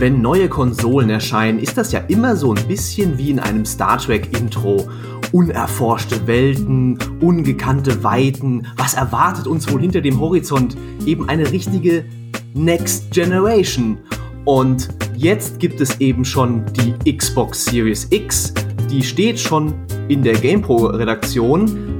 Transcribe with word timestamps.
Wenn 0.00 0.22
neue 0.22 0.48
Konsolen 0.48 1.10
erscheinen, 1.10 1.58
ist 1.58 1.76
das 1.76 1.92
ja 1.92 1.98
immer 2.08 2.34
so 2.34 2.54
ein 2.54 2.66
bisschen 2.66 3.18
wie 3.18 3.28
in 3.28 3.38
einem 3.38 3.66
Star 3.66 3.98
Trek-Intro. 3.98 4.88
Unerforschte 5.30 6.26
Welten, 6.26 6.98
ungekannte 7.20 8.02
Weiten. 8.02 8.66
Was 8.78 8.94
erwartet 8.94 9.46
uns 9.46 9.70
wohl 9.70 9.82
hinter 9.82 10.00
dem 10.00 10.18
Horizont? 10.18 10.74
Eben 11.04 11.28
eine 11.28 11.52
richtige 11.52 12.06
Next 12.54 13.10
Generation. 13.10 13.98
Und 14.46 14.88
jetzt 15.18 15.58
gibt 15.58 15.82
es 15.82 16.00
eben 16.00 16.24
schon 16.24 16.64
die 16.72 17.14
Xbox 17.14 17.66
Series 17.66 18.06
X. 18.08 18.54
Die 18.90 19.02
steht 19.02 19.38
schon 19.38 19.74
in 20.08 20.22
der 20.22 20.32
GamePro-Redaktion. 20.32 21.98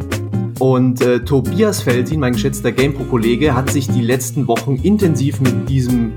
Und 0.59 1.03
äh, 1.03 1.23
Tobias 1.23 1.83
Feltin, 1.83 2.21
mein 2.21 2.33
geschätzter 2.33 2.73
GamePro-Kollege, 2.73 3.55
hat 3.55 3.69
sich 3.69 3.89
die 3.89 4.01
letzten 4.01 4.47
Wochen 4.47 4.77
intensiv 4.77 5.39
mit 5.43 5.69
diesem 5.69 6.13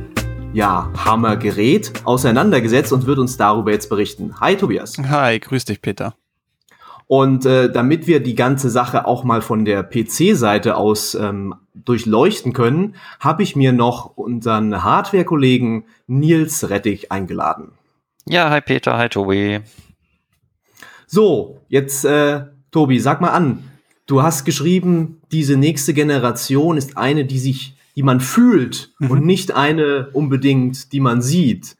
ja, 0.53 0.91
Hammergerät 0.95 1.91
auseinandergesetzt 2.05 2.93
und 2.93 3.05
wird 3.05 3.17
uns 3.17 3.37
darüber 3.37 3.71
jetzt 3.71 3.89
berichten. 3.89 4.39
Hi 4.39 4.55
Tobias. 4.55 4.97
Hi, 5.09 5.39
grüß 5.39 5.65
dich 5.65 5.81
Peter. 5.81 6.15
Und 7.07 7.45
äh, 7.45 7.71
damit 7.71 8.07
wir 8.07 8.21
die 8.21 8.35
ganze 8.35 8.69
Sache 8.69 9.05
auch 9.05 9.23
mal 9.23 9.41
von 9.41 9.65
der 9.65 9.83
PC-Seite 9.83 10.77
aus 10.77 11.15
ähm, 11.15 11.53
durchleuchten 11.73 12.53
können, 12.53 12.95
habe 13.19 13.43
ich 13.43 13.55
mir 13.55 13.73
noch 13.73 14.15
unseren 14.15 14.83
Hardware-Kollegen 14.83 15.85
Nils 16.07 16.69
Rettig 16.69 17.11
eingeladen. 17.11 17.73
Ja, 18.25 18.49
hi 18.49 18.61
Peter, 18.61 18.97
hi 18.97 19.09
Tobi. 19.09 19.59
So, 21.07 21.59
jetzt 21.67 22.05
äh, 22.05 22.45
Tobi, 22.71 22.99
sag 22.99 23.21
mal 23.21 23.31
an. 23.31 23.69
Du 24.05 24.21
hast 24.21 24.45
geschrieben, 24.45 25.21
diese 25.31 25.57
nächste 25.57 25.93
Generation 25.93 26.77
ist 26.77 26.97
eine, 26.97 27.25
die 27.25 27.39
sich 27.39 27.72
die 27.95 28.03
man 28.03 28.19
fühlt 28.19 28.93
mhm. 28.99 29.11
und 29.11 29.25
nicht 29.25 29.55
eine 29.55 30.09
unbedingt, 30.13 30.91
die 30.91 30.99
man 30.99 31.21
sieht. 31.21 31.75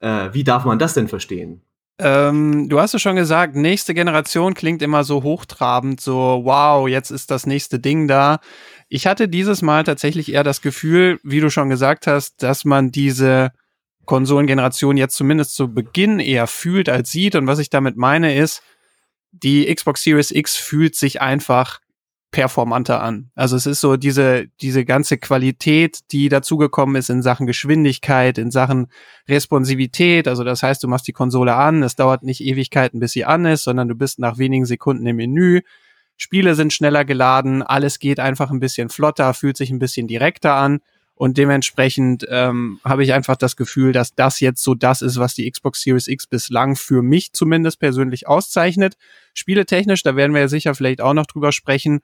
Äh, 0.00 0.30
wie 0.32 0.44
darf 0.44 0.64
man 0.64 0.78
das 0.78 0.94
denn 0.94 1.08
verstehen? 1.08 1.62
Ähm, 1.98 2.68
du 2.68 2.78
hast 2.78 2.94
es 2.94 3.00
schon 3.00 3.16
gesagt, 3.16 3.56
nächste 3.56 3.94
Generation 3.94 4.52
klingt 4.52 4.82
immer 4.82 5.02
so 5.02 5.22
hochtrabend, 5.22 5.98
so 6.00 6.42
wow, 6.44 6.86
jetzt 6.86 7.10
ist 7.10 7.30
das 7.30 7.46
nächste 7.46 7.78
Ding 7.78 8.06
da. 8.06 8.40
Ich 8.88 9.06
hatte 9.06 9.28
dieses 9.28 9.62
Mal 9.62 9.84
tatsächlich 9.84 10.32
eher 10.32 10.44
das 10.44 10.60
Gefühl, 10.60 11.18
wie 11.22 11.40
du 11.40 11.48
schon 11.48 11.70
gesagt 11.70 12.06
hast, 12.06 12.42
dass 12.42 12.66
man 12.66 12.90
diese 12.90 13.50
Konsolengeneration 14.04 14.98
jetzt 14.98 15.16
zumindest 15.16 15.54
zu 15.54 15.72
Beginn 15.72 16.20
eher 16.20 16.46
fühlt 16.46 16.88
als 16.88 17.10
sieht. 17.10 17.34
Und 17.34 17.46
was 17.46 17.58
ich 17.58 17.70
damit 17.70 17.96
meine 17.96 18.36
ist, 18.36 18.62
die 19.32 19.72
Xbox 19.74 20.02
Series 20.02 20.30
X 20.30 20.54
fühlt 20.54 20.94
sich 20.94 21.20
einfach 21.20 21.80
performanter 22.36 23.02
an. 23.02 23.30
Also 23.34 23.56
es 23.56 23.64
ist 23.64 23.80
so 23.80 23.96
diese, 23.96 24.48
diese 24.60 24.84
ganze 24.84 25.16
Qualität, 25.16 26.00
die 26.12 26.28
dazugekommen 26.28 26.96
ist 26.96 27.08
in 27.08 27.22
Sachen 27.22 27.46
Geschwindigkeit, 27.46 28.36
in 28.36 28.50
Sachen 28.50 28.88
Responsivität. 29.26 30.28
Also 30.28 30.44
das 30.44 30.62
heißt, 30.62 30.82
du 30.82 30.88
machst 30.88 31.08
die 31.08 31.14
Konsole 31.14 31.54
an, 31.54 31.82
es 31.82 31.96
dauert 31.96 32.22
nicht 32.22 32.42
Ewigkeiten, 32.42 33.00
bis 33.00 33.12
sie 33.12 33.24
an 33.24 33.46
ist, 33.46 33.64
sondern 33.64 33.88
du 33.88 33.94
bist 33.94 34.18
nach 34.18 34.36
wenigen 34.36 34.66
Sekunden 34.66 35.06
im 35.06 35.16
Menü. 35.16 35.62
Spiele 36.18 36.54
sind 36.54 36.74
schneller 36.74 37.06
geladen, 37.06 37.62
alles 37.62 38.00
geht 38.00 38.20
einfach 38.20 38.50
ein 38.50 38.60
bisschen 38.60 38.90
flotter, 38.90 39.32
fühlt 39.32 39.56
sich 39.56 39.70
ein 39.70 39.78
bisschen 39.78 40.06
direkter 40.06 40.56
an. 40.56 40.80
Und 41.14 41.38
dementsprechend 41.38 42.26
ähm, 42.28 42.80
habe 42.84 43.02
ich 43.02 43.14
einfach 43.14 43.36
das 43.36 43.56
Gefühl, 43.56 43.92
dass 43.92 44.14
das 44.14 44.40
jetzt 44.40 44.62
so 44.62 44.74
das 44.74 45.00
ist, 45.00 45.16
was 45.16 45.34
die 45.34 45.50
Xbox 45.50 45.80
Series 45.80 46.08
X 46.08 46.26
bislang 46.26 46.76
für 46.76 47.00
mich 47.00 47.32
zumindest 47.32 47.80
persönlich 47.80 48.28
auszeichnet. 48.28 48.98
Spieletechnisch, 49.32 50.02
da 50.02 50.16
werden 50.16 50.34
wir 50.34 50.42
ja 50.42 50.48
sicher 50.48 50.74
vielleicht 50.74 51.00
auch 51.00 51.14
noch 51.14 51.24
drüber 51.24 51.52
sprechen, 51.52 52.00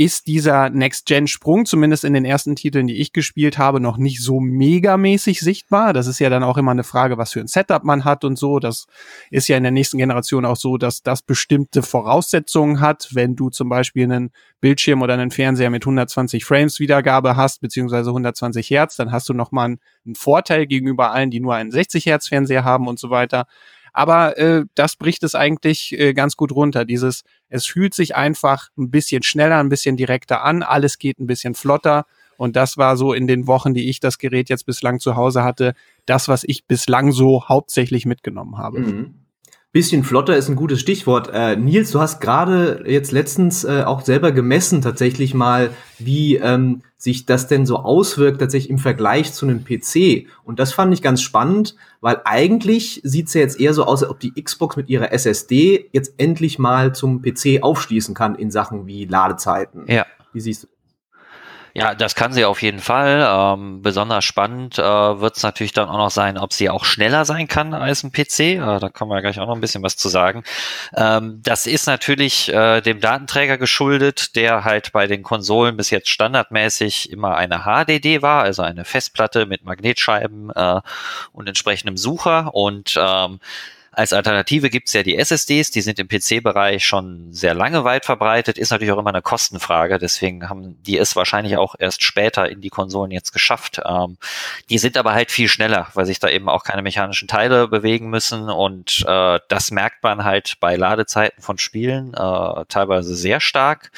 ist 0.00 0.28
dieser 0.28 0.70
Next-Gen-Sprung, 0.70 1.66
zumindest 1.66 2.04
in 2.04 2.14
den 2.14 2.24
ersten 2.24 2.54
Titeln, 2.54 2.86
die 2.86 3.00
ich 3.00 3.12
gespielt 3.12 3.58
habe, 3.58 3.80
noch 3.80 3.96
nicht 3.96 4.22
so 4.22 4.38
megamäßig 4.38 5.40
sichtbar. 5.40 5.92
Das 5.92 6.06
ist 6.06 6.20
ja 6.20 6.30
dann 6.30 6.44
auch 6.44 6.56
immer 6.56 6.70
eine 6.70 6.84
Frage, 6.84 7.18
was 7.18 7.32
für 7.32 7.40
ein 7.40 7.48
Setup 7.48 7.82
man 7.82 8.04
hat 8.04 8.24
und 8.24 8.38
so. 8.38 8.60
Das 8.60 8.86
ist 9.32 9.48
ja 9.48 9.56
in 9.56 9.64
der 9.64 9.72
nächsten 9.72 9.98
Generation 9.98 10.44
auch 10.44 10.54
so, 10.54 10.78
dass 10.78 11.02
das 11.02 11.22
bestimmte 11.22 11.82
Voraussetzungen 11.82 12.78
hat. 12.78 13.08
Wenn 13.12 13.34
du 13.34 13.50
zum 13.50 13.68
Beispiel 13.68 14.04
einen 14.04 14.30
Bildschirm 14.60 15.02
oder 15.02 15.14
einen 15.14 15.32
Fernseher 15.32 15.68
mit 15.68 15.82
120 15.82 16.44
Frames 16.44 16.78
Wiedergabe 16.78 17.34
hast, 17.34 17.60
beziehungsweise 17.60 18.10
120 18.10 18.70
Hertz, 18.70 18.94
dann 18.94 19.10
hast 19.10 19.28
du 19.28 19.34
nochmal 19.34 19.66
einen, 19.66 20.14
Vorteil 20.14 20.66
gegenüber 20.66 21.10
allen, 21.10 21.30
die 21.30 21.40
nur 21.40 21.54
einen 21.56 21.72
60 21.72 22.06
Hertz 22.06 22.28
Fernseher 22.28 22.64
haben 22.64 22.86
und 22.86 23.00
so 23.00 23.10
weiter. 23.10 23.46
Aber 23.92 24.38
äh, 24.38 24.64
das 24.74 24.96
bricht 24.96 25.22
es 25.22 25.34
eigentlich 25.34 25.98
äh, 25.98 26.14
ganz 26.14 26.36
gut 26.36 26.52
runter. 26.52 26.84
Dieses, 26.84 27.22
es 27.48 27.66
fühlt 27.66 27.94
sich 27.94 28.16
einfach 28.16 28.68
ein 28.76 28.90
bisschen 28.90 29.22
schneller, 29.22 29.58
ein 29.58 29.68
bisschen 29.68 29.96
direkter 29.96 30.44
an, 30.44 30.62
alles 30.62 30.98
geht 30.98 31.18
ein 31.18 31.26
bisschen 31.26 31.54
flotter. 31.54 32.06
Und 32.36 32.54
das 32.54 32.78
war 32.78 32.96
so 32.96 33.12
in 33.12 33.26
den 33.26 33.46
Wochen, 33.46 33.74
die 33.74 33.90
ich 33.90 33.98
das 33.98 34.18
Gerät 34.18 34.48
jetzt 34.48 34.64
bislang 34.64 35.00
zu 35.00 35.16
Hause 35.16 35.42
hatte, 35.42 35.74
das, 36.06 36.28
was 36.28 36.44
ich 36.44 36.66
bislang 36.66 37.10
so 37.10 37.48
hauptsächlich 37.48 38.06
mitgenommen 38.06 38.58
habe. 38.58 38.80
Mhm. 38.80 39.14
Bisschen 39.70 40.02
flotter 40.02 40.34
ist 40.34 40.48
ein 40.48 40.56
gutes 40.56 40.80
Stichwort. 40.80 41.28
Äh, 41.30 41.56
Nils, 41.56 41.90
du 41.90 42.00
hast 42.00 42.20
gerade 42.20 42.84
jetzt 42.86 43.12
letztens 43.12 43.64
äh, 43.64 43.82
auch 43.84 44.00
selber 44.00 44.32
gemessen, 44.32 44.80
tatsächlich 44.80 45.34
mal, 45.34 45.70
wie 45.98 46.36
ähm, 46.36 46.80
sich 46.96 47.26
das 47.26 47.48
denn 47.48 47.66
so 47.66 47.76
auswirkt, 47.76 48.40
tatsächlich 48.40 48.70
im 48.70 48.78
Vergleich 48.78 49.34
zu 49.34 49.46
einem 49.46 49.64
PC. 49.64 50.26
Und 50.42 50.58
das 50.58 50.72
fand 50.72 50.94
ich 50.94 51.02
ganz 51.02 51.20
spannend, 51.20 51.76
weil 52.00 52.22
eigentlich 52.24 53.02
sieht's 53.04 53.34
ja 53.34 53.42
jetzt 53.42 53.60
eher 53.60 53.74
so 53.74 53.84
aus, 53.84 54.02
als 54.02 54.10
ob 54.10 54.20
die 54.20 54.32
Xbox 54.42 54.76
mit 54.76 54.88
ihrer 54.88 55.12
SSD 55.12 55.90
jetzt 55.92 56.14
endlich 56.16 56.58
mal 56.58 56.94
zum 56.94 57.20
PC 57.20 57.62
aufschließen 57.62 58.14
kann 58.14 58.36
in 58.36 58.50
Sachen 58.50 58.86
wie 58.86 59.04
Ladezeiten. 59.04 59.84
Ja. 59.86 60.06
Wie 60.32 60.40
siehst 60.40 60.62
du? 60.62 60.68
Ja, 61.78 61.94
das 61.94 62.14
kann 62.14 62.32
sie 62.32 62.44
auf 62.44 62.62
jeden 62.62 62.80
Fall. 62.80 63.26
Ähm, 63.30 63.82
besonders 63.82 64.24
spannend 64.24 64.78
äh, 64.78 64.82
wird 64.82 65.36
es 65.36 65.42
natürlich 65.42 65.72
dann 65.72 65.88
auch 65.88 65.96
noch 65.98 66.10
sein, 66.10 66.36
ob 66.36 66.52
sie 66.52 66.70
auch 66.70 66.84
schneller 66.84 67.24
sein 67.24 67.46
kann 67.46 67.72
als 67.74 68.02
ein 68.02 68.10
PC. 68.10 68.40
Äh, 68.40 68.58
da 68.80 68.88
kommen 68.88 69.10
wir 69.10 69.20
gleich 69.20 69.38
auch 69.38 69.46
noch 69.46 69.54
ein 69.54 69.60
bisschen 69.60 69.82
was 69.82 69.96
zu 69.96 70.08
sagen. 70.08 70.42
Ähm, 70.96 71.40
das 71.42 71.66
ist 71.66 71.86
natürlich 71.86 72.52
äh, 72.52 72.80
dem 72.80 73.00
Datenträger 73.00 73.58
geschuldet, 73.58 74.34
der 74.34 74.64
halt 74.64 74.92
bei 74.92 75.06
den 75.06 75.22
Konsolen 75.22 75.76
bis 75.76 75.90
jetzt 75.90 76.08
standardmäßig 76.08 77.12
immer 77.12 77.36
eine 77.36 77.64
HDD 77.64 78.22
war, 78.22 78.42
also 78.42 78.62
eine 78.62 78.84
Festplatte 78.84 79.46
mit 79.46 79.64
Magnetscheiben 79.64 80.50
äh, 80.50 80.80
und 81.32 81.48
entsprechendem 81.48 81.96
Sucher. 81.96 82.54
Und 82.54 82.98
ähm, 83.00 83.38
als 83.98 84.12
Alternative 84.12 84.70
gibt's 84.70 84.92
ja 84.92 85.02
die 85.02 85.16
SSDs, 85.18 85.72
die 85.72 85.80
sind 85.80 85.98
im 85.98 86.06
PC-Bereich 86.06 86.86
schon 86.86 87.32
sehr 87.32 87.52
lange 87.52 87.82
weit 87.82 88.04
verbreitet, 88.04 88.56
ist 88.56 88.70
natürlich 88.70 88.92
auch 88.92 88.98
immer 88.98 89.10
eine 89.10 89.22
Kostenfrage, 89.22 89.98
deswegen 89.98 90.48
haben 90.48 90.80
die 90.84 90.96
es 90.96 91.16
wahrscheinlich 91.16 91.56
auch 91.56 91.74
erst 91.76 92.04
später 92.04 92.48
in 92.48 92.60
die 92.60 92.70
Konsolen 92.70 93.10
jetzt 93.10 93.32
geschafft. 93.32 93.80
Ähm, 93.84 94.16
die 94.70 94.78
sind 94.78 94.96
aber 94.96 95.14
halt 95.14 95.32
viel 95.32 95.48
schneller, 95.48 95.88
weil 95.94 96.06
sich 96.06 96.20
da 96.20 96.28
eben 96.28 96.48
auch 96.48 96.62
keine 96.62 96.82
mechanischen 96.82 97.26
Teile 97.26 97.66
bewegen 97.66 98.08
müssen 98.08 98.48
und 98.50 99.04
äh, 99.04 99.40
das 99.48 99.72
merkt 99.72 100.04
man 100.04 100.22
halt 100.22 100.54
bei 100.60 100.76
Ladezeiten 100.76 101.42
von 101.42 101.58
Spielen 101.58 102.14
äh, 102.14 102.64
teilweise 102.68 103.16
sehr 103.16 103.40
stark. 103.40 103.90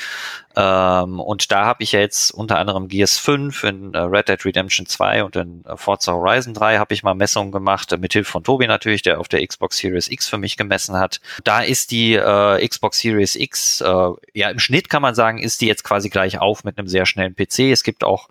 Ähm, 0.57 1.21
und 1.21 1.53
da 1.53 1.65
habe 1.65 1.83
ich 1.85 1.93
ja 1.93 2.01
jetzt 2.01 2.33
unter 2.33 2.59
anderem 2.59 2.89
Gears 2.89 3.19
5 3.19 3.63
in 3.65 3.95
äh, 3.95 3.99
Red 3.99 4.29
Dead 4.29 4.45
Redemption 4.45 4.85
2 4.85 5.25
und 5.25 5.37
in 5.37 5.65
äh, 5.65 5.77
Forza 5.77 6.13
Horizon 6.13 6.55
3 6.55 6.79
habe 6.79 6.93
ich 6.93 7.05
mal 7.05 7.15
Messungen 7.15 7.53
gemacht, 7.53 7.93
äh, 7.93 7.99
mit 7.99 8.13
Hilfe 8.13 8.33
von 8.33 8.43
Tobi 8.43 8.67
natürlich, 8.67 9.03
der 9.03 9.21
auf 9.21 9.29
der 9.29 9.47
Xbox 9.47 9.79
Series 9.79 10.09
X 10.09 10.29
für 10.29 10.39
mich 10.39 10.57
gemessen 10.57 10.97
hat. 10.97 11.21
Da 11.45 11.61
ist 11.61 11.93
die 11.93 12.15
äh, 12.15 12.67
Xbox 12.67 12.99
Series 12.99 13.37
X, 13.37 13.81
äh, 13.81 14.11
ja 14.35 14.51
im 14.51 14.59
Schnitt 14.59 14.91
kann 14.91 15.03
man 15.03 15.15
sagen, 15.15 15.39
ist 15.39 15.61
die 15.61 15.67
jetzt 15.67 15.85
quasi 15.85 16.09
gleich 16.09 16.41
auf 16.41 16.65
mit 16.65 16.79
einem 16.79 16.89
sehr 16.89 17.07
schnellen 17.07 17.37
PC. 17.37 17.71
Es 17.71 17.85
gibt 17.85 18.03
auch 18.03 18.29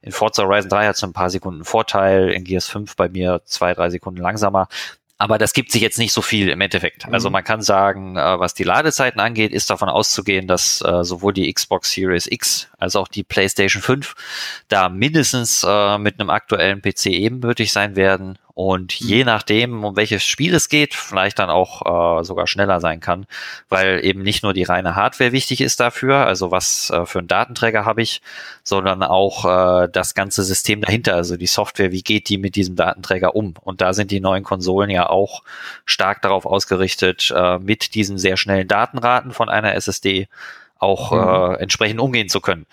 in 0.00 0.12
Forza 0.12 0.44
Horizon 0.44 0.70
3 0.70 0.86
hat 0.86 0.96
es 0.96 1.04
ein 1.04 1.12
paar 1.12 1.28
Sekunden 1.28 1.64
Vorteil, 1.64 2.30
in 2.30 2.44
Gears 2.44 2.68
5 2.68 2.94
bei 2.96 3.08
mir 3.08 3.42
zwei, 3.44 3.74
drei 3.74 3.90
Sekunden 3.90 4.22
langsamer. 4.22 4.68
Aber 5.20 5.36
das 5.36 5.52
gibt 5.52 5.72
sich 5.72 5.82
jetzt 5.82 5.98
nicht 5.98 6.12
so 6.12 6.22
viel 6.22 6.48
im 6.48 6.60
Endeffekt. 6.60 7.06
Also 7.12 7.28
mhm. 7.28 7.32
Man 7.34 7.44
kann 7.44 7.60
sagen, 7.60 8.16
äh, 8.16 8.38
was 8.38 8.54
die 8.54 8.62
Ladezeiten 8.62 9.20
angeht, 9.20 9.52
ist 9.52 9.68
davon 9.68 9.88
auszugehen, 9.88 10.46
dass 10.46 10.80
äh, 10.80 11.02
sowohl 11.02 11.32
die 11.32 11.52
Xbox 11.52 11.90
Series 11.90 12.28
X 12.30 12.68
als 12.78 12.94
auch 12.94 13.08
die 13.08 13.24
PlayStation 13.24 13.82
5 13.82 14.14
da 14.68 14.88
mindestens 14.88 15.64
äh, 15.68 15.98
mit 15.98 16.20
einem 16.20 16.30
aktuellen 16.30 16.80
PC 16.80 17.06
ebenbürtig 17.06 17.72
sein 17.72 17.96
werden 17.96 18.38
und 18.58 19.00
mhm. 19.00 19.06
je 19.06 19.24
nachdem, 19.24 19.84
um 19.84 19.94
welches 19.94 20.24
Spiel 20.24 20.52
es 20.52 20.68
geht, 20.68 20.92
vielleicht 20.92 21.38
dann 21.38 21.48
auch 21.48 22.20
äh, 22.20 22.24
sogar 22.24 22.48
schneller 22.48 22.80
sein 22.80 22.98
kann, 22.98 23.24
weil 23.68 24.04
eben 24.04 24.20
nicht 24.24 24.42
nur 24.42 24.52
die 24.52 24.64
reine 24.64 24.96
Hardware 24.96 25.30
wichtig 25.30 25.60
ist 25.60 25.78
dafür, 25.78 26.26
also 26.26 26.50
was 26.50 26.90
äh, 26.90 27.06
für 27.06 27.20
einen 27.20 27.28
Datenträger 27.28 27.84
habe 27.84 28.02
ich, 28.02 28.20
sondern 28.64 29.04
auch 29.04 29.44
äh, 29.44 29.88
das 29.92 30.14
ganze 30.14 30.42
System 30.42 30.80
dahinter, 30.80 31.14
also 31.14 31.36
die 31.36 31.46
Software, 31.46 31.92
wie 31.92 32.02
geht 32.02 32.28
die 32.28 32.36
mit 32.36 32.56
diesem 32.56 32.74
Datenträger 32.74 33.36
um? 33.36 33.54
Und 33.62 33.80
da 33.80 33.92
sind 33.92 34.10
die 34.10 34.18
neuen 34.18 34.42
Konsolen 34.42 34.90
ja 34.90 35.08
auch 35.08 35.44
stark 35.84 36.20
darauf 36.22 36.44
ausgerichtet, 36.44 37.32
äh, 37.32 37.60
mit 37.60 37.94
diesen 37.94 38.18
sehr 38.18 38.36
schnellen 38.36 38.66
Datenraten 38.66 39.30
von 39.30 39.48
einer 39.48 39.76
SSD 39.76 40.26
auch 40.78 41.12
mhm. 41.12 41.54
äh, 41.54 41.62
entsprechend 41.62 42.00
umgehen 42.00 42.28
zu 42.28 42.40
können. 42.40 42.66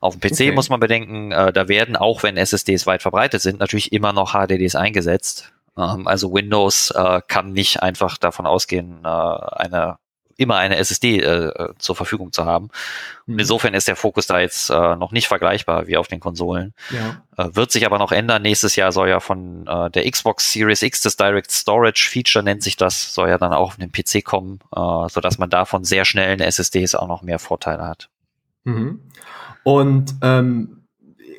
Auf 0.00 0.16
dem 0.16 0.20
PC 0.20 0.32
okay. 0.32 0.52
muss 0.52 0.68
man 0.70 0.80
bedenken, 0.80 1.32
äh, 1.32 1.52
da 1.52 1.68
werden 1.68 1.96
auch 1.96 2.22
wenn 2.22 2.36
SSDs 2.36 2.86
weit 2.86 3.02
verbreitet 3.02 3.42
sind, 3.42 3.60
natürlich 3.60 3.92
immer 3.92 4.12
noch 4.12 4.32
HDDs 4.32 4.74
eingesetzt. 4.74 5.52
Ähm, 5.76 6.06
also 6.06 6.32
Windows 6.32 6.90
äh, 6.90 7.20
kann 7.26 7.52
nicht 7.52 7.82
einfach 7.82 8.18
davon 8.18 8.46
ausgehen, 8.46 9.00
äh, 9.04 9.08
eine 9.08 9.98
immer 10.40 10.56
eine 10.56 10.76
SSD 10.76 11.20
äh, 11.20 11.68
zur 11.78 11.94
Verfügung 11.94 12.32
zu 12.32 12.46
haben. 12.46 12.70
Und 13.26 13.34
mhm. 13.34 13.40
insofern 13.40 13.74
ist 13.74 13.88
der 13.88 13.96
Fokus 13.96 14.26
da 14.26 14.40
jetzt 14.40 14.70
äh, 14.70 14.96
noch 14.96 15.12
nicht 15.12 15.28
vergleichbar 15.28 15.86
wie 15.86 15.98
auf 15.98 16.08
den 16.08 16.18
Konsolen. 16.18 16.72
Ja. 16.90 17.22
Äh, 17.36 17.54
wird 17.54 17.70
sich 17.70 17.84
aber 17.84 17.98
noch 17.98 18.10
ändern. 18.10 18.40
Nächstes 18.40 18.74
Jahr 18.74 18.90
soll 18.90 19.10
ja 19.10 19.20
von 19.20 19.66
äh, 19.66 19.90
der 19.90 20.10
Xbox 20.10 20.52
Series 20.52 20.82
X 20.82 21.02
das 21.02 21.16
Direct 21.16 21.50
Storage 21.50 22.08
Feature 22.10 22.42
nennt 22.42 22.62
sich 22.62 22.76
das, 22.76 23.14
soll 23.14 23.28
ja 23.28 23.36
dann 23.36 23.52
auch 23.52 23.68
auf 23.68 23.76
den 23.76 23.92
PC 23.92 24.24
kommen, 24.24 24.60
äh, 24.74 25.08
sodass 25.08 25.38
man 25.38 25.50
davon 25.50 25.84
sehr 25.84 26.06
schnellen 26.06 26.40
SSDs 26.40 26.94
auch 26.94 27.08
noch 27.08 27.22
mehr 27.22 27.38
Vorteile 27.38 27.86
hat. 27.86 28.08
Mhm. 28.64 29.00
Und 29.62 30.14
ähm, 30.22 30.84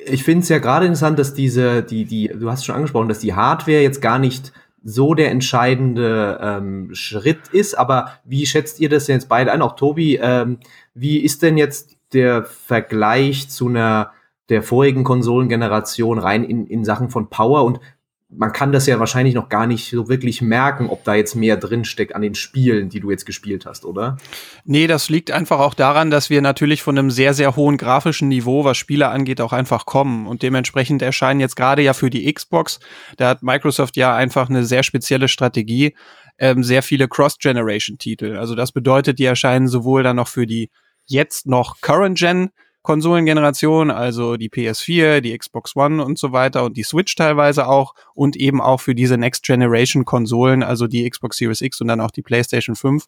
ich 0.06 0.22
finde 0.22 0.42
es 0.42 0.48
ja 0.48 0.58
gerade 0.58 0.86
interessant, 0.86 1.18
dass 1.18 1.34
diese, 1.34 1.82
die, 1.82 2.04
die, 2.04 2.28
du 2.28 2.50
hast 2.50 2.64
schon 2.64 2.76
angesprochen, 2.76 3.08
dass 3.08 3.18
die 3.18 3.34
Hardware 3.34 3.82
jetzt 3.82 4.00
gar 4.00 4.18
nicht 4.18 4.52
so 4.84 5.14
der 5.14 5.30
entscheidende 5.30 6.38
ähm, 6.42 6.94
Schritt 6.94 7.48
ist. 7.52 7.74
Aber 7.78 8.12
wie 8.24 8.46
schätzt 8.46 8.80
ihr 8.80 8.88
das 8.88 9.06
jetzt 9.06 9.28
beide 9.28 9.52
ein? 9.52 9.62
Auch 9.62 9.76
Tobi, 9.76 10.16
ähm, 10.16 10.58
wie 10.94 11.18
ist 11.18 11.42
denn 11.42 11.56
jetzt 11.56 11.96
der 12.12 12.44
Vergleich 12.44 13.48
zu 13.48 13.68
einer 13.68 14.12
der 14.48 14.62
vorigen 14.62 15.04
Konsolengeneration 15.04 16.18
rein 16.18 16.44
in, 16.44 16.66
in 16.66 16.84
Sachen 16.84 17.08
von 17.08 17.30
Power 17.30 17.64
und 17.64 17.80
man 18.34 18.52
kann 18.52 18.72
das 18.72 18.86
ja 18.86 18.98
wahrscheinlich 18.98 19.34
noch 19.34 19.48
gar 19.48 19.66
nicht 19.66 19.90
so 19.90 20.08
wirklich 20.08 20.40
merken, 20.40 20.88
ob 20.88 21.04
da 21.04 21.14
jetzt 21.14 21.34
mehr 21.34 21.56
drinsteckt 21.56 22.14
an 22.14 22.22
den 22.22 22.34
Spielen, 22.34 22.88
die 22.88 23.00
du 23.00 23.10
jetzt 23.10 23.26
gespielt 23.26 23.66
hast, 23.66 23.84
oder? 23.84 24.16
Nee, 24.64 24.86
das 24.86 25.08
liegt 25.10 25.30
einfach 25.30 25.60
auch 25.60 25.74
daran, 25.74 26.10
dass 26.10 26.30
wir 26.30 26.40
natürlich 26.40 26.82
von 26.82 26.98
einem 26.98 27.10
sehr, 27.10 27.34
sehr 27.34 27.56
hohen 27.56 27.76
grafischen 27.76 28.28
Niveau, 28.28 28.64
was 28.64 28.76
Spiele 28.76 29.08
angeht, 29.08 29.40
auch 29.40 29.52
einfach 29.52 29.86
kommen. 29.86 30.26
Und 30.26 30.42
dementsprechend 30.42 31.02
erscheinen 31.02 31.40
jetzt 31.40 31.56
gerade 31.56 31.82
ja 31.82 31.92
für 31.92 32.10
die 32.10 32.32
Xbox, 32.32 32.80
da 33.16 33.28
hat 33.28 33.42
Microsoft 33.42 33.96
ja 33.96 34.14
einfach 34.16 34.48
eine 34.48 34.64
sehr 34.64 34.82
spezielle 34.82 35.28
Strategie, 35.28 35.94
ähm, 36.38 36.64
sehr 36.64 36.82
viele 36.82 37.08
Cross-Generation-Titel. 37.08 38.36
Also 38.36 38.54
das 38.54 38.72
bedeutet, 38.72 39.18
die 39.18 39.24
erscheinen 39.24 39.68
sowohl 39.68 40.02
dann 40.02 40.16
noch 40.16 40.28
für 40.28 40.46
die 40.46 40.70
jetzt 41.06 41.46
noch 41.46 41.80
Current-Gen 41.80 42.50
Konsolengeneration, 42.82 43.90
also 43.90 44.36
die 44.36 44.48
PS4, 44.48 45.20
die 45.20 45.36
Xbox 45.36 45.76
One 45.76 46.04
und 46.04 46.18
so 46.18 46.32
weiter 46.32 46.64
und 46.64 46.76
die 46.76 46.82
Switch 46.82 47.14
teilweise 47.14 47.68
auch 47.68 47.94
und 48.14 48.36
eben 48.36 48.60
auch 48.60 48.80
für 48.80 48.94
diese 48.94 49.16
Next 49.16 49.44
Generation 49.44 50.04
Konsolen, 50.04 50.62
also 50.62 50.86
die 50.86 51.08
Xbox 51.08 51.36
Series 51.36 51.60
X 51.60 51.80
und 51.80 51.88
dann 51.88 52.00
auch 52.00 52.10
die 52.10 52.22
PlayStation 52.22 52.74
5. 52.74 53.04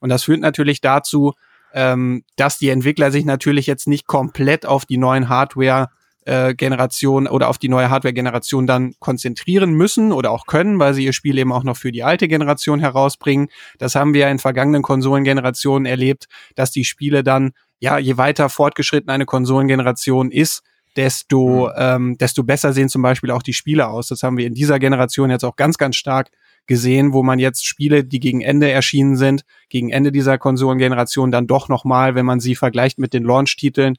Und 0.00 0.08
das 0.08 0.24
führt 0.24 0.40
natürlich 0.40 0.80
dazu, 0.80 1.34
ähm, 1.72 2.24
dass 2.36 2.58
die 2.58 2.68
Entwickler 2.68 3.10
sich 3.10 3.24
natürlich 3.24 3.66
jetzt 3.66 3.86
nicht 3.86 4.06
komplett 4.06 4.66
auf 4.66 4.84
die 4.84 4.98
neuen 4.98 5.28
Hardware 5.28 5.88
äh, 6.24 6.54
Generation 6.54 7.26
oder 7.26 7.48
auf 7.48 7.58
die 7.58 7.68
neue 7.68 7.90
Hardware-Generation 7.90 8.66
dann 8.66 8.94
konzentrieren 8.98 9.72
müssen 9.72 10.12
oder 10.12 10.30
auch 10.30 10.46
können, 10.46 10.78
weil 10.78 10.94
sie 10.94 11.04
ihr 11.04 11.12
Spiel 11.12 11.38
eben 11.38 11.52
auch 11.52 11.64
noch 11.64 11.76
für 11.76 11.92
die 11.92 12.04
alte 12.04 12.28
Generation 12.28 12.80
herausbringen. 12.80 13.48
Das 13.78 13.94
haben 13.94 14.14
wir 14.14 14.28
in 14.28 14.38
vergangenen 14.38 14.82
Konsolengenerationen 14.82 15.86
erlebt, 15.86 16.26
dass 16.54 16.70
die 16.70 16.84
Spiele 16.84 17.24
dann 17.24 17.52
ja, 17.82 17.98
je 17.98 18.16
weiter 18.16 18.48
fortgeschritten 18.48 19.10
eine 19.10 19.26
Konsolengeneration 19.26 20.30
ist, 20.30 20.62
desto, 20.94 21.66
mhm. 21.66 21.72
ähm, 21.76 22.16
desto 22.18 22.44
besser 22.44 22.72
sehen 22.72 22.88
zum 22.88 23.02
Beispiel 23.02 23.32
auch 23.32 23.42
die 23.42 23.54
Spiele 23.54 23.88
aus. 23.88 24.06
Das 24.06 24.22
haben 24.22 24.36
wir 24.36 24.46
in 24.46 24.54
dieser 24.54 24.78
Generation 24.78 25.30
jetzt 25.30 25.44
auch 25.44 25.56
ganz, 25.56 25.78
ganz 25.78 25.96
stark 25.96 26.30
gesehen, 26.68 27.12
wo 27.12 27.24
man 27.24 27.40
jetzt 27.40 27.66
Spiele, 27.66 28.04
die 28.04 28.20
gegen 28.20 28.40
Ende 28.40 28.70
erschienen 28.70 29.16
sind, 29.16 29.44
gegen 29.68 29.90
Ende 29.90 30.12
dieser 30.12 30.38
Konsolengeneration 30.38 31.32
dann 31.32 31.48
doch 31.48 31.68
nochmal, 31.68 32.14
wenn 32.14 32.24
man 32.24 32.38
sie 32.38 32.54
vergleicht 32.54 33.00
mit 33.00 33.12
den 33.14 33.24
Launch-Titeln, 33.24 33.96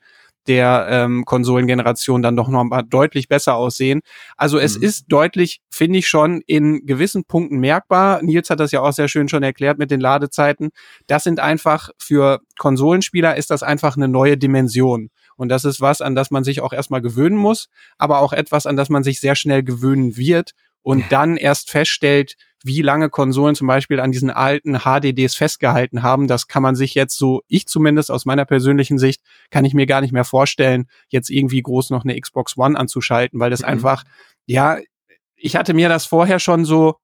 der 0.48 0.88
ähm, 0.90 1.26
Konsolengeneration 1.26 2.22
dann 2.22 2.36
doch 2.36 2.50
noch 2.50 2.64
mal 2.64 2.84
deutlich 2.84 3.28
besser 3.28 3.56
aussehen. 3.56 4.02
Also 4.38 4.58
es 4.60 4.78
mhm. 4.78 4.84
ist 4.84 5.06
deutlich, 5.08 5.62
finde 5.70 6.00
ich 6.00 6.08
schon, 6.08 6.42
in 6.46 6.86
gewissen 6.86 7.26
Punkten 7.26 7.60
merkbar. 7.60 8.22
Nils 8.22 8.50
hat 8.50 8.60
das 8.60 8.72
ja 8.72 8.82
auch 8.82 8.92
sehr 8.94 9.08
schön 9.08 9.30
schon 9.30 9.44
erklärt 9.44 9.78
mit 9.78 9.92
den 9.92 10.00
Ladezeiten. 10.00 10.70
Das 11.08 11.24
sind 11.24 11.40
einfach 11.40 11.90
für 11.98 12.42
Konsolenspieler 12.58 13.36
ist 13.36 13.50
das 13.50 13.64
einfach 13.64 13.96
eine 13.96 14.08
neue 14.08 14.38
Dimension. 14.38 15.10
Und 15.36 15.50
das 15.50 15.66
ist 15.66 15.82
was, 15.82 16.02
an 16.02 16.16
das 16.16 16.32
man 16.32 16.44
sich 16.44 16.62
auch 16.62 16.74
erstmal 16.74 17.02
gewöhnen 17.02 17.38
muss, 17.38 17.70
aber 17.98 18.20
auch 18.20 18.34
etwas, 18.34 18.66
an 18.66 18.76
das 18.76 18.90
man 18.90 19.04
sich 19.04 19.20
sehr 19.20 19.36
schnell 19.36 19.64
gewöhnen 19.64 20.16
wird 20.16 20.52
und 20.84 21.06
dann 21.12 21.38
erst 21.38 21.72
feststellt, 21.72 22.36
wie 22.64 22.82
lange 22.82 23.10
Konsolen 23.10 23.56
zum 23.56 23.68
Beispiel 23.68 24.00
an 24.00 24.12
diesen 24.12 24.32
alten 24.32 24.80
HDDs 24.80 25.36
festgehalten 25.36 26.02
haben, 26.02 26.28
das 26.28 26.48
kann 26.48 26.64
man 26.64 26.76
sich 26.76 26.96
jetzt 26.96 27.18
so, 27.18 27.42
ich 27.48 27.68
zumindest 27.68 28.10
aus 28.10 28.26
meiner 28.26 28.46
persönlichen 28.46 28.98
Sicht, 28.98 29.22
kann 29.52 29.66
ich 29.66 29.74
mir 29.74 29.86
gar 29.86 30.00
nicht 30.00 30.14
mehr 30.14 30.24
vorstellen, 30.24 30.88
jetzt 31.10 31.30
irgendwie 31.30 31.62
groß 31.62 31.90
noch 31.90 32.06
eine 32.06 32.20
Xbox 32.20 32.58
One 32.58 32.80
anzuschalten, 32.80 33.40
weil 33.40 33.50
das 33.50 33.62
mhm. 33.62 33.68
einfach, 33.68 34.04
ja, 34.46 34.78
ich 35.36 35.58
hatte 35.58 35.74
mir 35.74 35.90
das 35.90 36.06
vorher 36.06 36.40
schon 36.40 36.64
so 36.64 36.96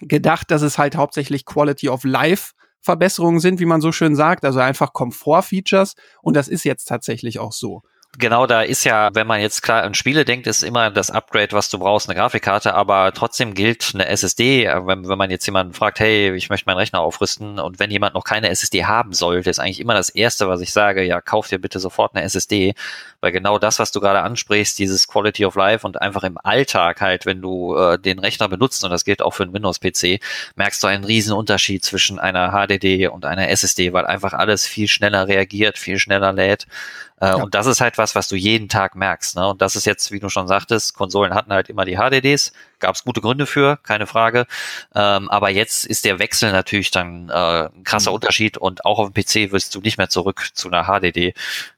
gedacht, 0.00 0.50
dass 0.50 0.62
es 0.62 0.78
halt 0.78 0.96
hauptsächlich 0.96 1.44
Quality 1.44 1.90
of 1.90 2.04
Life 2.04 2.52
Verbesserungen 2.80 3.40
sind, 3.40 3.60
wie 3.60 3.66
man 3.66 3.82
so 3.82 3.92
schön 3.92 4.16
sagt, 4.16 4.44
also 4.44 4.60
einfach 4.60 4.92
Komfort-Features 4.94 5.94
und 6.22 6.34
das 6.34 6.48
ist 6.48 6.64
jetzt 6.64 6.86
tatsächlich 6.86 7.38
auch 7.38 7.52
so. 7.52 7.82
Genau, 8.16 8.46
da 8.46 8.62
ist 8.62 8.84
ja, 8.84 9.10
wenn 9.14 9.26
man 9.26 9.40
jetzt 9.40 9.62
klar 9.62 9.82
an 9.84 9.94
Spiele 9.94 10.24
denkt, 10.24 10.46
ist 10.48 10.62
immer 10.64 10.90
das 10.90 11.10
Upgrade, 11.10 11.52
was 11.52 11.68
du 11.68 11.78
brauchst, 11.78 12.08
eine 12.08 12.18
Grafikkarte, 12.18 12.74
aber 12.74 13.12
trotzdem 13.12 13.54
gilt 13.54 13.90
eine 13.94 14.06
SSD, 14.08 14.66
wenn, 14.66 15.06
wenn 15.08 15.18
man 15.18 15.30
jetzt 15.30 15.46
jemanden 15.46 15.74
fragt, 15.74 16.00
hey, 16.00 16.34
ich 16.34 16.48
möchte 16.48 16.66
meinen 16.66 16.78
Rechner 16.78 17.00
aufrüsten 17.00 17.60
und 17.60 17.78
wenn 17.78 17.90
jemand 17.92 18.14
noch 18.14 18.24
keine 18.24 18.48
SSD 18.48 18.86
haben 18.86 19.12
sollte, 19.12 19.50
ist 19.50 19.60
eigentlich 19.60 19.78
immer 19.78 19.94
das 19.94 20.08
Erste, 20.08 20.48
was 20.48 20.62
ich 20.62 20.72
sage, 20.72 21.04
ja, 21.04 21.20
kauf 21.20 21.48
dir 21.48 21.60
bitte 21.60 21.78
sofort 21.78 22.16
eine 22.16 22.24
SSD, 22.24 22.74
weil 23.20 23.30
genau 23.30 23.58
das, 23.58 23.78
was 23.78 23.92
du 23.92 24.00
gerade 24.00 24.22
ansprichst, 24.22 24.78
dieses 24.78 25.06
Quality 25.06 25.44
of 25.44 25.54
Life 25.54 25.86
und 25.86 26.00
einfach 26.00 26.24
im 26.24 26.38
Alltag 26.42 27.00
halt, 27.00 27.24
wenn 27.26 27.40
du 27.42 27.76
äh, 27.76 27.98
den 28.00 28.18
Rechner 28.18 28.48
benutzt, 28.48 28.82
und 28.82 28.90
das 28.90 29.04
gilt 29.04 29.22
auch 29.22 29.34
für 29.34 29.44
einen 29.44 29.52
Windows-PC, 29.52 30.20
merkst 30.56 30.82
du 30.82 30.86
einen 30.88 31.04
riesen 31.04 31.34
Unterschied 31.34 31.84
zwischen 31.84 32.18
einer 32.18 32.50
HDD 32.52 33.08
und 33.08 33.26
einer 33.26 33.48
SSD, 33.50 33.92
weil 33.92 34.06
einfach 34.06 34.32
alles 34.32 34.66
viel 34.66 34.88
schneller 34.88 35.28
reagiert, 35.28 35.78
viel 35.78 35.98
schneller 35.98 36.32
lädt 36.32 36.66
äh, 37.20 37.26
ja. 37.26 37.34
Und 37.36 37.54
das 37.54 37.66
ist 37.66 37.80
halt 37.80 37.98
was, 37.98 38.14
was 38.14 38.28
du 38.28 38.36
jeden 38.36 38.68
Tag 38.68 38.94
merkst. 38.94 39.36
Ne? 39.36 39.48
Und 39.48 39.60
das 39.60 39.76
ist 39.76 39.86
jetzt, 39.86 40.12
wie 40.12 40.20
du 40.20 40.28
schon 40.28 40.46
sagtest, 40.46 40.94
Konsolen 40.94 41.34
hatten 41.34 41.52
halt 41.52 41.68
immer 41.68 41.84
die 41.84 41.96
HDDs, 41.96 42.52
gab 42.78 42.94
es 42.94 43.04
gute 43.04 43.20
Gründe 43.20 43.46
für, 43.46 43.76
keine 43.82 44.06
Frage. 44.06 44.46
Ähm, 44.94 45.28
aber 45.28 45.50
jetzt 45.50 45.84
ist 45.84 46.04
der 46.04 46.18
Wechsel 46.18 46.52
natürlich 46.52 46.90
dann 46.90 47.28
äh, 47.28 47.66
ein 47.66 47.84
krasser 47.84 48.10
mhm. 48.10 48.16
Unterschied 48.16 48.56
und 48.56 48.84
auch 48.84 48.98
auf 48.98 49.10
dem 49.12 49.14
PC 49.14 49.52
wirst 49.52 49.74
du 49.74 49.80
nicht 49.80 49.98
mehr 49.98 50.08
zurück 50.08 50.50
zu 50.54 50.68
einer 50.68 50.84
HDD, 50.84 51.28
äh, 51.28 51.32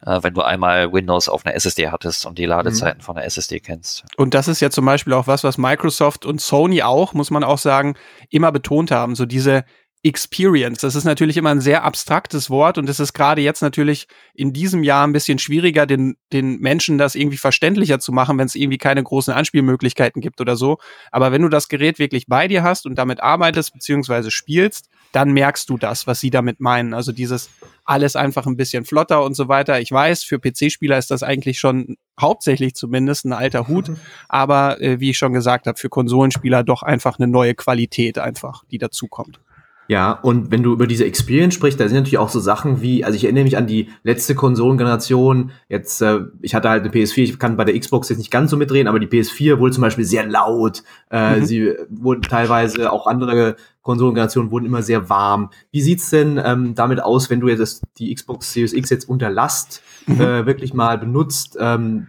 wenn 0.04 0.34
du 0.34 0.42
einmal 0.42 0.92
Windows 0.92 1.28
auf 1.28 1.46
einer 1.46 1.54
SSD 1.54 1.88
hattest 1.88 2.26
und 2.26 2.38
die 2.38 2.46
Ladezeiten 2.46 2.98
mhm. 2.98 3.04
von 3.04 3.16
der 3.16 3.25
SSD 3.25 3.60
kennst. 3.60 4.04
Und 4.16 4.34
das 4.34 4.48
ist 4.48 4.60
ja 4.60 4.70
zum 4.70 4.84
Beispiel 4.84 5.14
auch 5.14 5.26
was, 5.26 5.44
was 5.44 5.58
Microsoft 5.58 6.26
und 6.26 6.40
Sony 6.40 6.82
auch, 6.82 7.14
muss 7.14 7.31
man 7.31 7.44
auch 7.44 7.58
sagen, 7.58 7.96
immer 8.28 8.52
betont 8.52 8.90
haben. 8.90 9.14
So 9.14 9.25
diese 9.26 9.64
Experience. 10.02 10.81
Das 10.81 10.94
ist 10.94 11.05
natürlich 11.05 11.37
immer 11.37 11.50
ein 11.50 11.61
sehr 11.61 11.85
abstraktes 11.85 12.49
Wort 12.49 12.79
und 12.79 12.88
es 12.88 13.00
ist 13.00 13.12
gerade 13.12 13.43
jetzt 13.43 13.61
natürlich 13.61 14.08
in 14.32 14.55
diesem 14.55 14.82
Jahr 14.82 15.06
ein 15.06 15.12
bisschen 15.12 15.38
schwieriger, 15.38 15.85
den, 15.85 16.17
den 16.32 16.58
Menschen 16.58 16.96
das 16.96 17.15
irgendwie 17.15 17.36
verständlicher 17.36 18.01
zu 18.01 18.10
machen, 18.10 18.39
wenn 18.39 18.46
es 18.46 18.55
irgendwie 18.55 18.79
keine 18.79 19.03
großen 19.03 19.34
Anspielmöglichkeiten 19.34 20.22
gibt 20.22 20.41
oder 20.41 20.56
so. 20.56 20.79
Aber 21.10 21.32
wenn 21.32 21.43
du 21.43 21.51
das 21.51 21.69
Gerät 21.69 21.98
wirklich 21.98 22.27
bei 22.29 22.48
dir 22.48 22.63
hast 22.63 22.86
und 22.86 22.94
damit 22.94 23.22
arbeitest 23.22 23.74
beziehungsweise 23.74 24.31
spielst, 24.31 24.89
dann 25.13 25.32
merkst 25.32 25.69
du 25.69 25.77
das, 25.77 26.06
was 26.06 26.19
sie 26.19 26.31
damit 26.31 26.60
meinen. 26.60 26.94
Also 26.94 27.13
dieses 27.13 27.51
alles 27.84 28.17
einfach 28.17 28.46
ein 28.46 28.56
bisschen 28.56 28.86
flotter 28.86 29.22
und 29.22 29.34
so 29.34 29.48
weiter. 29.48 29.81
Ich 29.81 29.93
weiß, 29.93 30.24
für 30.24 30.39
PC-Spieler 30.39 30.96
ist 30.96 31.10
das 31.10 31.22
eigentlich 31.22 31.58
schon 31.58 31.96
hauptsächlich 32.19 32.74
zumindest 32.74 33.27
ein 33.27 33.34
alter 33.34 33.69
Hut, 33.69 33.91
aber 34.31 34.81
äh, 34.81 34.98
wie 34.98 35.10
ich 35.10 35.19
schon 35.19 35.34
gesagt 35.34 35.67
habe, 35.67 35.79
für 35.79 35.91
Konsolenspieler 35.91 36.63
doch 36.63 36.82
einfach 36.82 37.19
eine 37.19 37.29
neue 37.29 37.55
Qualität 37.55 38.19
einfach, 38.19 38.65
die 38.70 38.79
dazukommt. 38.79 39.41
Ja, 39.91 40.13
und 40.13 40.53
wenn 40.53 40.63
du 40.63 40.73
über 40.73 40.87
diese 40.87 41.05
Experience 41.05 41.53
sprichst, 41.55 41.81
da 41.81 41.89
sind 41.89 41.97
natürlich 41.97 42.19
auch 42.19 42.29
so 42.29 42.39
Sachen 42.39 42.81
wie, 42.81 43.03
also 43.05 43.17
ich 43.17 43.25
erinnere 43.25 43.43
mich 43.43 43.56
an 43.56 43.67
die 43.67 43.89
letzte 44.05 44.37
Konsolengeneration, 44.37 45.51
jetzt, 45.69 46.01
äh, 46.01 46.20
ich 46.43 46.55
hatte 46.55 46.69
halt 46.69 46.85
eine 46.85 46.93
PS4, 46.93 47.23
ich 47.25 47.39
kann 47.41 47.56
bei 47.56 47.65
der 47.65 47.77
Xbox 47.77 48.09
jetzt 48.09 48.19
nicht 48.19 48.31
ganz 48.31 48.53
so 48.53 48.56
mitreden, 48.56 48.87
aber 48.87 49.01
die 49.01 49.09
PS4 49.09 49.59
wurde 49.59 49.73
zum 49.73 49.82
Beispiel 49.82 50.05
sehr 50.05 50.25
laut, 50.25 50.85
äh, 51.11 51.41
mhm. 51.41 51.44
sie 51.44 51.75
wurden 51.89 52.23
teilweise, 52.23 52.93
auch 52.93 53.09
andere 53.09 53.56
Konsolengenerationen 53.82 54.53
wurden 54.53 54.67
immer 54.67 54.82
sehr 54.82 55.11
warm. 55.11 55.51
Wie 55.73 55.81
sieht's 55.81 56.09
denn 56.09 56.41
ähm, 56.41 56.77
damit 56.77 57.03
aus, 57.03 57.29
wenn 57.29 57.41
du 57.41 57.49
jetzt 57.49 57.82
die 57.99 58.15
Xbox 58.15 58.53
Series 58.53 58.73
X 58.73 58.91
jetzt 58.91 59.09
unter 59.09 59.29
Last 59.29 59.82
mhm. 60.06 60.20
äh, 60.20 60.47
wirklich 60.47 60.73
mal 60.73 60.99
benutzt? 60.99 61.59
Ähm, 61.59 62.06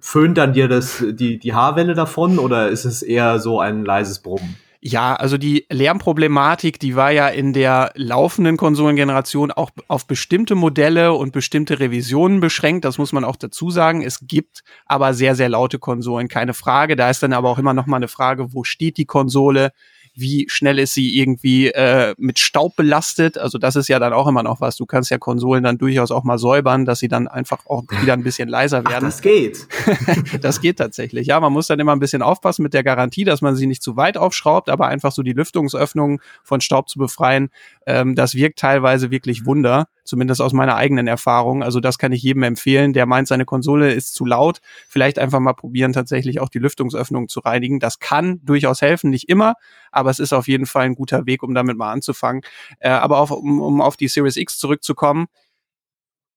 föhnt 0.00 0.38
dann 0.38 0.54
dir 0.54 0.66
das, 0.66 1.04
die, 1.08 1.38
die 1.38 1.54
Haarwelle 1.54 1.94
davon 1.94 2.40
oder 2.40 2.68
ist 2.68 2.84
es 2.84 3.02
eher 3.02 3.38
so 3.38 3.60
ein 3.60 3.84
leises 3.84 4.18
Brummen? 4.18 4.56
Ja, 4.80 5.14
also 5.14 5.38
die 5.38 5.66
Lärmproblematik, 5.70 6.78
die 6.78 6.96
war 6.96 7.10
ja 7.10 7.28
in 7.28 7.52
der 7.52 7.92
laufenden 7.94 8.56
Konsolengeneration 8.56 9.50
auch 9.50 9.70
auf 9.88 10.06
bestimmte 10.06 10.54
Modelle 10.54 11.14
und 11.14 11.32
bestimmte 11.32 11.80
Revisionen 11.80 12.40
beschränkt. 12.40 12.84
Das 12.84 12.98
muss 12.98 13.12
man 13.12 13.24
auch 13.24 13.36
dazu 13.36 13.70
sagen. 13.70 14.02
Es 14.02 14.26
gibt 14.26 14.62
aber 14.84 15.14
sehr, 15.14 15.34
sehr 15.34 15.48
laute 15.48 15.78
Konsolen, 15.78 16.28
keine 16.28 16.54
Frage. 16.54 16.96
Da 16.96 17.10
ist 17.10 17.22
dann 17.22 17.32
aber 17.32 17.50
auch 17.50 17.58
immer 17.58 17.74
noch 17.74 17.86
mal 17.86 17.96
eine 17.96 18.08
Frage, 18.08 18.52
wo 18.52 18.64
steht 18.64 18.96
die 18.98 19.06
Konsole? 19.06 19.72
Wie 20.16 20.46
schnell 20.48 20.78
ist 20.78 20.94
sie 20.94 21.18
irgendwie 21.18 21.68
äh, 21.68 22.14
mit 22.18 22.38
Staub 22.38 22.74
belastet. 22.74 23.36
Also 23.38 23.58
das 23.58 23.76
ist 23.76 23.88
ja 23.88 23.98
dann 23.98 24.12
auch 24.12 24.26
immer 24.26 24.42
noch 24.42 24.60
was. 24.60 24.76
Du 24.76 24.86
kannst 24.86 25.10
ja 25.10 25.18
Konsolen 25.18 25.62
dann 25.62 25.78
durchaus 25.78 26.10
auch 26.10 26.24
mal 26.24 26.38
säubern, 26.38 26.84
dass 26.86 27.00
sie 27.00 27.08
dann 27.08 27.28
einfach 27.28 27.66
auch 27.66 27.84
wieder 28.00 28.14
ein 28.14 28.22
bisschen 28.22 28.48
leiser 28.48 28.84
werden. 28.84 28.94
Ach, 28.96 29.10
das 29.10 29.20
geht. 29.20 29.68
das 30.40 30.60
geht 30.60 30.78
tatsächlich. 30.78 31.26
Ja, 31.26 31.38
man 31.38 31.52
muss 31.52 31.66
dann 31.66 31.78
immer 31.78 31.92
ein 31.92 32.00
bisschen 32.00 32.22
aufpassen 32.22 32.62
mit 32.62 32.72
der 32.72 32.82
Garantie, 32.82 33.24
dass 33.24 33.42
man 33.42 33.56
sie 33.56 33.66
nicht 33.66 33.82
zu 33.82 33.96
weit 33.96 34.16
aufschraubt, 34.16 34.70
aber 34.70 34.88
einfach 34.88 35.12
so 35.12 35.22
die 35.22 35.34
Lüftungsöffnungen 35.34 36.20
von 36.42 36.60
Staub 36.60 36.88
zu 36.88 36.98
befreien, 36.98 37.50
ähm, 37.86 38.16
das 38.16 38.34
wirkt 38.34 38.58
teilweise 38.58 39.10
wirklich 39.10 39.46
Wunder 39.46 39.86
zumindest 40.04 40.40
aus 40.40 40.52
meiner 40.52 40.76
eigenen 40.76 41.06
Erfahrung. 41.06 41.62
Also 41.62 41.80
das 41.80 41.98
kann 41.98 42.12
ich 42.12 42.22
jedem 42.22 42.42
empfehlen, 42.42 42.92
der 42.92 43.06
meint, 43.06 43.28
seine 43.28 43.44
Konsole 43.44 43.92
ist 43.92 44.14
zu 44.14 44.24
laut. 44.24 44.60
Vielleicht 44.88 45.18
einfach 45.18 45.40
mal 45.40 45.54
probieren, 45.54 45.92
tatsächlich 45.92 46.40
auch 46.40 46.48
die 46.48 46.58
Lüftungsöffnung 46.58 47.28
zu 47.28 47.40
reinigen. 47.40 47.80
Das 47.80 47.98
kann 48.00 48.40
durchaus 48.44 48.82
helfen, 48.82 49.10
nicht 49.10 49.28
immer, 49.28 49.54
aber 49.92 50.10
es 50.10 50.18
ist 50.18 50.32
auf 50.32 50.48
jeden 50.48 50.66
Fall 50.66 50.86
ein 50.86 50.94
guter 50.94 51.26
Weg, 51.26 51.42
um 51.42 51.54
damit 51.54 51.76
mal 51.76 51.92
anzufangen. 51.92 52.42
Äh, 52.80 52.90
aber 52.90 53.18
auf, 53.18 53.30
um, 53.30 53.60
um 53.60 53.80
auf 53.80 53.96
die 53.96 54.08
Series 54.08 54.36
X 54.36 54.58
zurückzukommen, 54.58 55.26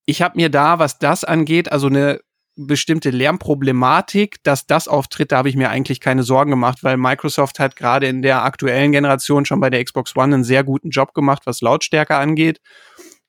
ich 0.06 0.22
habe 0.22 0.38
mir 0.38 0.50
da, 0.50 0.80
was 0.80 0.98
das 0.98 1.24
angeht, 1.24 1.72
also 1.72 1.88
eine 1.88 2.20
bestimmte 2.68 3.10
Lärmproblematik, 3.10 4.44
dass 4.44 4.68
das 4.68 4.88
auftritt, 4.88 5.32
da 5.32 5.38
habe 5.38 5.50
ich 5.50 5.56
mir 5.56 5.70
eigentlich 5.70 6.00
keine 6.00 6.24
Sorgen 6.24 6.52
gemacht, 6.52 6.80
weil 6.84 6.98
Microsoft 6.98 7.60
hat 7.60 7.76
gerade 7.76 8.08
in 8.08 8.22
der 8.22 8.44
aktuellen 8.44 8.92
Generation 8.92 9.46
schon 9.46 9.60
bei 9.60 9.70
der 9.70 9.84
Xbox 9.84 10.16
One 10.16 10.36
einen 10.36 10.44
sehr 10.44 10.64
guten 10.64 10.90
Job 10.90 11.14
gemacht, 11.14 11.44
was 11.46 11.62
Lautstärke 11.62 12.16
angeht. 12.16 12.60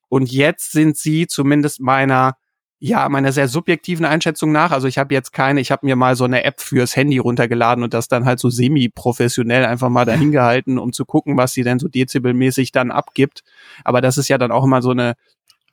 Und 0.09 0.33
jetzt 0.33 0.73
sind 0.73 0.97
sie 0.97 1.27
zumindest 1.27 1.81
meiner 1.81 2.37
ja, 2.83 3.07
meiner 3.11 3.31
sehr 3.31 3.47
subjektiven 3.47 4.07
Einschätzung 4.07 4.53
nach, 4.53 4.73
also 4.73 4.89
ich 4.89 4.97
habe 4.97 5.13
jetzt 5.13 5.33
keine, 5.35 5.61
ich 5.61 5.71
habe 5.71 5.85
mir 5.85 5.97
mal 5.97 6.17
so 6.17 6.25
eine 6.25 6.45
App 6.45 6.63
fürs 6.63 6.97
Handy 6.97 7.19
runtergeladen 7.19 7.85
und 7.85 7.93
das 7.93 8.09
dann 8.09 8.25
halt 8.25 8.41
so 8.41 8.49
semi-professionell 8.49 9.67
einfach 9.67 9.91
mal 9.91 10.07
dahin 10.07 10.33
gehalten, 10.33 10.79
um 10.79 10.95
zu 10.95 11.05
gucken, 11.05 11.37
was 11.37 11.53
sie 11.53 11.63
denn 11.63 11.79
so 11.79 11.89
dezibelmäßig 11.89 12.73
dann 12.73 12.91
abgibt. 12.91 13.43
Aber 13.85 14.01
das 14.01 14.17
ist 14.17 14.29
ja 14.29 14.39
dann 14.39 14.51
auch 14.51 14.65
immer 14.65 14.81
so 14.81 14.93
eine 14.93 15.15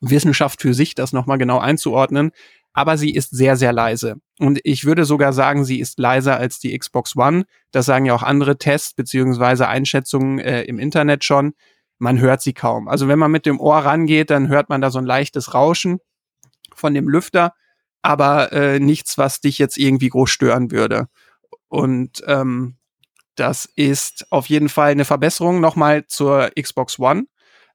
Wissenschaft 0.02 0.60
für 0.60 0.74
sich, 0.74 0.94
das 0.94 1.14
nochmal 1.14 1.38
genau 1.38 1.58
einzuordnen. 1.58 2.30
Aber 2.78 2.96
sie 2.96 3.12
ist 3.12 3.30
sehr, 3.30 3.56
sehr 3.56 3.72
leise. 3.72 4.16
Und 4.38 4.60
ich 4.62 4.84
würde 4.84 5.04
sogar 5.04 5.32
sagen, 5.32 5.64
sie 5.64 5.80
ist 5.80 5.98
leiser 5.98 6.36
als 6.36 6.60
die 6.60 6.78
Xbox 6.78 7.16
One. 7.16 7.44
Das 7.72 7.86
sagen 7.86 8.04
ja 8.04 8.14
auch 8.14 8.22
andere 8.22 8.56
Tests 8.56 8.94
beziehungsweise 8.94 9.66
Einschätzungen 9.66 10.38
äh, 10.38 10.62
im 10.62 10.78
Internet 10.78 11.24
schon 11.24 11.54
man 11.98 12.20
hört 12.20 12.40
sie 12.40 12.52
kaum. 12.52 12.88
Also 12.88 13.08
wenn 13.08 13.18
man 13.18 13.30
mit 13.30 13.46
dem 13.46 13.60
Ohr 13.60 13.78
rangeht, 13.78 14.30
dann 14.30 14.48
hört 14.48 14.68
man 14.68 14.80
da 14.80 14.90
so 14.90 14.98
ein 14.98 15.04
leichtes 15.04 15.54
Rauschen 15.54 15.98
von 16.74 16.94
dem 16.94 17.08
Lüfter, 17.08 17.54
aber 18.02 18.52
äh, 18.52 18.78
nichts, 18.80 19.18
was 19.18 19.40
dich 19.40 19.58
jetzt 19.58 19.76
irgendwie 19.76 20.08
groß 20.08 20.30
stören 20.30 20.70
würde. 20.70 21.08
Und 21.68 22.22
ähm, 22.26 22.76
das 23.34 23.66
ist 23.76 24.26
auf 24.30 24.46
jeden 24.46 24.68
Fall 24.68 24.92
eine 24.92 25.04
Verbesserung 25.04 25.60
nochmal 25.60 26.06
zur 26.06 26.50
Xbox 26.60 26.98
One, 26.98 27.24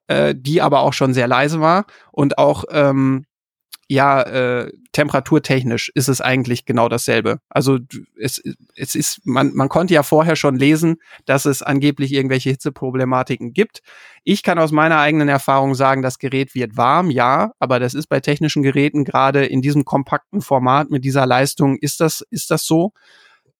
äh, 0.07 0.33
die 0.37 0.61
aber 0.61 0.81
auch 0.81 0.93
schon 0.93 1.13
sehr 1.13 1.27
leise 1.27 1.59
war 1.59 1.85
und 2.11 2.37
auch 2.37 2.65
ähm, 2.69 3.25
ja, 3.89 4.21
äh, 4.21 4.71
temperaturtechnisch 4.91 5.91
ist 5.93 6.07
es 6.07 6.21
eigentlich 6.21 6.65
genau 6.65 6.87
dasselbe. 6.87 7.39
Also 7.49 7.79
es, 8.19 8.41
es 8.75 8.95
ist, 8.95 9.21
man, 9.25 9.53
man 9.53 9.69
konnte 9.69 9.93
ja 9.93 10.03
vorher 10.03 10.35
schon 10.35 10.55
lesen, 10.55 10.97
dass 11.25 11.45
es 11.45 11.61
angeblich 11.61 12.13
irgendwelche 12.13 12.49
Hitzeproblematiken 12.49 13.53
gibt. 13.53 13.81
Ich 14.23 14.43
kann 14.43 14.59
aus 14.59 14.71
meiner 14.71 14.99
eigenen 14.99 15.27
Erfahrung 15.27 15.75
sagen, 15.75 16.01
das 16.01 16.17
Gerät 16.17 16.55
wird 16.55 16.77
warm, 16.77 17.11
ja, 17.11 17.51
aber 17.59 17.79
das 17.79 17.93
ist 17.93 18.07
bei 18.07 18.19
technischen 18.19 18.63
Geräten 18.63 19.03
gerade 19.03 19.45
in 19.45 19.61
diesem 19.61 19.83
kompakten 19.83 20.41
Format 20.41 20.89
mit 20.89 21.03
dieser 21.03 21.25
Leistung, 21.25 21.77
ist 21.77 21.99
das, 21.99 22.23
ist 22.29 22.51
das 22.51 22.65
so? 22.65 22.93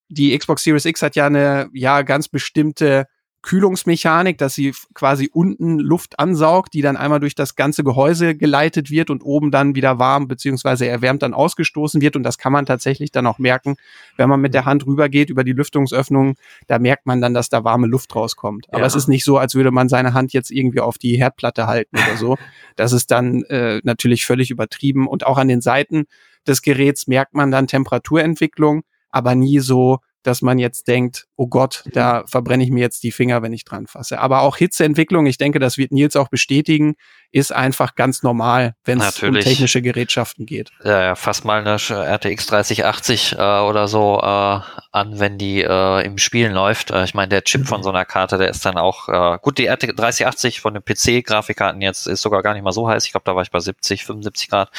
Die 0.10 0.38
Xbox 0.38 0.64
Series 0.64 0.86
X 0.86 1.02
hat 1.02 1.16
ja 1.16 1.26
eine, 1.26 1.70
ja, 1.74 2.02
ganz 2.04 2.28
bestimmte 2.28 3.08
Kühlungsmechanik, 3.44 4.38
dass 4.38 4.56
sie 4.56 4.74
quasi 4.94 5.30
unten 5.32 5.78
Luft 5.78 6.18
ansaugt, 6.18 6.74
die 6.74 6.82
dann 6.82 6.96
einmal 6.96 7.20
durch 7.20 7.36
das 7.36 7.56
ganze 7.56 7.84
Gehäuse 7.84 8.36
geleitet 8.36 8.90
wird 8.90 9.10
und 9.10 9.22
oben 9.22 9.52
dann 9.52 9.76
wieder 9.76 10.00
warm 10.00 10.30
beziehungsweise 10.30 10.88
erwärmt 10.88 11.22
dann 11.22 11.34
ausgestoßen 11.34 12.02
wird. 12.02 12.16
Und 12.16 12.24
das 12.24 12.38
kann 12.38 12.54
man 12.54 12.66
tatsächlich 12.66 13.12
dann 13.12 13.28
auch 13.28 13.40
merken, 13.40 13.76
wenn 14.16 14.30
man 14.30 14.40
mit 14.40 14.54
der 14.54 14.66
Hand 14.66 14.88
rübergeht 14.88 15.30
über 15.30 15.44
die 15.44 15.52
Lüftungsöffnung, 15.52 16.36
da 16.68 16.80
merkt 16.80 17.06
man 17.06 17.20
dann, 17.20 17.34
dass 17.34 17.50
da 17.50 17.66
warme 17.66 17.88
Luft 17.88 18.16
rauskommt. 18.16 18.68
Aber 18.70 18.80
ja. 18.80 18.86
es 18.86 18.96
ist 18.96 19.10
nicht 19.10 19.26
so, 19.26 19.38
als 19.38 19.56
würde 19.56 19.72
man 19.72 19.90
seine 19.90 20.14
Hand 20.14 20.32
jetzt 20.32 20.50
irgendwie 20.50 20.80
auf 20.80 20.98
die 20.98 21.18
Herdplatte 21.18 21.68
halten 21.68 21.98
oder 21.98 22.18
so. 22.18 22.38
Das 22.76 22.92
ist 22.92 23.12
dann 23.12 23.44
äh, 23.44 23.82
natürlich 23.84 24.26
völlig 24.26 24.50
übertrieben. 24.50 25.08
Und 25.08 25.28
auch 25.28 25.38
an 25.38 25.48
den 25.48 25.62
Seiten 25.62 26.06
des 26.48 26.64
Geräts 26.64 27.06
merkt 27.06 27.36
man 27.36 27.52
dann 27.52 27.68
Temperaturentwicklung, 27.68 28.82
aber 29.12 29.36
nie 29.36 29.60
so, 29.60 30.00
dass 30.24 30.42
man 30.42 30.58
jetzt 30.58 30.88
denkt, 30.88 31.28
oh 31.36 31.48
Gott, 31.48 31.84
da 31.94 32.22
mhm. 32.22 32.28
verbrenne 32.28 32.64
ich 32.64 32.72
mir 32.72 32.82
jetzt 32.82 33.04
die 33.04 33.12
Finger, 33.12 33.42
wenn 33.42 33.54
ich 33.54 33.66
dran 33.66 33.88
fasse. 33.88 34.20
Aber 34.20 34.42
auch 34.42 34.58
Hitzeentwicklung, 34.58 35.26
ich 35.26 35.38
denke, 35.38 35.60
das 35.60 35.78
wird 35.78 35.92
Nils 35.92 36.16
auch 36.16 36.30
bestätigen, 36.30 36.96
ist 37.34 37.52
einfach 37.52 37.96
ganz 37.96 38.22
normal, 38.22 38.76
wenn 38.86 39.02
es 39.02 39.22
um 39.24 39.34
technische 39.34 39.82
Gerätschaften 39.82 40.46
geht. 40.46 40.70
Ja, 40.84 41.02
ja, 41.02 41.16
fast 41.16 41.46
mal 41.46 41.62
eine 41.62 41.78
RTX 41.78 42.46
3080 42.46 43.34
äh, 43.34 43.36
oder 43.36 43.88
so 43.88 44.20
äh, 44.22 44.60
an, 44.92 45.20
wenn 45.20 45.40
die 45.40 45.64
äh, 45.64 46.06
im 46.06 46.20
Spielen 46.20 46.54
läuft. 46.54 46.92
Äh, 46.92 47.06
ich 47.06 47.16
meine, 47.16 47.30
der 47.30 47.44
Chip 47.44 47.62
mhm. 47.62 47.66
von 47.66 47.84
so 47.84 47.90
einer 47.90 48.06
Karte, 48.06 48.38
der 48.38 48.50
ist 48.50 48.64
dann 48.68 48.78
auch 48.78 49.10
äh, 49.10 49.40
gut. 49.42 49.58
Die 49.58 49.66
RTX 49.66 49.96
3080 49.96 50.62
von 50.62 50.76
den 50.76 50.84
PC-Grafikkarten 50.84 51.82
jetzt 51.82 52.06
ist 52.06 52.22
sogar 52.22 52.44
gar 52.44 52.54
nicht 52.54 52.62
mal 52.62 52.72
so 52.72 52.88
heiß. 52.88 53.04
Ich 53.08 53.12
glaube, 53.12 53.26
da 53.26 53.36
war 53.36 53.42
ich 53.42 53.50
bei 53.50 53.60
70, 53.60 54.06
75 54.06 54.50
Grad. 54.50 54.70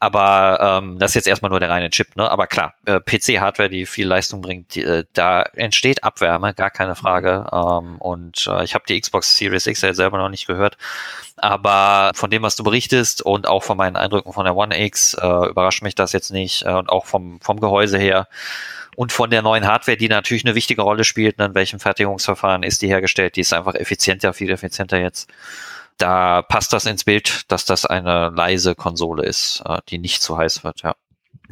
Aber 0.00 0.80
ähm, 0.82 0.98
das 0.98 1.10
ist 1.10 1.16
jetzt 1.16 1.28
erstmal 1.28 1.50
nur 1.50 1.60
der 1.60 1.68
reine 1.68 1.90
Chip. 1.90 2.16
Ne? 2.16 2.30
Aber 2.30 2.46
klar, 2.46 2.72
äh, 2.86 3.00
PC-Hardware, 3.00 3.68
die 3.68 3.84
viel 3.84 4.06
Leistung 4.06 4.40
bringt, 4.40 4.74
die, 4.76 4.82
äh, 4.82 5.04
da 5.12 5.42
entsteht 5.42 6.04
Abwärme, 6.04 6.54
gar 6.54 6.70
keine 6.70 6.96
Frage. 6.96 7.46
Ähm, 7.52 7.96
und 7.98 8.46
äh, 8.46 8.64
ich 8.64 8.74
habe 8.74 8.84
die 8.88 8.98
Xbox 8.98 9.36
Series 9.36 9.66
X 9.66 9.82
ja 9.82 9.92
selber 9.92 10.16
noch 10.16 10.30
nicht 10.30 10.46
gehört. 10.46 10.78
Aber 11.36 11.81
von 12.14 12.30
dem, 12.30 12.42
was 12.42 12.56
du 12.56 12.64
berichtest 12.64 13.22
und 13.22 13.46
auch 13.46 13.62
von 13.62 13.76
meinen 13.76 13.96
Eindrücken 13.96 14.32
von 14.32 14.44
der 14.44 14.56
One 14.56 14.78
X, 14.84 15.14
äh, 15.14 15.48
überrascht 15.48 15.82
mich 15.82 15.94
das 15.94 16.12
jetzt 16.12 16.30
nicht. 16.30 16.64
Äh, 16.64 16.72
und 16.72 16.88
auch 16.88 17.06
vom, 17.06 17.40
vom 17.40 17.60
Gehäuse 17.60 17.98
her 17.98 18.28
und 18.96 19.12
von 19.12 19.30
der 19.30 19.42
neuen 19.42 19.66
Hardware, 19.66 19.96
die 19.96 20.08
natürlich 20.08 20.44
eine 20.44 20.54
wichtige 20.54 20.82
Rolle 20.82 21.04
spielt, 21.04 21.38
ne, 21.38 21.46
in 21.46 21.54
welchem 21.54 21.80
Fertigungsverfahren 21.80 22.62
ist 22.62 22.82
die 22.82 22.88
hergestellt, 22.88 23.36
die 23.36 23.40
ist 23.40 23.52
einfach 23.52 23.74
effizienter, 23.74 24.32
viel 24.34 24.50
effizienter 24.50 25.00
jetzt. 25.00 25.30
Da 25.98 26.42
passt 26.42 26.72
das 26.72 26.86
ins 26.86 27.04
Bild, 27.04 27.50
dass 27.50 27.64
das 27.64 27.86
eine 27.86 28.30
leise 28.34 28.74
Konsole 28.74 29.24
ist, 29.24 29.62
äh, 29.66 29.78
die 29.88 29.98
nicht 29.98 30.22
zu 30.22 30.36
heiß 30.36 30.64
wird, 30.64 30.82
ja. 30.82 30.94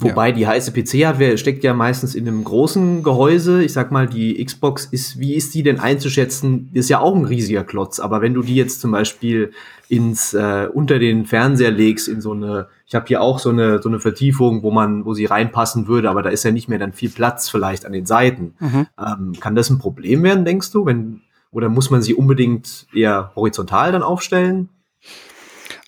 Wobei 0.01 0.29
ja. 0.29 0.35
die 0.35 0.47
heiße 0.47 0.73
PC-Hardware 0.73 1.37
steckt 1.37 1.63
ja 1.63 1.75
meistens 1.75 2.15
in 2.15 2.27
einem 2.27 2.43
großen 2.43 3.03
Gehäuse. 3.03 3.63
Ich 3.63 3.75
sag 3.75 3.93
mal, 3.93 4.07
die 4.07 4.43
Xbox 4.43 4.87
ist, 4.87 5.19
wie 5.21 5.35
ist 5.35 5.55
die 5.55 5.63
denn 5.63 5.79
einzuschätzen? 5.79 6.71
Ist 6.73 6.89
ja 6.89 7.01
auch 7.01 7.15
ein 7.15 7.27
riesiger 7.27 7.65
Klotz. 7.65 8.01
Aber 8.01 8.23
wenn 8.23 8.33
du 8.33 8.43
die 8.43 8.55
jetzt 8.55 8.81
zum 8.81 8.93
Beispiel 8.93 9.53
ins 9.89 10.33
äh, 10.33 10.69
unter 10.73 10.99
den 10.99 11.27
Fernseher 11.27 11.71
legst, 11.71 12.09
in 12.09 12.21
so 12.23 12.33
eine, 12.33 12.69
ich 12.87 12.95
habe 12.95 13.07
hier 13.09 13.21
auch 13.21 13.39
so 13.39 13.51
eine 13.51 13.83
so 13.83 13.89
eine 13.89 14.01
Vertiefung, 14.01 14.63
wo 14.63 14.71
man, 14.71 15.05
wo 15.05 15.13
sie 15.13 15.27
reinpassen 15.27 15.87
würde, 15.87 16.09
aber 16.09 16.23
da 16.23 16.31
ist 16.31 16.45
ja 16.45 16.51
nicht 16.51 16.69
mehr 16.69 16.79
dann 16.79 16.93
viel 16.93 17.11
Platz 17.11 17.51
vielleicht 17.51 17.85
an 17.85 17.93
den 17.93 18.07
Seiten. 18.07 18.55
Mhm. 18.59 18.87
Ähm, 18.99 19.33
kann 19.39 19.55
das 19.55 19.69
ein 19.69 19.79
Problem 19.79 20.23
werden, 20.23 20.45
denkst 20.45 20.73
du, 20.73 20.87
wenn 20.87 21.21
oder 21.53 21.69
muss 21.69 21.91
man 21.91 22.01
sie 22.01 22.15
unbedingt 22.15 22.87
eher 22.95 23.33
horizontal 23.35 23.93
dann 23.93 24.03
aufstellen? 24.03 24.69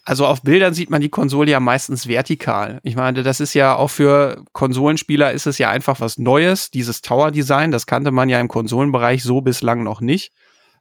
Also 0.04 0.26
auf 0.26 0.42
Bildern 0.42 0.74
sieht 0.74 0.90
man 0.90 1.00
die 1.00 1.10
Konsole 1.10 1.52
ja 1.52 1.60
meistens 1.60 2.08
vertikal. 2.08 2.80
Ich 2.82 2.96
meine, 2.96 3.22
das 3.22 3.38
ist 3.38 3.54
ja 3.54 3.76
auch 3.76 3.90
für 3.90 4.44
Konsolenspieler 4.52 5.32
ist 5.32 5.46
es 5.46 5.58
ja 5.58 5.70
einfach 5.70 6.00
was 6.00 6.18
Neues, 6.18 6.70
dieses 6.70 7.02
Tower-Design. 7.02 7.70
Das 7.70 7.86
kannte 7.86 8.10
man 8.10 8.28
ja 8.28 8.40
im 8.40 8.48
Konsolenbereich 8.48 9.22
so 9.22 9.42
bislang 9.42 9.84
noch 9.84 10.00
nicht. 10.00 10.32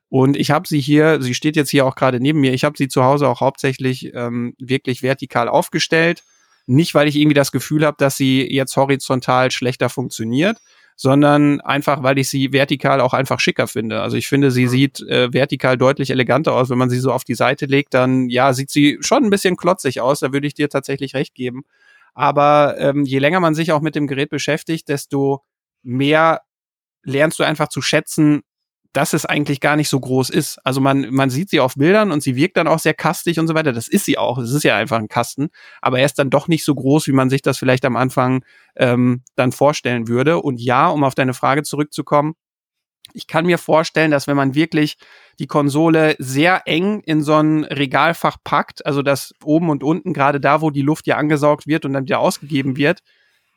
Und 0.10 0.36
ich 0.36 0.50
habe 0.50 0.68
sie 0.68 0.82
hier, 0.82 1.22
sie 1.22 1.36
steht 1.36 1.56
jetzt 1.56 1.70
hier 1.70 1.86
auch 1.86 1.96
gerade 1.96 2.20
neben 2.20 2.42
mir, 2.42 2.54
ich 2.54 2.64
habe 2.64 2.78
sie 2.78 2.88
zu 2.88 3.04
Hause 3.04 3.30
auch 3.30 3.42
hauptsächlich 3.42 4.12
ähm, 4.14 4.56
wirklich 4.60 5.04
vertikal 5.04 5.48
aufgestellt. 5.48 6.24
Nicht, 6.66 6.96
weil 6.96 7.08
ich 7.08 7.16
irgendwie 7.16 7.36
das 7.36 7.52
Gefühl 7.52 7.86
habe, 7.86 7.98
dass 7.98 8.18
sie 8.18 8.46
jetzt 8.52 8.76
horizontal 8.76 9.52
schlechter 9.52 9.90
funktioniert, 9.90 10.58
sondern 10.96 11.62
einfach, 11.62 12.04
weil 12.04 12.20
ich 12.20 12.30
sie 12.30 12.54
vertikal 12.54 13.02
auch 13.02 13.14
einfach 13.14 13.40
schicker 13.40 13.68
finde. 13.68 14.02
Also 14.02 14.18
ich 14.18 14.28
finde, 14.28 14.52
sie 14.52 14.68
sieht 14.68 15.02
äh, 15.02 15.34
vertikal 15.34 15.78
deutlich 15.78 16.12
eleganter 16.12 16.54
aus. 16.54 16.70
Wenn 16.70 16.78
man 16.78 16.90
sie 16.90 17.00
so 17.00 17.12
auf 17.12 17.24
die 17.24 17.36
Seite 17.36 17.66
legt, 17.66 17.94
dann 17.94 18.30
ja, 18.30 18.54
sieht 18.54 18.70
sie 18.70 18.98
schon 19.02 19.24
ein 19.24 19.30
bisschen 19.30 19.58
klotzig 19.58 20.02
aus. 20.02 20.20
Da 20.20 20.32
würde 20.32 20.48
ich 20.48 20.54
dir 20.54 20.70
tatsächlich 20.70 21.16
recht 21.16 21.34
geben. 21.34 21.64
Aber 22.14 22.76
ähm, 22.78 23.06
je 23.06 23.20
länger 23.20 23.40
man 23.40 23.56
sich 23.56 23.72
auch 23.72 23.82
mit 23.82 23.96
dem 23.96 24.08
Gerät 24.08 24.30
beschäftigt, 24.30 24.90
desto 24.90 25.44
mehr 25.82 26.42
lernst 27.04 27.40
du 27.40 27.44
einfach 27.44 27.70
zu 27.70 27.82
schätzen, 27.82 28.42
dass 28.94 29.14
es 29.14 29.26
eigentlich 29.26 29.62
gar 29.62 29.76
nicht 29.76 29.90
so 29.90 30.00
groß 30.00 30.30
ist. 30.30 30.60
Also 30.66 30.82
man, 30.82 31.08
man 31.12 31.30
sieht 31.30 31.50
sie 31.50 31.60
auf 31.60 31.76
Bildern 31.76 32.12
und 32.12 32.22
sie 32.22 32.36
wirkt 32.36 32.58
dann 32.58 32.68
auch 32.68 32.80
sehr 32.80 32.94
kastig 32.94 33.40
und 33.40 33.48
so 33.48 33.54
weiter. 33.54 33.72
Das 33.72 33.88
ist 33.88 34.06
sie 34.06 34.18
auch. 34.18 34.38
Es 34.38 34.52
ist 34.52 34.64
ja 34.64 34.76
einfach 34.76 34.98
ein 34.98 35.08
Kasten. 35.08 35.50
Aber 35.82 36.00
er 36.00 36.06
ist 36.06 36.20
dann 36.20 36.30
doch 36.30 36.48
nicht 36.48 36.66
so 36.66 36.76
groß, 36.76 37.08
wie 37.08 37.14
man 37.14 37.30
sich 37.30 37.42
das 37.42 37.58
vielleicht 37.58 37.86
am 37.86 37.96
Anfang 37.96 38.44
ähm, 38.76 39.24
dann 39.36 39.54
vorstellen 39.54 40.08
würde. 40.08 40.42
Und 40.42 40.60
ja, 40.60 40.90
um 40.90 41.04
auf 41.04 41.16
deine 41.16 41.34
Frage 41.34 41.64
zurückzukommen, 41.64 42.36
ich 43.14 43.28
kann 43.28 43.46
mir 43.46 43.58
vorstellen, 43.58 44.12
dass 44.12 44.28
wenn 44.28 44.38
man 44.38 44.56
wirklich 44.56 44.98
die 45.40 45.48
Konsole 45.48 46.16
sehr 46.20 46.64
eng 46.66 47.02
in 47.02 47.24
so 47.24 47.36
ein 47.36 47.64
Regalfach 47.64 48.38
packt, 48.44 48.86
also 48.86 49.02
das 49.02 49.34
oben 49.44 49.70
und 49.70 49.84
unten, 49.84 50.14
gerade 50.14 50.40
da, 50.40 50.62
wo 50.62 50.70
die 50.70 50.82
Luft 50.82 51.08
ja 51.08 51.18
angesaugt 51.18 51.68
wird 51.68 51.86
und 51.86 51.94
dann 51.94 52.04
wieder 52.04 52.20
ausgegeben 52.20 52.78
wird, 52.78 53.02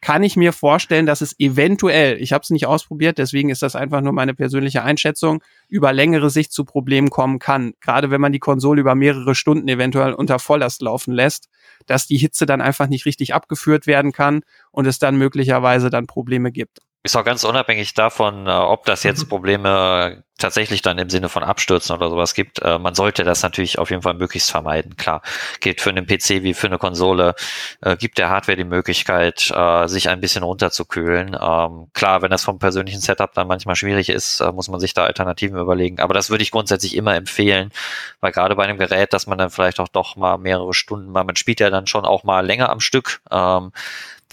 kann 0.04 0.22
ich 0.22 0.36
mir 0.36 0.52
vorstellen, 0.52 1.06
dass 1.06 1.22
es 1.22 1.34
eventuell, 1.40 2.20
ich 2.20 2.34
habe 2.34 2.42
es 2.42 2.50
nicht 2.50 2.66
ausprobiert, 2.66 3.16
deswegen 3.16 3.48
ist 3.48 3.62
das 3.62 3.74
einfach 3.74 4.02
nur 4.02 4.12
meine 4.12 4.34
persönliche 4.34 4.82
Einschätzung, 4.82 5.42
über 5.66 5.94
längere 5.94 6.28
Sicht 6.28 6.52
zu 6.52 6.66
Problemen 6.66 7.08
kommen 7.08 7.38
kann. 7.38 7.72
Gerade 7.80 8.10
wenn 8.10 8.20
man 8.20 8.30
die 8.30 8.38
Konsole 8.38 8.82
über 8.82 8.94
mehrere 8.94 9.34
Stunden 9.34 9.66
eventuell 9.66 10.12
unter 10.12 10.38
Volllast 10.38 10.82
laufen 10.82 11.14
lässt, 11.14 11.48
dass 11.86 12.06
die 12.06 12.18
Hitze 12.18 12.44
dann 12.44 12.60
einfach 12.60 12.86
nicht 12.86 13.06
richtig 13.06 13.32
abgeführt 13.32 13.86
werden 13.86 14.12
kann 14.12 14.42
und 14.72 14.86
es 14.86 14.98
dann 14.98 15.16
möglicherweise 15.16 15.88
dann 15.88 16.06
Probleme 16.06 16.52
gibt. 16.52 16.80
Ist 17.06 17.16
auch 17.16 17.24
ganz 17.24 17.44
unabhängig 17.44 17.92
davon, 17.92 18.46
äh, 18.46 18.50
ob 18.50 18.86
das 18.86 19.02
jetzt 19.02 19.24
mhm. 19.24 19.28
Probleme 19.28 20.24
tatsächlich 20.38 20.80
dann 20.80 20.96
im 20.96 21.10
Sinne 21.10 21.28
von 21.28 21.42
Abstürzen 21.42 21.94
oder 21.94 22.08
sowas 22.08 22.32
gibt. 22.32 22.62
Äh, 22.62 22.78
man 22.78 22.94
sollte 22.94 23.24
das 23.24 23.42
natürlich 23.42 23.78
auf 23.78 23.90
jeden 23.90 24.00
Fall 24.00 24.14
möglichst 24.14 24.50
vermeiden. 24.50 24.96
Klar, 24.96 25.20
gilt 25.60 25.82
für 25.82 25.90
einen 25.90 26.06
PC 26.06 26.42
wie 26.42 26.54
für 26.54 26.66
eine 26.66 26.78
Konsole, 26.78 27.34
äh, 27.82 27.98
gibt 27.98 28.16
der 28.16 28.30
Hardware 28.30 28.56
die 28.56 28.64
Möglichkeit, 28.64 29.52
sich 29.84 30.08
ein 30.08 30.20
bisschen 30.22 30.44
runterzukühlen. 30.44 31.36
Ähm, 31.38 31.88
klar, 31.92 32.22
wenn 32.22 32.30
das 32.30 32.42
vom 32.42 32.58
persönlichen 32.58 33.00
Setup 33.02 33.34
dann 33.34 33.48
manchmal 33.48 33.76
schwierig 33.76 34.08
ist, 34.08 34.40
muss 34.54 34.68
man 34.68 34.80
sich 34.80 34.94
da 34.94 35.04
Alternativen 35.04 35.58
überlegen. 35.58 36.00
Aber 36.00 36.14
das 36.14 36.30
würde 36.30 36.42
ich 36.42 36.50
grundsätzlich 36.50 36.96
immer 36.96 37.14
empfehlen, 37.14 37.70
weil 38.20 38.32
gerade 38.32 38.56
bei 38.56 38.64
einem 38.64 38.78
Gerät, 38.78 39.12
dass 39.12 39.26
man 39.26 39.36
dann 39.36 39.50
vielleicht 39.50 39.78
auch 39.78 39.88
doch 39.88 40.16
mal 40.16 40.38
mehrere 40.38 40.72
Stunden, 40.72 41.12
man 41.12 41.36
spielt 41.36 41.60
ja 41.60 41.68
dann 41.68 41.86
schon 41.86 42.06
auch 42.06 42.24
mal 42.24 42.46
länger 42.46 42.70
am 42.70 42.80
Stück. 42.80 43.20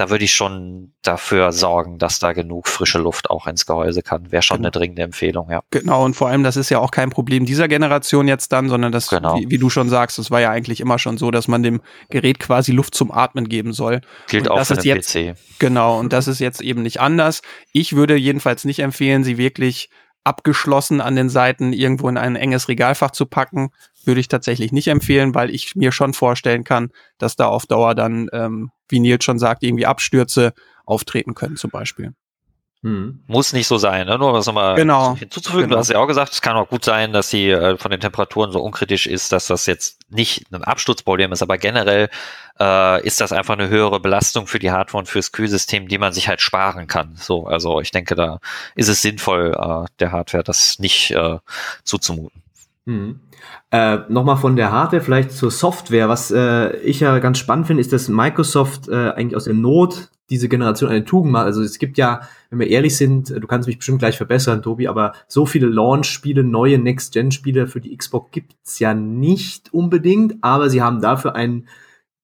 Da 0.01 0.09
würde 0.09 0.25
ich 0.25 0.33
schon 0.33 0.93
dafür 1.03 1.51
sorgen, 1.51 1.99
dass 1.99 2.17
da 2.17 2.33
genug 2.33 2.67
frische 2.67 2.97
Luft 2.97 3.29
auch 3.29 3.45
ins 3.45 3.67
Gehäuse 3.67 4.01
kann. 4.01 4.31
Wäre 4.31 4.41
schon 4.41 4.57
genau. 4.57 4.69
eine 4.69 4.71
dringende 4.71 5.03
Empfehlung, 5.03 5.51
ja. 5.51 5.61
Genau, 5.69 6.03
und 6.03 6.15
vor 6.15 6.27
allem, 6.27 6.41
das 6.41 6.57
ist 6.57 6.71
ja 6.71 6.79
auch 6.79 6.89
kein 6.89 7.11
Problem 7.11 7.45
dieser 7.45 7.67
Generation 7.67 8.27
jetzt 8.27 8.51
dann, 8.51 8.67
sondern 8.67 8.91
das, 8.91 9.09
genau. 9.09 9.35
wie, 9.35 9.51
wie, 9.51 9.59
du 9.59 9.69
schon 9.69 9.89
sagst, 9.89 10.17
das 10.17 10.31
war 10.31 10.41
ja 10.41 10.49
eigentlich 10.49 10.81
immer 10.81 10.97
schon 10.97 11.19
so, 11.19 11.29
dass 11.29 11.47
man 11.47 11.61
dem 11.61 11.81
Gerät 12.09 12.39
quasi 12.39 12.71
Luft 12.71 12.95
zum 12.95 13.11
Atmen 13.11 13.47
geben 13.47 13.73
soll. 13.73 14.01
Gilt 14.27 14.47
und 14.47 14.57
auch 14.57 14.65
für 14.65 14.73
den 14.73 14.95
jetzt, 14.95 15.13
PC. 15.13 15.35
Genau, 15.59 15.99
und 15.99 16.11
das 16.13 16.27
ist 16.27 16.39
jetzt 16.39 16.61
eben 16.61 16.81
nicht 16.81 16.99
anders. 16.99 17.43
Ich 17.71 17.95
würde 17.95 18.15
jedenfalls 18.15 18.65
nicht 18.65 18.79
empfehlen, 18.79 19.23
sie 19.23 19.37
wirklich 19.37 19.91
abgeschlossen 20.23 21.01
an 21.01 21.15
den 21.15 21.29
Seiten 21.29 21.73
irgendwo 21.73 22.09
in 22.09 22.17
ein 22.17 22.35
enges 22.35 22.67
Regalfach 22.67 23.11
zu 23.11 23.27
packen, 23.27 23.69
würde 24.03 24.19
ich 24.19 24.27
tatsächlich 24.27 24.71
nicht 24.71 24.87
empfehlen, 24.87 25.35
weil 25.35 25.49
ich 25.49 25.75
mir 25.75 25.91
schon 25.91 26.13
vorstellen 26.13 26.63
kann, 26.63 26.89
dass 27.17 27.35
da 27.35 27.47
auf 27.47 27.65
Dauer 27.65 27.95
dann, 27.95 28.29
ähm, 28.33 28.71
wie 28.91 28.99
Nils 28.99 29.23
schon 29.23 29.39
sagt, 29.39 29.63
irgendwie 29.63 29.85
Abstürze 29.85 30.53
auftreten 30.85 31.35
können 31.35 31.57
zum 31.57 31.71
Beispiel. 31.71 32.13
Hm. 32.83 33.23
Muss 33.27 33.53
nicht 33.53 33.67
so 33.67 33.77
sein, 33.77 34.07
ne? 34.07 34.17
nur 34.17 34.33
was 34.33 34.47
nochmal 34.47 34.73
genau. 34.73 35.15
hinzuzufügen. 35.15 35.65
Genau. 35.65 35.75
Du 35.75 35.79
hast 35.79 35.91
ja 35.91 35.99
auch 35.99 36.07
gesagt, 36.07 36.33
es 36.33 36.41
kann 36.41 36.55
auch 36.55 36.67
gut 36.67 36.83
sein, 36.83 37.13
dass 37.13 37.29
sie 37.29 37.51
äh, 37.51 37.77
von 37.77 37.91
den 37.91 37.99
Temperaturen 37.99 38.51
so 38.51 38.59
unkritisch 38.59 39.05
ist, 39.05 39.31
dass 39.31 39.45
das 39.45 39.67
jetzt 39.67 39.99
nicht 40.09 40.51
ein 40.51 40.63
Absturzproblem 40.63 41.31
ist, 41.31 41.43
aber 41.43 41.59
generell 41.59 42.09
äh, 42.59 43.05
ist 43.05 43.21
das 43.21 43.33
einfach 43.33 43.53
eine 43.53 43.69
höhere 43.69 43.99
Belastung 43.99 44.47
für 44.47 44.57
die 44.57 44.71
Hardware 44.71 44.97
und 44.97 45.05
fürs 45.05 45.31
Kühlsystem, 45.31 45.89
die 45.89 45.99
man 45.99 46.11
sich 46.11 46.27
halt 46.27 46.41
sparen 46.41 46.87
kann. 46.87 47.15
So, 47.17 47.45
also 47.45 47.81
ich 47.81 47.91
denke, 47.91 48.15
da 48.15 48.39
ist 48.75 48.87
es 48.87 49.03
sinnvoll, 49.03 49.55
äh, 49.55 49.85
der 49.99 50.11
Hardware 50.11 50.43
das 50.43 50.79
nicht 50.79 51.11
äh, 51.11 51.37
zuzumuten. 51.83 52.41
Hm. 52.87 53.19
Äh, 53.69 53.99
Nochmal 54.09 54.37
von 54.37 54.55
der 54.55 54.71
Hardware 54.71 55.03
vielleicht 55.03 55.31
zur 55.31 55.51
Software. 55.51 56.09
Was 56.09 56.31
äh, 56.31 56.77
ich 56.77 56.99
ja 56.99 57.19
ganz 57.19 57.37
spannend 57.37 57.67
finde, 57.67 57.81
ist, 57.81 57.93
dass 57.93 58.09
Microsoft 58.09 58.87
äh, 58.89 59.11
eigentlich 59.11 59.35
aus 59.35 59.43
der 59.45 59.53
Not 59.53 60.09
diese 60.31 60.49
Generation 60.49 60.89
eine 60.89 61.05
Tugend 61.05 61.33
macht. 61.33 61.45
Also 61.45 61.61
es 61.61 61.77
gibt 61.77 61.97
ja, 61.97 62.21
wenn 62.49 62.59
wir 62.59 62.69
ehrlich 62.69 62.97
sind, 62.97 63.29
du 63.29 63.47
kannst 63.47 63.67
mich 63.67 63.77
bestimmt 63.77 63.99
gleich 63.99 64.17
verbessern, 64.17 64.63
Tobi, 64.63 64.87
aber 64.87 65.13
so 65.27 65.45
viele 65.45 65.67
Launch-Spiele, 65.67 66.43
neue 66.43 66.79
Next-Gen-Spiele 66.79 67.67
für 67.67 67.81
die 67.81 67.95
Xbox 67.95 68.31
gibt's 68.31 68.79
ja 68.79 68.93
nicht 68.93 69.73
unbedingt, 69.73 70.35
aber 70.41 70.69
sie 70.69 70.81
haben 70.81 71.01
dafür 71.01 71.35
einen 71.35 71.67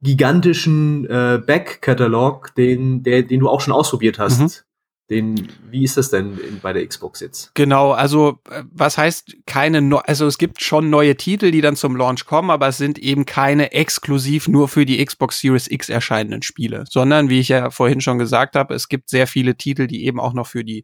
gigantischen 0.01 1.05
äh, 1.05 1.41
Back-Katalog, 1.45 2.55
den, 2.55 3.03
den 3.03 3.39
du 3.39 3.49
auch 3.49 3.61
schon 3.61 3.73
ausprobiert 3.73 4.19
hast. 4.19 4.39
Mhm. 4.39 4.66
Den, 5.09 5.47
wie 5.69 5.85
ist 5.85 5.95
das 5.95 6.09
denn 6.09 6.37
in, 6.37 6.59
bei 6.59 6.73
der 6.73 6.85
Xbox 6.85 7.21
jetzt? 7.21 7.55
Genau, 7.55 7.91
also 7.91 8.39
äh, 8.49 8.63
was 8.71 8.97
heißt 8.97 9.37
keine, 9.45 9.81
no 9.81 9.99
also 9.99 10.27
es 10.27 10.37
gibt 10.37 10.61
schon 10.61 10.89
neue 10.89 11.15
Titel, 11.15 11.51
die 11.51 11.61
dann 11.61 11.77
zum 11.77 11.95
Launch 11.95 12.25
kommen, 12.25 12.49
aber 12.49 12.67
es 12.67 12.77
sind 12.77 12.99
eben 12.99 13.25
keine 13.25 13.71
exklusiv 13.71 14.49
nur 14.49 14.67
für 14.67 14.85
die 14.85 15.03
Xbox 15.03 15.39
Series 15.39 15.71
X 15.71 15.87
erscheinenden 15.87 16.41
Spiele, 16.41 16.83
sondern 16.89 17.29
wie 17.29 17.39
ich 17.39 17.47
ja 17.47 17.69
vorhin 17.69 18.01
schon 18.01 18.19
gesagt 18.19 18.57
habe, 18.57 18.73
es 18.73 18.89
gibt 18.89 19.09
sehr 19.09 19.27
viele 19.27 19.55
Titel, 19.55 19.87
die 19.87 20.05
eben 20.05 20.19
auch 20.19 20.33
noch 20.33 20.47
für 20.47 20.65
die 20.65 20.83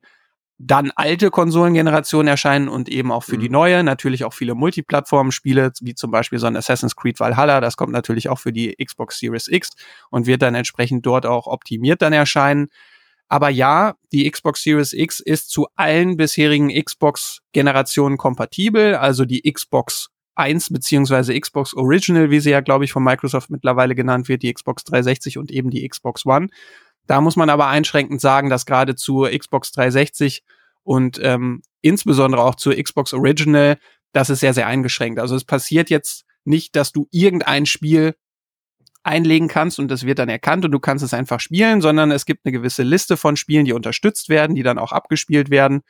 dann 0.58 0.92
alte 0.96 1.30
Konsolengeneration 1.30 2.28
erscheinen 2.28 2.70
und 2.70 2.88
eben 2.88 3.12
auch 3.12 3.24
für 3.24 3.36
mhm. 3.36 3.42
die 3.42 3.50
neue. 3.50 3.84
Natürlich 3.84 4.24
auch 4.24 4.34
viele 4.34 4.56
Multiplattform-Spiele, 4.56 5.72
wie 5.82 5.96
zum 5.96 6.12
Beispiel 6.12 6.40
so 6.40 6.48
ein 6.48 6.56
Assassin's 6.56 6.96
Creed 6.96 7.20
Valhalla. 7.20 7.60
Das 7.60 7.76
kommt 7.76 7.92
natürlich 7.92 8.30
auch 8.30 8.40
für 8.40 8.54
die 8.54 8.76
Xbox 8.76 9.20
Series 9.20 9.48
X 9.48 9.72
und 10.10 10.28
wird 10.28 10.42
dann 10.42 10.56
entsprechend 10.56 11.06
dort 11.06 11.26
auch 11.26 11.48
optimiert 11.48 12.02
dann 12.02 12.14
erscheinen. 12.14 12.70
Aber 13.34 13.50
ja, 13.50 13.96
die 14.12 14.30
Xbox 14.30 14.62
Series 14.62 14.94
X 14.94 15.20
ist 15.20 15.50
zu 15.50 15.66
allen 15.76 16.18
bisherigen 16.18 16.70
Xbox-Generationen 16.70 18.16
kompatibel. 18.16 18.94
Also 18.94 19.26
die 19.26 19.52
Xbox 19.52 20.10
1 20.36 20.70
beziehungsweise 20.70 21.34
Xbox 21.40 21.74
Original, 21.74 22.30
wie 22.30 22.40
sie 22.40 22.52
ja, 22.52 22.62
glaube 22.62 22.86
ich, 22.86 22.92
von 22.92 23.04
Microsoft 23.04 23.50
mittlerweile 23.50 23.96
genannt 23.96 24.30
wird, 24.30 24.44
die 24.44 24.54
Xbox 24.54 24.84
360 24.84 25.40
und 25.40 25.50
eben 25.50 25.72
die 25.72 25.90
Xbox 25.90 26.28
One. 26.28 26.50
Da 27.08 27.22
muss 27.22 27.36
man 27.36 27.50
aber 27.50 27.70
einschränkend 27.70 28.22
sagen, 28.22 28.52
dass 28.52 28.68
gerade 28.68 28.94
zur 28.94 29.32
Xbox 29.32 29.72
360 29.72 30.44
und 30.84 31.20
ähm, 31.24 31.64
insbesondere 31.82 32.44
auch 32.44 32.54
zur 32.54 32.76
Xbox 32.76 33.16
Original, 33.16 33.80
das 34.12 34.30
ist 34.30 34.42
sehr, 34.42 34.54
sehr 34.54 34.68
eingeschränkt. 34.68 35.20
Also 35.20 35.36
es 35.36 35.44
passiert 35.44 35.90
jetzt 35.90 36.26
nicht, 36.44 36.76
dass 36.76 36.92
du 36.92 37.08
irgendein 37.10 37.66
Spiel 37.66 38.14
einlegen 39.04 39.48
kannst 39.48 39.80
und 39.80 39.90
das 39.90 40.06
wird 40.06 40.20
dann 40.20 40.30
erkannt 40.30 40.66
und 40.66 40.72
du 40.72 40.80
kannst 40.80 41.04
es 41.04 41.14
einfach 41.14 41.40
spielen, 41.40 41.82
sondern 41.82 42.12
es 42.12 42.26
gibt 42.26 42.46
eine 42.46 42.54
gewisse 42.54 42.84
Liste 42.84 43.18
von 43.18 43.36
Spielen, 43.36 43.66
die 43.66 43.74
unterstützt 43.74 44.30
werden, 44.30 44.56
die 44.56 44.64
dann 44.64 44.80
auch 44.80 44.92
abgespielt 44.92 45.50
werden 45.50 45.82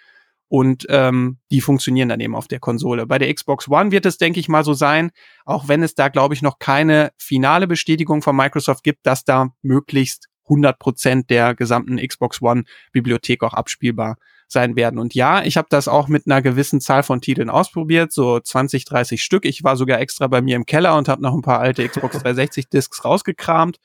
und 0.47 0.86
ähm, 0.89 1.38
die 1.52 1.62
funktionieren 1.62 2.10
dann 2.10 2.19
eben 2.19 2.36
auf 2.36 2.47
der 2.47 2.60
Konsole. 2.60 3.08
Bei 3.08 3.17
der 3.17 3.34
Xbox 3.34 3.67
One 3.69 3.91
wird 3.91 4.06
es, 4.06 4.17
denke 4.17 4.39
ich 4.39 4.49
mal, 4.49 4.63
so 4.63 4.73
sein, 4.73 5.12
auch 5.45 5.67
wenn 5.67 5.84
es 5.84 5.95
da, 5.95 6.10
glaube 6.10 6.34
ich, 6.34 6.41
noch 6.41 6.60
keine 6.60 7.12
finale 7.17 7.67
Bestätigung 7.67 8.21
von 8.21 8.36
Microsoft 8.36 8.84
gibt, 8.84 9.06
dass 9.06 9.23
da 9.23 9.49
möglichst 9.62 10.28
100 10.45 10.78
Prozent 10.78 11.30
der 11.30 11.56
gesamten 11.56 11.97
Xbox 11.97 12.41
One 12.41 12.63
Bibliothek 12.91 13.43
auch 13.43 13.54
abspielbar 13.54 14.17
sein 14.54 14.78
werden. 14.78 14.98
Und 15.00 15.13
ja, 15.13 15.44
ich 15.44 15.58
habe 15.58 15.68
das 15.70 15.89
auch 15.89 16.08
mit 16.08 16.26
einer 16.26 16.42
gewissen 16.42 16.80
Zahl 16.80 17.04
von 17.04 17.20
Titeln 17.20 17.50
ausprobiert, 17.50 18.13
so 18.13 18.39
20, 18.39 18.86
30 18.86 19.22
Stück. 19.22 19.44
Ich 19.46 19.63
war 19.63 19.76
sogar 19.76 20.00
extra 20.00 20.28
bei 20.28 20.42
mir 20.42 20.56
im 20.56 20.66
Keller 20.66 20.96
und 20.96 21.10
habe 21.10 21.22
noch 21.22 21.34
ein 21.34 21.42
paar 21.42 21.60
alte 21.60 21.88
Xbox 21.88 22.18
360 22.24 22.70
Discs 22.70 23.04
rausgekramt. 23.04 23.80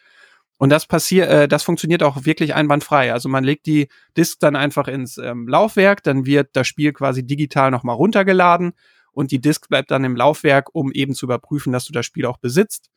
Und 0.59 0.71
das 0.71 0.87
passiert, 0.87 1.29
äh, 1.29 1.49
das 1.49 1.63
funktioniert 1.63 2.03
auch 2.03 2.25
wirklich 2.25 2.55
einwandfrei. 2.55 3.13
Also 3.13 3.29
man 3.29 3.45
legt 3.45 3.67
die 3.67 3.89
Disc 4.17 4.39
dann 4.41 4.57
einfach 4.57 4.89
ins 4.89 5.19
ähm, 5.19 5.49
Laufwerk, 5.49 6.03
dann 6.03 6.27
wird 6.27 6.51
das 6.53 6.67
Spiel 6.67 6.93
quasi 6.93 7.25
digital 7.25 7.71
nochmal 7.71 7.97
runtergeladen 7.97 8.73
und 9.13 9.31
die 9.31 9.41
Disc 9.41 9.69
bleibt 9.69 9.91
dann 9.91 10.05
im 10.05 10.17
Laufwerk, 10.17 10.75
um 10.75 10.93
eben 10.93 11.15
zu 11.15 11.27
überprüfen, 11.27 11.73
dass 11.73 11.85
du 11.85 11.93
das 11.93 12.07
Spiel 12.07 12.27
auch 12.27 12.39
besitzt. 12.39 12.91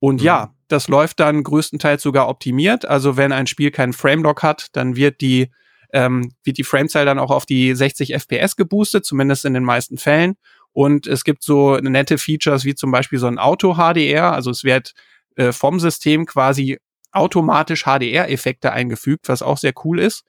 Und 0.00 0.20
mhm. 0.20 0.26
ja, 0.26 0.54
das 0.68 0.88
läuft 0.88 1.20
dann 1.20 1.42
größtenteils 1.42 2.02
sogar 2.02 2.28
optimiert. 2.28 2.86
Also 2.86 3.16
wenn 3.16 3.32
ein 3.32 3.46
Spiel 3.46 3.70
keinen 3.70 3.92
Framelock 3.92 4.42
hat, 4.42 4.68
dann 4.72 4.96
wird 4.96 5.20
die 5.20 5.50
ähm, 5.92 6.32
wird 6.44 6.58
die 6.58 6.64
Framezahl 6.64 7.04
dann 7.04 7.18
auch 7.18 7.30
auf 7.30 7.46
die 7.46 7.74
60 7.74 8.14
FPS 8.14 8.56
geboostet, 8.56 9.04
zumindest 9.04 9.44
in 9.44 9.54
den 9.54 9.64
meisten 9.64 9.98
Fällen. 9.98 10.36
Und 10.72 11.06
es 11.06 11.24
gibt 11.24 11.42
so 11.42 11.76
nette 11.76 12.18
Features 12.18 12.64
wie 12.64 12.74
zum 12.74 12.90
Beispiel 12.90 13.18
so 13.18 13.26
ein 13.26 13.38
Auto-HDR, 13.38 14.32
also 14.32 14.50
es 14.50 14.64
wird 14.64 14.92
äh, 15.36 15.52
vom 15.52 15.80
System 15.80 16.26
quasi 16.26 16.78
automatisch 17.12 17.84
HDR-Effekte 17.84 18.72
eingefügt, 18.72 19.28
was 19.28 19.42
auch 19.42 19.56
sehr 19.56 19.72
cool 19.84 19.98
ist. 19.98 20.24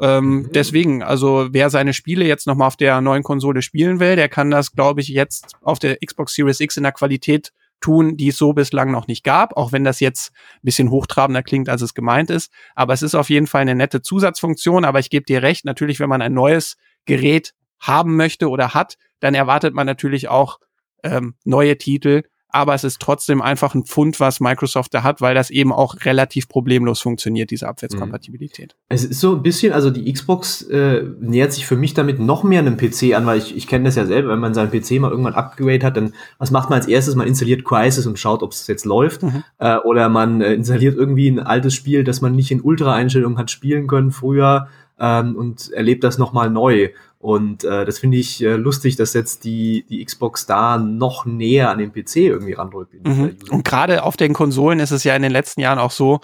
Ähm, 0.00 0.24
mhm. 0.24 0.52
Deswegen, 0.52 1.02
also 1.02 1.48
wer 1.50 1.70
seine 1.70 1.92
Spiele 1.92 2.24
jetzt 2.24 2.46
nochmal 2.46 2.68
auf 2.68 2.76
der 2.76 3.00
neuen 3.00 3.22
Konsole 3.22 3.62
spielen 3.62 4.00
will, 4.00 4.16
der 4.16 4.28
kann 4.28 4.50
das, 4.50 4.72
glaube 4.72 5.00
ich, 5.00 5.08
jetzt 5.08 5.56
auf 5.60 5.78
der 5.78 5.98
Xbox 6.04 6.34
Series 6.34 6.60
X 6.60 6.76
in 6.76 6.84
der 6.84 6.92
Qualität 6.92 7.52
tun, 7.80 8.16
die 8.16 8.28
es 8.28 8.38
so 8.38 8.52
bislang 8.52 8.90
noch 8.90 9.06
nicht 9.06 9.24
gab, 9.24 9.56
auch 9.56 9.72
wenn 9.72 9.84
das 9.84 10.00
jetzt 10.00 10.32
ein 10.56 10.60
bisschen 10.62 10.90
hochtrabender 10.90 11.42
klingt, 11.42 11.68
als 11.68 11.82
es 11.82 11.94
gemeint 11.94 12.30
ist. 12.30 12.52
Aber 12.74 12.92
es 12.92 13.02
ist 13.02 13.14
auf 13.14 13.30
jeden 13.30 13.46
Fall 13.46 13.62
eine 13.62 13.74
nette 13.74 14.02
Zusatzfunktion. 14.02 14.84
Aber 14.84 14.98
ich 14.98 15.10
gebe 15.10 15.24
dir 15.24 15.42
recht, 15.42 15.64
natürlich, 15.64 16.00
wenn 16.00 16.08
man 16.08 16.22
ein 16.22 16.34
neues 16.34 16.76
Gerät 17.06 17.54
haben 17.80 18.16
möchte 18.16 18.48
oder 18.48 18.74
hat, 18.74 18.96
dann 19.20 19.34
erwartet 19.34 19.74
man 19.74 19.86
natürlich 19.86 20.28
auch 20.28 20.58
ähm, 21.02 21.34
neue 21.44 21.78
Titel, 21.78 22.22
aber 22.52 22.74
es 22.74 22.84
ist 22.84 23.00
trotzdem 23.00 23.42
einfach 23.42 23.74
ein 23.74 23.84
Pfund, 23.84 24.20
was 24.20 24.40
Microsoft 24.40 24.94
da 24.94 25.02
hat, 25.02 25.20
weil 25.20 25.34
das 25.34 25.50
eben 25.50 25.72
auch 25.72 25.96
relativ 26.04 26.48
problemlos 26.48 27.00
funktioniert, 27.00 27.50
diese 27.50 27.68
Abwärtskompatibilität. 27.68 28.74
Mhm. 28.74 28.86
Es 28.88 29.04
ist 29.04 29.20
so 29.20 29.34
ein 29.34 29.42
bisschen, 29.42 29.72
also 29.72 29.90
die 29.90 30.12
Xbox 30.12 30.62
äh, 30.62 31.02
nähert 31.20 31.52
sich 31.52 31.66
für 31.66 31.76
mich 31.76 31.94
damit 31.94 32.18
noch 32.18 32.42
mehr 32.42 32.60
einem 32.60 32.76
PC 32.76 33.14
an, 33.14 33.26
weil 33.26 33.38
ich, 33.38 33.56
ich 33.56 33.66
kenne 33.66 33.84
das 33.84 33.96
ja 33.96 34.06
selber, 34.06 34.30
wenn 34.30 34.38
man 34.38 34.54
seinen 34.54 34.70
PC 34.70 35.00
mal 35.00 35.10
irgendwann 35.10 35.34
upgrade 35.34 35.84
hat, 35.84 35.96
dann 35.96 36.14
was 36.38 36.50
macht 36.50 36.70
man 36.70 36.78
als 36.78 36.88
erstes? 36.88 37.14
Man 37.14 37.26
installiert 37.26 37.64
Crisis 37.64 38.06
und 38.06 38.18
schaut, 38.18 38.42
ob 38.42 38.52
es 38.52 38.66
jetzt 38.66 38.84
läuft. 38.84 39.22
Mhm. 39.22 39.44
Äh, 39.58 39.76
oder 39.78 40.08
man 40.08 40.40
äh, 40.40 40.54
installiert 40.54 40.96
irgendwie 40.96 41.28
ein 41.28 41.40
altes 41.40 41.74
Spiel, 41.74 42.04
das 42.04 42.20
man 42.20 42.34
nicht 42.34 42.50
in 42.50 42.60
Ultra-Einstellungen 42.60 43.38
hat 43.38 43.50
spielen 43.50 43.86
können 43.86 44.10
früher 44.10 44.68
ähm, 45.00 45.34
und 45.34 45.70
erlebt 45.72 46.04
das 46.04 46.18
nochmal 46.18 46.50
neu. 46.50 46.90
Und 47.20 47.64
äh, 47.64 47.84
das 47.84 47.98
finde 47.98 48.16
ich 48.16 48.42
äh, 48.42 48.56
lustig, 48.56 48.96
dass 48.96 49.12
jetzt 49.12 49.44
die, 49.44 49.84
die 49.90 50.02
Xbox 50.02 50.46
da 50.46 50.78
noch 50.78 51.26
näher 51.26 51.68
an 51.68 51.76
den 51.76 51.92
PC 51.92 52.16
irgendwie 52.16 52.54
randrückt. 52.54 52.94
Mhm. 53.06 53.36
Und 53.50 53.62
gerade 53.62 54.04
auf 54.04 54.16
den 54.16 54.32
Konsolen 54.32 54.80
ist 54.80 54.90
es 54.90 55.04
ja 55.04 55.14
in 55.14 55.20
den 55.20 55.30
letzten 55.30 55.60
Jahren 55.60 55.78
auch 55.78 55.90
so, 55.90 56.20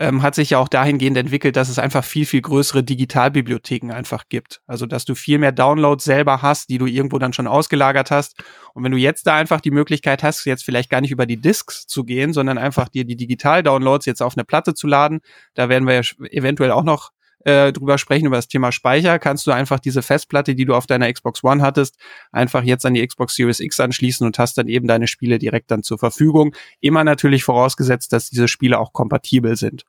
ähm, 0.00 0.22
hat 0.22 0.34
sich 0.34 0.50
ja 0.50 0.58
auch 0.58 0.68
dahingehend 0.68 1.18
entwickelt, 1.18 1.56
dass 1.56 1.68
es 1.68 1.78
einfach 1.78 2.04
viel, 2.04 2.24
viel 2.24 2.40
größere 2.40 2.82
Digitalbibliotheken 2.82 3.92
einfach 3.92 4.30
gibt. 4.30 4.62
Also, 4.66 4.86
dass 4.86 5.04
du 5.04 5.14
viel 5.14 5.36
mehr 5.36 5.52
Downloads 5.52 6.04
selber 6.04 6.40
hast, 6.40 6.70
die 6.70 6.78
du 6.78 6.86
irgendwo 6.86 7.18
dann 7.18 7.34
schon 7.34 7.46
ausgelagert 7.46 8.10
hast. 8.10 8.42
Und 8.72 8.82
wenn 8.82 8.92
du 8.92 8.98
jetzt 8.98 9.26
da 9.26 9.36
einfach 9.36 9.60
die 9.60 9.70
Möglichkeit 9.70 10.22
hast, 10.22 10.46
jetzt 10.46 10.64
vielleicht 10.64 10.88
gar 10.88 11.02
nicht 11.02 11.10
über 11.10 11.26
die 11.26 11.36
Disks 11.36 11.86
zu 11.86 12.04
gehen, 12.04 12.32
sondern 12.32 12.56
einfach 12.56 12.88
dir 12.88 13.04
die 13.04 13.16
Digital-Downloads 13.16 14.06
jetzt 14.06 14.22
auf 14.22 14.38
eine 14.38 14.46
Platte 14.46 14.72
zu 14.72 14.86
laden, 14.86 15.20
da 15.52 15.68
werden 15.68 15.86
wir 15.86 15.96
ja 15.96 16.26
eventuell 16.30 16.70
auch 16.70 16.84
noch 16.84 17.10
äh, 17.44 17.72
drüber 17.72 17.98
sprechen, 17.98 18.26
über 18.26 18.36
das 18.36 18.48
Thema 18.48 18.72
Speicher, 18.72 19.18
kannst 19.18 19.46
du 19.46 19.50
einfach 19.50 19.80
diese 19.80 20.02
Festplatte, 20.02 20.54
die 20.54 20.64
du 20.64 20.74
auf 20.74 20.86
deiner 20.86 21.12
Xbox 21.12 21.42
One 21.42 21.62
hattest, 21.62 21.96
einfach 22.32 22.62
jetzt 22.62 22.84
an 22.86 22.94
die 22.94 23.06
Xbox 23.06 23.34
Series 23.34 23.60
X 23.60 23.80
anschließen 23.80 24.26
und 24.26 24.38
hast 24.38 24.58
dann 24.58 24.68
eben 24.68 24.86
deine 24.86 25.06
Spiele 25.06 25.38
direkt 25.38 25.70
dann 25.70 25.82
zur 25.82 25.98
Verfügung. 25.98 26.54
Immer 26.80 27.04
natürlich 27.04 27.44
vorausgesetzt, 27.44 28.12
dass 28.12 28.30
diese 28.30 28.48
Spiele 28.48 28.78
auch 28.78 28.92
kompatibel 28.92 29.56
sind. 29.56 29.84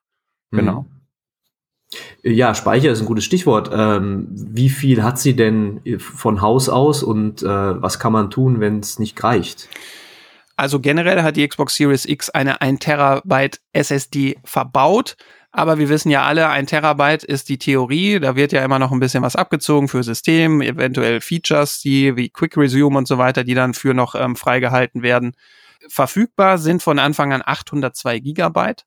Genau. 0.52 0.82
Mhm. 0.82 1.02
Ja, 2.24 2.56
Speicher 2.56 2.92
ist 2.92 3.02
ein 3.02 3.06
gutes 3.06 3.26
Stichwort. 3.26 3.70
Ähm, 3.74 4.28
wie 4.32 4.70
viel 4.70 5.04
hat 5.04 5.20
sie 5.20 5.36
denn 5.36 5.82
von 6.00 6.42
Haus 6.42 6.70
aus 6.70 7.04
und 7.04 7.44
äh, 7.44 7.48
was 7.48 8.00
kann 8.00 8.14
man 8.14 8.30
tun, 8.30 8.62
wenn 8.62 8.80
es 8.80 8.98
nicht 8.98 9.22
reicht? 9.22 9.68
Also 10.56 10.80
generell 10.80 11.24
hat 11.24 11.38
die 11.38 11.48
Xbox 11.48 11.76
Series 11.76 12.06
X 12.06 12.30
eine 12.30 12.62
1 12.62 12.80
Terabyte 12.80 13.60
SSD 13.74 14.38
verbaut. 14.44 15.18
Aber 15.54 15.78
wir 15.78 15.90
wissen 15.90 16.10
ja 16.10 16.24
alle, 16.24 16.48
ein 16.48 16.66
Terabyte 16.66 17.26
ist 17.26 17.50
die 17.50 17.58
Theorie. 17.58 18.20
Da 18.20 18.36
wird 18.36 18.54
ja 18.54 18.64
immer 18.64 18.80
noch 18.80 18.92
ein 18.92 19.02
bisschen 19.02 19.22
was 19.22 19.36
abgezogen 19.36 19.90
für 19.90 20.02
System, 20.02 20.62
eventuell 20.62 21.20
Features, 21.20 21.82
die 21.82 22.16
wie 22.16 22.30
Quick 22.30 22.56
Resume 22.56 22.98
und 22.98 23.08
so 23.08 23.18
weiter, 23.18 23.44
die 23.44 23.54
dann 23.54 23.74
für 23.74 23.94
noch 23.94 24.16
ähm, 24.16 24.38
freigehalten 24.38 25.02
werden. 25.02 25.36
Verfügbar 25.90 26.58
sind 26.58 26.82
von 26.82 27.00
Anfang 27.00 27.34
an 27.34 27.42
802 27.44 28.20
Gigabyte. 28.20 28.86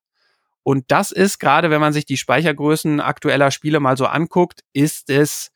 Und 0.62 0.90
das 0.90 1.12
ist 1.12 1.38
gerade, 1.38 1.68
wenn 1.68 1.82
man 1.82 1.92
sich 1.92 2.06
die 2.06 2.16
Speichergrößen 2.16 3.00
aktueller 3.00 3.50
Spiele 3.50 3.80
mal 3.80 3.98
so 3.98 4.06
anguckt, 4.06 4.62
ist 4.72 5.10
es 5.10 5.52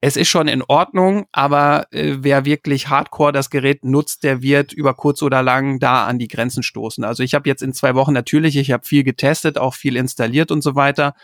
es 0.00 0.16
ist 0.16 0.28
schon 0.28 0.46
in 0.46 0.62
Ordnung, 0.62 1.26
aber 1.32 1.86
äh, 1.90 2.16
wer 2.20 2.44
wirklich 2.44 2.88
hardcore 2.88 3.32
das 3.32 3.50
Gerät 3.50 3.84
nutzt, 3.84 4.22
der 4.22 4.42
wird 4.42 4.72
über 4.72 4.94
kurz 4.94 5.22
oder 5.22 5.42
lang 5.42 5.80
da 5.80 6.06
an 6.06 6.18
die 6.18 6.28
Grenzen 6.28 6.62
stoßen. 6.62 7.02
Also 7.04 7.22
ich 7.22 7.34
habe 7.34 7.48
jetzt 7.48 7.62
in 7.62 7.72
zwei 7.72 7.94
Wochen 7.96 8.12
natürlich, 8.12 8.56
ich 8.56 8.70
habe 8.70 8.86
viel 8.86 9.02
getestet, 9.02 9.58
auch 9.58 9.74
viel 9.74 9.96
installiert 9.96 10.52
und 10.52 10.62
so 10.62 10.76
weiter. 10.76 11.14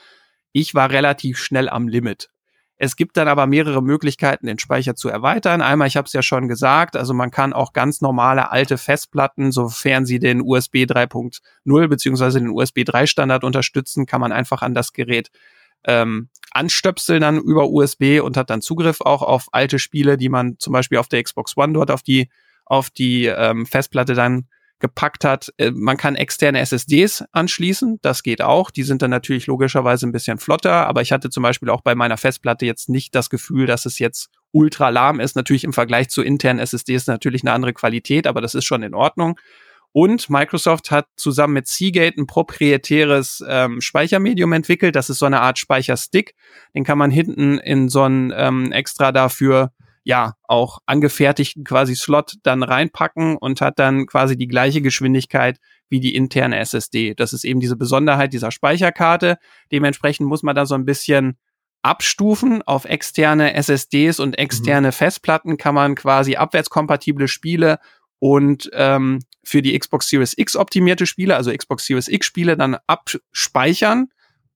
Ich 0.52 0.74
war 0.74 0.90
relativ 0.90 1.38
schnell 1.38 1.68
am 1.68 1.86
Limit. 1.86 2.30
Es 2.76 2.96
gibt 2.96 3.16
dann 3.16 3.28
aber 3.28 3.46
mehrere 3.46 3.80
Möglichkeiten, 3.80 4.46
den 4.46 4.58
Speicher 4.58 4.96
zu 4.96 5.08
erweitern. 5.08 5.62
Einmal, 5.62 5.86
ich 5.86 5.96
habe 5.96 6.06
es 6.06 6.12
ja 6.12 6.22
schon 6.22 6.48
gesagt, 6.48 6.96
also 6.96 7.14
man 7.14 7.30
kann 7.30 7.52
auch 7.52 7.72
ganz 7.72 8.00
normale 8.00 8.50
alte 8.50 8.78
Festplatten, 8.78 9.52
sofern 9.52 10.04
sie 10.04 10.18
den 10.18 10.42
USB 10.42 10.78
3.0 10.78 11.88
beziehungsweise 11.88 12.40
den 12.40 12.50
USB 12.50 12.84
3 12.84 13.06
Standard 13.06 13.44
unterstützen, 13.44 14.06
kann 14.06 14.20
man 14.20 14.32
einfach 14.32 14.62
an 14.62 14.74
das 14.74 14.92
Gerät 14.92 15.30
ähm, 15.86 16.28
anstöpseln 16.54 17.20
dann 17.20 17.38
über 17.38 17.68
USB 17.68 18.20
und 18.22 18.36
hat 18.36 18.50
dann 18.50 18.62
Zugriff 18.62 19.00
auch 19.00 19.22
auf 19.22 19.48
alte 19.52 19.78
Spiele, 19.78 20.16
die 20.16 20.28
man 20.28 20.58
zum 20.58 20.72
Beispiel 20.72 20.98
auf 20.98 21.08
der 21.08 21.22
Xbox 21.22 21.56
One 21.56 21.72
dort 21.72 21.90
auf 21.90 22.02
die, 22.02 22.30
auf 22.64 22.90
die 22.90 23.26
ähm, 23.26 23.66
Festplatte 23.66 24.14
dann 24.14 24.46
gepackt 24.78 25.24
hat. 25.24 25.52
Äh, 25.56 25.70
man 25.70 25.96
kann 25.96 26.14
externe 26.14 26.60
SSDs 26.60 27.24
anschließen, 27.32 27.98
das 28.02 28.22
geht 28.22 28.42
auch. 28.42 28.70
Die 28.70 28.82
sind 28.82 29.02
dann 29.02 29.10
natürlich 29.10 29.46
logischerweise 29.46 30.06
ein 30.06 30.12
bisschen 30.12 30.38
flotter, 30.38 30.86
aber 30.86 31.02
ich 31.02 31.12
hatte 31.12 31.30
zum 31.30 31.42
Beispiel 31.42 31.70
auch 31.70 31.80
bei 31.80 31.94
meiner 31.94 32.16
Festplatte 32.16 32.66
jetzt 32.66 32.88
nicht 32.88 33.14
das 33.14 33.30
Gefühl, 33.30 33.66
dass 33.66 33.86
es 33.86 33.98
jetzt 33.98 34.28
ultra 34.52 34.90
lahm 34.90 35.20
ist. 35.20 35.36
Natürlich 35.36 35.64
im 35.64 35.72
Vergleich 35.72 36.08
zu 36.08 36.22
internen 36.22 36.60
SSDs 36.60 37.06
natürlich 37.06 37.42
eine 37.42 37.52
andere 37.52 37.72
Qualität, 37.72 38.26
aber 38.26 38.40
das 38.40 38.54
ist 38.54 38.64
schon 38.64 38.82
in 38.82 38.94
Ordnung. 38.94 39.38
Und 39.96 40.28
Microsoft 40.28 40.90
hat 40.90 41.06
zusammen 41.14 41.54
mit 41.54 41.68
Seagate 41.68 42.20
ein 42.20 42.26
proprietäres 42.26 43.44
ähm, 43.48 43.80
Speichermedium 43.80 44.52
entwickelt. 44.52 44.96
Das 44.96 45.08
ist 45.08 45.20
so 45.20 45.26
eine 45.26 45.40
Art 45.40 45.56
Speicherstick. 45.56 46.34
Den 46.74 46.82
kann 46.82 46.98
man 46.98 47.12
hinten 47.12 47.58
in 47.58 47.88
so 47.88 48.02
einen 48.02 48.32
ähm, 48.36 48.72
extra 48.72 49.12
dafür 49.12 49.70
ja 50.02 50.34
auch 50.42 50.80
angefertigten 50.86 51.62
quasi 51.62 51.94
Slot 51.94 52.34
dann 52.42 52.64
reinpacken 52.64 53.36
und 53.36 53.60
hat 53.60 53.78
dann 53.78 54.06
quasi 54.06 54.36
die 54.36 54.48
gleiche 54.48 54.82
Geschwindigkeit 54.82 55.60
wie 55.88 56.00
die 56.00 56.16
interne 56.16 56.58
SSD. 56.58 57.14
Das 57.14 57.32
ist 57.32 57.44
eben 57.44 57.60
diese 57.60 57.76
Besonderheit 57.76 58.32
dieser 58.32 58.50
Speicherkarte. 58.50 59.38
Dementsprechend 59.70 60.26
muss 60.26 60.42
man 60.42 60.56
da 60.56 60.66
so 60.66 60.74
ein 60.74 60.84
bisschen 60.84 61.38
abstufen 61.82 62.62
auf 62.62 62.84
externe 62.84 63.54
SSDs 63.54 64.18
und 64.18 64.40
externe 64.40 64.88
mhm. 64.88 64.92
Festplatten 64.92 65.56
kann 65.56 65.76
man 65.76 65.94
quasi 65.94 66.34
abwärtskompatible 66.34 67.28
Spiele 67.28 67.78
und 68.18 68.68
ähm, 68.72 69.20
für 69.44 69.62
die 69.62 69.78
Xbox 69.78 70.08
Series 70.08 70.34
X 70.36 70.56
optimierte 70.56 71.06
Spiele, 71.06 71.36
also 71.36 71.52
Xbox 71.52 71.86
Series 71.86 72.08
X 72.08 72.26
Spiele, 72.26 72.56
dann 72.56 72.76
abspeichern, 72.86 74.08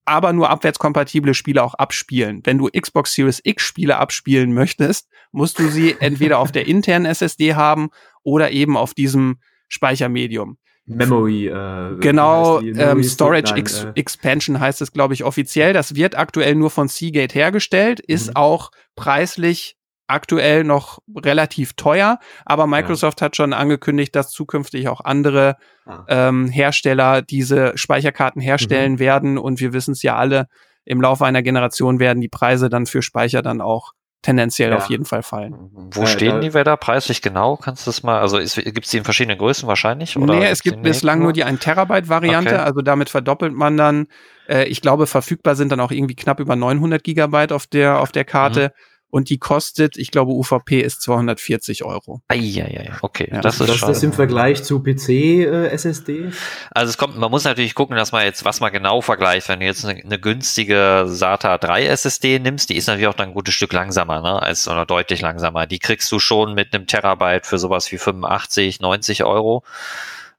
aber 0.05 0.33
nur 0.33 0.51
abwärtskompatible 0.51 1.35
Spiele 1.35 1.63
auch 1.63 1.75
abspielen. 1.75 2.41
Wenn 2.45 2.59
du 2.59 2.69
Xbox 2.69 3.15
Series 3.15 3.41
X 3.45 3.63
Spiele 3.63 3.99
abspielen 3.99 4.53
möchtest, 4.53 5.09
musst 5.33 5.59
du 5.59 5.69
sie 5.69 5.97
entweder 6.01 6.39
auf 6.39 6.53
der 6.53 6.67
internen 6.67 7.07
SSD 7.07 7.55
haben 7.55 7.91
oder 8.23 8.51
eben 8.51 8.77
auf 8.77 8.95
diesem 8.95 9.39
Speichermedium. 9.69 10.59
Memory. 10.89 11.49
Äh, 11.49 11.97
genau, 12.01 12.61
ähm, 12.61 13.03
Storage 13.05 13.51
Nein, 13.51 13.61
Ex 13.61 13.85
äh. 13.85 13.93
Expansion 13.95 14.59
heißt 14.59 14.81
es, 14.81 14.93
glaube 14.93 15.15
ich, 15.15 15.23
offiziell. 15.23 15.75
Das 15.75 15.95
wird 15.95 16.17
aktuell 16.17 16.55
nur 16.55 16.71
von 16.71 16.89
Seagate 16.89 17.35
hergestellt, 17.35 18.01
ist 18.01 18.29
mhm. 18.29 18.37
auch 18.37 18.71
preislich 18.97 19.78
aktuell 20.09 20.65
noch 20.65 20.99
relativ 21.15 21.75
teuer, 21.75 22.19
aber 22.45 22.67
Microsoft 22.67 23.21
ja. 23.21 23.27
hat 23.27 23.37
schon 23.37 23.53
angekündigt, 23.53 24.17
dass 24.17 24.31
zukünftig 24.31 24.89
auch 24.89 25.03
andere 25.03 25.57
ah. 25.87 26.05
ähm, 26.09 26.49
Hersteller 26.49 27.23
diese 27.23 27.73
Speicherkarten 27.77 28.41
herstellen 28.41 28.95
mhm. 28.95 28.99
werden 28.99 29.39
und 29.39 29.61
wir 29.61 29.73
wissen 29.73 29.93
es 29.93 30.03
ja 30.03 30.17
alle, 30.17 30.49
im 30.85 31.03
Laufe 31.03 31.27
einer 31.27 31.43
Generation 31.43 32.01
werden 32.01 32.21
die 32.21 32.29
Preise 32.29 32.71
dann 32.71 32.87
für 32.87 33.03
Speicher 33.03 33.43
dann 33.43 33.61
auch 33.61 33.93
tendenziell 34.23 34.71
ja. 34.71 34.77
auf 34.79 34.89
jeden 34.89 35.05
Fall 35.05 35.23
fallen. 35.23 35.71
Wo 35.93 36.07
stehen 36.07 36.41
die 36.41 36.55
Wälder 36.55 36.77
preislich 36.77 37.23
genau? 37.23 37.57
Kannst 37.57 37.87
du 37.87 37.91
das 37.91 38.03
mal, 38.03 38.19
also 38.19 38.39
gibt 38.39 38.85
es 38.85 38.91
die 38.91 38.97
in 38.97 39.05
verschiedenen 39.05 39.39
Größen 39.39 39.69
wahrscheinlich? 39.69 40.17
Oder 40.17 40.35
nee, 40.35 40.47
es 40.47 40.63
gibt 40.63 40.83
bislang 40.83 41.21
nur 41.21 41.33
die 41.33 41.45
1 41.45 41.61
Terabyte 41.61 42.09
Variante, 42.09 42.55
okay. 42.55 42.65
also 42.65 42.81
damit 42.81 43.11
verdoppelt 43.11 43.55
man 43.55 43.77
dann, 43.77 44.07
äh, 44.49 44.65
ich 44.65 44.81
glaube, 44.81 45.07
verfügbar 45.07 45.55
sind 45.55 45.71
dann 45.71 45.81
auch 45.81 45.93
irgendwie 45.93 46.17
knapp 46.17 46.41
über 46.41 46.57
900 46.57 47.05
Gigabyte 47.05 47.53
auf 47.53 47.67
der, 47.67 48.01
auf 48.01 48.11
der 48.11 48.25
Karte. 48.25 48.73
Mhm 48.75 48.83
und 49.11 49.31
die 49.31 49.39
kostet, 49.39 49.97
ich 49.97 50.11
glaube, 50.11 50.33
UVP 50.33 50.81
ist 50.81 51.01
240 51.03 51.85
Euro. 51.85 52.21
Eieiei, 52.29 52.93
okay. 53.01 53.29
Ja. 53.33 53.41
Das 53.41 53.59
ist 53.61 53.69
das, 53.69 53.81
das 53.81 54.03
im 54.03 54.13
Vergleich 54.13 54.63
zu 54.63 54.83
PC-SSD? 54.83 56.13
Äh, 56.19 56.31
also 56.71 56.91
es 56.91 56.99
kommt, 56.99 57.17
man 57.17 57.31
muss 57.31 57.45
natürlich 57.45 57.75
gucken, 57.75 57.97
dass 57.97 58.13
man 58.13 58.25
jetzt, 58.25 58.45
was 58.45 58.61
man 58.61 58.71
genau 58.71 59.01
vergleicht. 59.01 59.49
Wenn 59.49 59.61
du 59.61 59.67
jetzt 59.67 59.85
eine, 59.85 60.01
eine, 60.03 60.19
günstige 60.19 61.05
SATA 61.07 61.57
3 61.57 61.87
SSD 61.87 62.39
nimmst, 62.39 62.69
die 62.69 62.77
ist 62.77 62.87
natürlich 62.87 63.09
auch 63.09 63.15
dann 63.15 63.29
ein 63.29 63.35
gutes 63.35 63.55
Stück 63.55 63.73
langsamer, 63.73 64.21
ne, 64.21 64.43
als, 64.43 64.69
oder 64.69 64.85
deutlich 64.85 65.23
langsamer. 65.23 65.67
Die 65.67 65.79
kriegst 65.79 66.13
du 66.13 66.19
schon 66.19 66.55
mit 66.55 66.75
einem 66.75 66.87
Terabyte 66.87 67.47
für 67.47 67.59
sowas 67.59 67.91
wie 67.91 67.99
85, 67.99 68.81
90 68.81 69.25
Euro. 69.25 69.63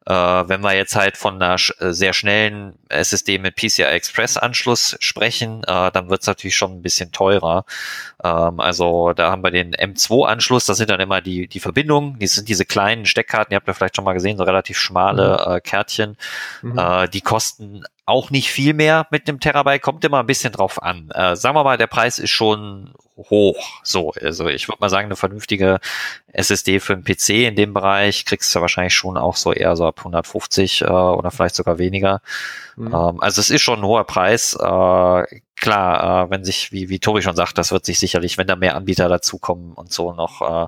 Äh, 0.09 0.49
wenn 0.49 0.61
wir 0.61 0.73
jetzt 0.73 0.95
halt 0.95 1.17
von 1.17 1.35
einer 1.35 1.59
sch 1.59 1.71
äh, 1.79 1.93
sehr 1.93 2.13
schnellen 2.13 2.73
SSD 2.89 3.37
mit 3.37 3.55
PCI 3.55 3.83
Express 3.83 4.37
Anschluss 4.37 4.97
sprechen, 4.99 5.63
äh, 5.65 5.91
dann 5.91 6.09
wird 6.09 6.21
es 6.21 6.27
natürlich 6.27 6.55
schon 6.55 6.71
ein 6.71 6.81
bisschen 6.81 7.11
teurer. 7.11 7.63
Ähm, 8.23 8.59
also 8.59 9.13
da 9.13 9.29
haben 9.29 9.43
wir 9.43 9.51
den 9.51 9.75
M2 9.75 10.25
Anschluss, 10.25 10.65
das 10.65 10.77
sind 10.77 10.89
dann 10.89 10.99
immer 10.99 11.21
die, 11.21 11.47
die 11.47 11.59
Verbindungen, 11.59 12.17
die 12.17 12.25
sind 12.25 12.49
diese 12.49 12.65
kleinen 12.65 13.05
Steckkarten, 13.05 13.53
ihr 13.53 13.57
habt 13.57 13.67
ja 13.67 13.73
vielleicht 13.73 13.97
schon 13.97 14.05
mal 14.05 14.13
gesehen, 14.13 14.37
so 14.37 14.43
relativ 14.43 14.79
schmale 14.79 15.45
mhm. 15.45 15.53
äh, 15.53 15.61
Kärtchen, 15.61 16.17
mhm. 16.63 16.79
äh, 16.79 17.07
die 17.07 17.21
kosten 17.21 17.83
auch 18.09 18.31
nicht 18.31 18.51
viel 18.51 18.73
mehr 18.73 19.07
mit 19.11 19.27
einem 19.27 19.39
Terabyte, 19.39 19.81
kommt 19.81 20.03
immer 20.03 20.19
ein 20.19 20.27
bisschen 20.27 20.51
drauf 20.51 20.81
an. 20.81 21.09
Äh, 21.11 21.35
sagen 21.35 21.55
wir 21.55 21.63
mal, 21.63 21.77
der 21.77 21.87
Preis 21.87 22.19
ist 22.19 22.31
schon 22.31 22.93
hoch. 23.17 23.81
So, 23.83 24.11
also 24.21 24.47
ich 24.47 24.67
würde 24.67 24.79
mal 24.79 24.89
sagen, 24.89 25.05
eine 25.05 25.15
vernünftige 25.15 25.79
SSD 26.31 26.79
für 26.79 26.93
einen 26.93 27.03
PC 27.03 27.29
in 27.29 27.55
dem 27.55 27.73
Bereich 27.73 28.25
kriegst 28.25 28.53
du 28.55 28.61
wahrscheinlich 28.61 28.93
schon 28.93 29.17
auch 29.17 29.35
so 29.35 29.51
eher 29.51 29.75
so 29.75 29.85
ab 29.85 29.99
150 29.99 30.81
äh, 30.81 30.85
oder 30.85 31.31
vielleicht 31.31 31.55
sogar 31.55 31.77
weniger. 31.77 32.21
Mhm. 32.75 32.87
Ähm, 32.87 33.21
also 33.21 33.41
es 33.41 33.49
ist 33.49 33.61
schon 33.61 33.79
ein 33.79 33.85
hoher 33.85 34.05
Preis. 34.05 34.53
Äh, 34.53 35.23
klar, 35.55 36.25
äh, 36.25 36.29
wenn 36.29 36.43
sich, 36.43 36.71
wie, 36.71 36.89
wie 36.89 36.99
Tori 36.99 37.21
schon 37.21 37.35
sagt, 37.35 37.57
das 37.57 37.71
wird 37.71 37.85
sich 37.85 37.99
sicherlich, 37.99 38.37
wenn 38.37 38.47
da 38.47 38.55
mehr 38.55 38.75
Anbieter 38.75 39.09
dazukommen 39.09 39.73
und 39.73 39.91
so 39.91 40.13
noch 40.13 40.41
äh, 40.41 40.67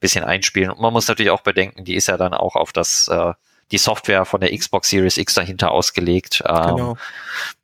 bisschen 0.00 0.24
einspielen. 0.24 0.70
Und 0.70 0.80
man 0.80 0.92
muss 0.92 1.08
natürlich 1.08 1.30
auch 1.30 1.42
bedenken, 1.42 1.84
die 1.84 1.94
ist 1.94 2.08
ja 2.08 2.16
dann 2.16 2.34
auch 2.34 2.56
auf 2.56 2.72
das 2.72 3.08
äh, 3.08 3.32
die 3.72 3.78
Software 3.78 4.24
von 4.24 4.40
der 4.40 4.56
Xbox 4.56 4.88
Series 4.88 5.16
X 5.16 5.34
dahinter 5.34 5.70
ausgelegt. 5.72 6.42
Ähm, 6.46 6.76
genau. 6.76 6.96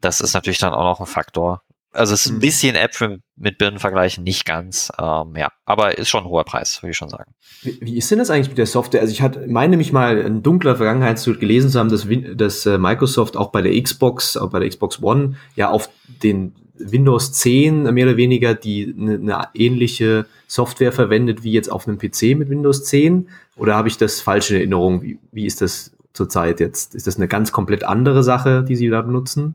Das 0.00 0.20
ist 0.20 0.34
natürlich 0.34 0.58
dann 0.58 0.74
auch 0.74 0.84
noch 0.84 1.00
ein 1.00 1.06
Faktor. 1.06 1.62
Also 1.92 2.14
es 2.14 2.24
ist 2.24 2.32
ein 2.32 2.36
mhm. 2.36 2.40
bisschen 2.40 2.74
Äpfel 2.74 3.20
mit 3.36 3.58
Birnen 3.58 3.78
vergleichen, 3.78 4.24
nicht 4.24 4.46
ganz, 4.46 4.90
ähm, 4.98 5.34
ja, 5.36 5.52
aber 5.66 5.98
ist 5.98 6.08
schon 6.08 6.24
ein 6.24 6.28
hoher 6.28 6.44
Preis, 6.44 6.82
würde 6.82 6.92
ich 6.92 6.96
schon 6.96 7.10
sagen. 7.10 7.34
Wie, 7.60 7.78
wie, 7.82 7.98
ist 7.98 8.10
denn 8.10 8.18
das 8.18 8.30
eigentlich 8.30 8.48
mit 8.48 8.56
der 8.56 8.66
Software? 8.66 9.02
Also 9.02 9.12
ich 9.12 9.20
hatte, 9.20 9.46
meine 9.46 9.76
mich 9.76 9.92
mal 9.92 10.16
in 10.18 10.42
dunkler 10.42 10.76
Vergangenheit 10.76 11.18
zu 11.18 11.34
gelesen 11.34 11.68
zu 11.68 11.78
haben, 11.78 11.90
dass, 11.90 12.06
dass 12.34 12.64
äh, 12.64 12.78
Microsoft 12.78 13.36
auch 13.36 13.50
bei 13.50 13.60
der 13.60 13.80
Xbox, 13.80 14.38
auch 14.38 14.48
bei 14.48 14.60
der 14.60 14.70
Xbox 14.70 15.02
One, 15.02 15.36
ja 15.54 15.68
auf 15.68 15.90
den 16.22 16.54
Windows 16.74 17.32
10 17.32 17.82
mehr 17.92 18.06
oder 18.06 18.16
weniger 18.16 18.54
die 18.54 18.94
eine 18.98 19.18
ne 19.18 19.48
ähnliche 19.54 20.26
Software 20.46 20.92
verwendet 20.92 21.42
wie 21.42 21.52
jetzt 21.52 21.70
auf 21.70 21.86
einem 21.86 21.98
PC 21.98 22.38
mit 22.38 22.48
Windows 22.48 22.84
10? 22.84 23.28
Oder 23.56 23.74
habe 23.74 23.88
ich 23.88 23.98
das 23.98 24.20
falsche 24.20 24.54
in 24.54 24.60
Erinnerung? 24.60 25.02
Wie, 25.02 25.18
wie 25.30 25.46
ist 25.46 25.60
das 25.60 25.92
zurzeit 26.12 26.60
jetzt? 26.60 26.94
Ist 26.94 27.06
das 27.06 27.16
eine 27.16 27.28
ganz 27.28 27.52
komplett 27.52 27.84
andere 27.84 28.22
Sache, 28.22 28.64
die 28.64 28.76
Sie 28.76 28.88
da 28.88 29.02
benutzen? 29.02 29.54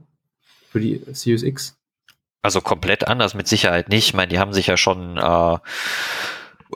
für 0.78 0.80
die 0.80 1.02
Series 1.14 1.44
X? 1.44 1.76
Also 2.42 2.62
komplett 2.62 3.08
anders 3.08 3.34
mit 3.34 3.48
Sicherheit 3.48 3.90
nicht. 3.90 4.08
Ich 4.08 4.14
meine, 4.14 4.30
die 4.30 4.40
haben 4.40 4.54
sich 4.54 4.68
ja 4.68 4.78
schon 4.78 5.18
äh, 5.18 5.58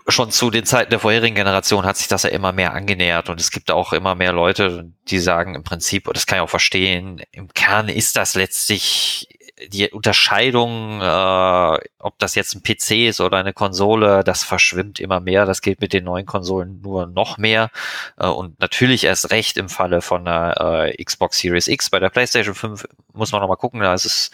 schon 0.08 0.32
zu 0.32 0.50
den 0.50 0.66
Zeiten 0.66 0.90
der 0.90 1.00
vorherigen 1.00 1.36
Generation 1.36 1.86
hat 1.86 1.98
sich 1.98 2.08
das 2.08 2.24
ja 2.24 2.30
immer 2.30 2.52
mehr 2.52 2.74
angenähert 2.74 3.30
und 3.30 3.40
es 3.40 3.52
gibt 3.52 3.72
auch 3.72 3.94
immer 3.94 4.16
mehr 4.16 4.34
Leute, 4.34 4.92
die 5.10 5.20
sagen 5.20 5.54
im 5.54 5.64
Prinzip, 5.64 6.08
und 6.08 6.16
das 6.16 6.26
kann 6.26 6.38
ich 6.38 6.44
auch 6.44 6.50
verstehen, 6.50 7.22
im 7.32 7.50
Kern 7.50 7.90
ist 7.90 8.16
das 8.16 8.36
letztlich 8.36 9.28
die 9.68 9.90
Unterscheidung, 9.90 11.02
äh, 11.02 11.78
ob 12.00 12.18
das 12.20 12.36
jetzt 12.36 12.56
ein 12.56 12.64
PC 12.64 13.08
ist 13.08 13.22
oder 13.22 13.38
eine 13.38 13.54
Konsole, 13.54 14.24
das 14.24 14.44
verschwimmt 14.44 15.00
immer 15.00 15.20
mehr. 15.20 15.46
Das 15.46 15.62
geht 15.62 15.82
mit 15.82 15.94
den 15.94 16.04
neuen 16.04 16.26
Konsolen 16.26 16.82
nur 16.82 17.08
noch 17.08 17.38
mehr. 17.38 17.70
Äh, 18.18 18.28
und 18.28 18.60
natürlich 18.60 19.04
erst 19.04 19.32
recht 19.32 19.58
im 19.58 19.70
Falle 19.70 20.02
von 20.02 20.26
der 20.26 20.92
äh, 20.98 21.04
Xbox 21.04 21.40
Series 21.40 21.68
X. 21.68 21.90
Bei 21.90 22.00
der 22.00 22.10
PlayStation 22.10 22.56
5 22.56 22.86
muss 23.14 23.32
man 23.32 23.42
nochmal 23.42 23.58
gucken, 23.58 23.82
da 23.82 23.94
ist 23.94 24.06
es 24.06 24.32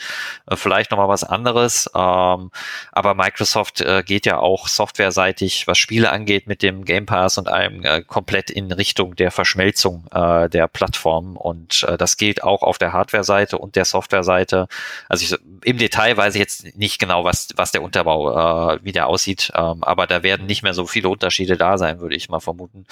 äh, 0.47 0.55
vielleicht 0.55 0.91
nochmal 0.91 1.07
was 1.07 1.23
anderes. 1.23 1.89
Ähm, 1.93 2.51
aber 2.91 3.13
Microsoft 3.15 3.81
äh, 3.81 4.03
geht 4.03 4.25
ja 4.25 4.39
auch 4.39 4.67
softwareseitig, 4.67 5.67
was 5.67 5.77
Spiele 5.77 6.11
angeht, 6.11 6.47
mit 6.47 6.61
dem 6.61 6.85
Game 6.85 7.05
Pass 7.05 7.37
und 7.37 7.47
allem 7.47 7.83
äh, 7.83 8.01
komplett 8.01 8.49
in 8.49 8.71
Richtung 8.71 9.15
der 9.15 9.31
Verschmelzung 9.31 10.05
äh, 10.11 10.49
der 10.49 10.67
Plattform. 10.67 11.37
Und 11.37 11.83
äh, 11.83 11.97
das 11.97 12.17
gilt 12.17 12.43
auch 12.43 12.61
auf 12.61 12.77
der 12.77 12.93
Hardware-Seite 12.93 13.57
und 13.57 13.75
der 13.75 13.85
Software-Seite. 13.85 14.67
Also 15.09 15.16
ich, 15.21 15.35
im 15.63 15.77
Detail 15.77 16.17
weiß 16.17 16.35
ich 16.35 16.39
jetzt 16.39 16.77
nicht 16.77 16.99
genau, 16.99 17.23
was 17.23 17.49
was 17.55 17.71
der 17.71 17.81
Unterbau, 17.81 18.73
äh, 18.73 18.79
wie 18.83 18.91
der 18.91 19.07
aussieht. 19.07 19.51
Ähm, 19.55 19.83
aber 19.83 20.07
da 20.07 20.23
werden 20.23 20.45
nicht 20.45 20.63
mehr 20.63 20.73
so 20.73 20.85
viele 20.85 21.09
Unterschiede 21.09 21.57
da 21.57 21.77
sein, 21.77 21.99
würde 21.99 22.15
ich 22.15 22.29
mal 22.29 22.39
vermuten. 22.39 22.85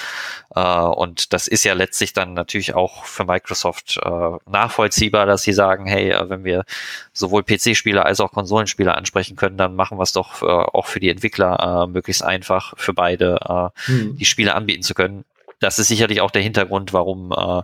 Äh, 0.55 0.61
und 0.61 1.33
das 1.33 1.47
ist 1.47 1.63
ja 1.63 1.73
letztlich 1.73 2.13
dann 2.13 2.33
natürlich 2.33 2.73
auch 2.73 3.05
für 3.05 3.25
Microsoft 3.25 3.99
äh, 4.03 4.31
nachvollziehbar, 4.49 5.25
dass 5.25 5.43
sie 5.43 5.53
sagen, 5.53 5.85
hey, 5.85 6.11
äh, 6.11 6.29
wenn 6.29 6.43
wir 6.43 6.65
sowohl 7.13 7.43
PC-Spieler 7.43 8.05
als 8.05 8.19
auch 8.19 8.31
Konsolenspieler 8.31 8.95
ansprechen 8.95 9.35
können, 9.35 9.57
dann 9.57 9.75
machen 9.75 9.97
wir 9.97 10.03
es 10.03 10.13
doch 10.13 10.41
äh, 10.41 10.45
auch 10.45 10.85
für 10.85 10.99
die 10.99 11.09
Entwickler 11.09 11.85
äh, 11.85 11.91
möglichst 11.91 12.23
einfach, 12.23 12.73
für 12.77 12.93
beide 12.93 13.39
äh, 13.47 13.69
hm. 13.85 14.17
die 14.17 14.25
Spiele 14.25 14.55
anbieten 14.55 14.83
zu 14.83 14.93
können 14.93 15.25
das 15.65 15.80
ist 15.80 15.88
sicherlich 15.88 16.21
auch 16.21 16.30
der 16.30 16.43
Hintergrund, 16.43 16.93
warum 16.93 17.32
äh, 17.32 17.63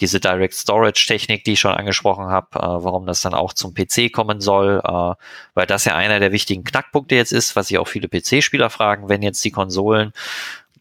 diese 0.00 0.20
Direct 0.20 0.54
Storage 0.54 1.04
Technik, 1.06 1.44
die 1.44 1.52
ich 1.52 1.60
schon 1.60 1.72
angesprochen 1.72 2.26
habe, 2.26 2.46
äh, 2.58 2.62
warum 2.62 3.04
das 3.06 3.20
dann 3.20 3.34
auch 3.34 3.52
zum 3.52 3.74
PC 3.74 4.10
kommen 4.10 4.40
soll, 4.40 4.80
äh, 4.82 5.14
weil 5.54 5.66
das 5.66 5.84
ja 5.84 5.94
einer 5.94 6.18
der 6.18 6.32
wichtigen 6.32 6.64
Knackpunkte 6.64 7.14
jetzt 7.14 7.32
ist, 7.32 7.54
was 7.54 7.68
sich 7.68 7.78
auch 7.78 7.88
viele 7.88 8.08
PC-Spieler 8.08 8.70
fragen, 8.70 9.10
wenn 9.10 9.22
jetzt 9.22 9.44
die 9.44 9.50
Konsolen 9.50 10.12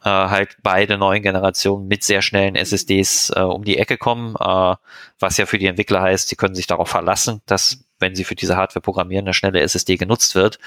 äh, 0.03 0.09
halt 0.09 0.57
beide 0.63 0.97
neuen 0.97 1.21
Generationen 1.21 1.87
mit 1.87 2.03
sehr 2.03 2.21
schnellen 2.21 2.55
SSDs 2.55 3.31
äh, 3.35 3.41
um 3.41 3.63
die 3.63 3.77
Ecke 3.77 3.97
kommen, 3.97 4.35
äh, 4.39 4.75
was 5.19 5.37
ja 5.37 5.45
für 5.45 5.57
die 5.57 5.67
Entwickler 5.67 6.01
heißt, 6.01 6.27
sie 6.27 6.35
können 6.35 6.55
sich 6.55 6.67
darauf 6.67 6.89
verlassen, 6.89 7.41
dass 7.45 7.85
wenn 8.01 8.15
sie 8.15 8.23
für 8.23 8.35
diese 8.35 8.57
Hardware 8.57 8.81
programmieren, 8.81 9.25
eine 9.25 9.33
schnelle 9.33 9.61
SSD 9.61 9.95
genutzt 9.95 10.35
wird. 10.35 10.57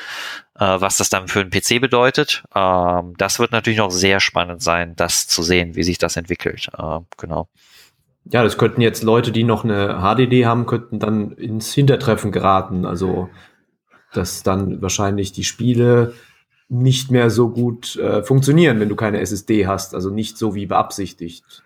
Äh, 0.58 0.64
was 0.64 0.96
das 0.96 1.10
dann 1.10 1.28
für 1.28 1.40
einen 1.40 1.50
PC 1.50 1.80
bedeutet, 1.80 2.44
ähm, 2.54 3.14
das 3.18 3.38
wird 3.38 3.52
natürlich 3.52 3.78
noch 3.78 3.90
sehr 3.90 4.20
spannend 4.20 4.62
sein, 4.62 4.94
das 4.96 5.26
zu 5.26 5.42
sehen, 5.42 5.74
wie 5.74 5.82
sich 5.82 5.98
das 5.98 6.16
entwickelt. 6.16 6.68
Äh, 6.78 7.00
genau. 7.18 7.48
Ja, 8.26 8.42
das 8.42 8.56
könnten 8.56 8.80
jetzt 8.80 9.02
Leute, 9.02 9.32
die 9.32 9.44
noch 9.44 9.64
eine 9.64 10.00
HDD 10.00 10.46
haben, 10.46 10.64
könnten 10.64 10.98
dann 10.98 11.32
ins 11.32 11.74
Hintertreffen 11.74 12.32
geraten. 12.32 12.86
Also, 12.86 13.28
dass 14.14 14.42
dann 14.42 14.80
wahrscheinlich 14.80 15.32
die 15.32 15.44
Spiele 15.44 16.14
nicht 16.68 17.10
mehr 17.10 17.30
so 17.30 17.50
gut 17.50 17.96
äh, 17.96 18.22
funktionieren, 18.22 18.80
wenn 18.80 18.88
du 18.88 18.96
keine 18.96 19.20
SSD 19.20 19.66
hast. 19.66 19.94
Also 19.94 20.10
nicht 20.10 20.38
so 20.38 20.54
wie 20.54 20.66
beabsichtigt. 20.66 21.62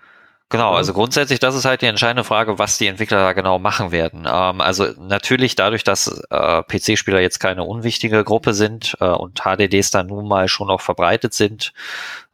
Genau, 0.50 0.72
also 0.72 0.94
grundsätzlich, 0.94 1.40
das 1.40 1.54
ist 1.54 1.66
halt 1.66 1.82
die 1.82 1.86
entscheidende 1.86 2.24
Frage, 2.24 2.58
was 2.58 2.78
die 2.78 2.86
Entwickler 2.86 3.18
da 3.18 3.32
genau 3.34 3.58
machen 3.58 3.92
werden. 3.92 4.20
Ähm, 4.26 4.62
also 4.62 4.86
natürlich 4.98 5.56
dadurch, 5.56 5.84
dass 5.84 6.06
äh, 6.30 6.62
PC-Spieler 6.62 7.20
jetzt 7.20 7.38
keine 7.38 7.64
unwichtige 7.64 8.24
Gruppe 8.24 8.54
sind 8.54 8.96
äh, 9.00 9.04
und 9.04 9.42
HDDs 9.42 9.90
dann 9.90 10.06
nun 10.06 10.26
mal 10.26 10.48
schon 10.48 10.70
auch 10.70 10.80
verbreitet 10.80 11.34
sind, 11.34 11.74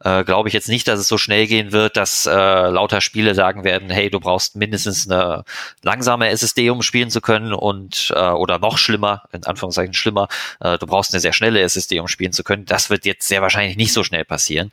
äh, 0.01 0.23
glaube 0.23 0.47
ich 0.47 0.53
jetzt 0.53 0.69
nicht, 0.69 0.87
dass 0.87 1.01
es 1.01 1.09
so 1.09 1.17
schnell 1.17 1.45
gehen 1.45 1.73
wird, 1.73 1.97
dass 1.97 2.25
äh, 2.25 2.31
lauter 2.31 3.01
Spiele 3.01 3.35
sagen 3.35 3.65
werden, 3.65 3.89
hey, 3.89 4.09
du 4.09 4.21
brauchst 4.21 4.55
mindestens 4.55 5.09
eine 5.09 5.43
langsame 5.83 6.29
SSD, 6.29 6.69
um 6.69 6.83
spielen 6.83 7.09
zu 7.09 7.19
können 7.19 7.51
und 7.53 8.13
äh, 8.15 8.29
oder 8.29 8.59
noch 8.59 8.77
schlimmer, 8.77 9.23
in 9.33 9.43
Anführungszeichen 9.43 9.93
schlimmer, 9.93 10.29
äh, 10.61 10.77
du 10.77 10.85
brauchst 10.87 11.13
eine 11.13 11.19
sehr 11.19 11.33
schnelle 11.33 11.59
SSD, 11.59 11.99
um 11.99 12.07
spielen 12.07 12.31
zu 12.31 12.45
können. 12.45 12.63
Das 12.63 12.89
wird 12.89 13.05
jetzt 13.05 13.27
sehr 13.27 13.41
wahrscheinlich 13.41 13.75
nicht 13.75 13.91
so 13.91 14.05
schnell 14.05 14.23
passieren. 14.23 14.71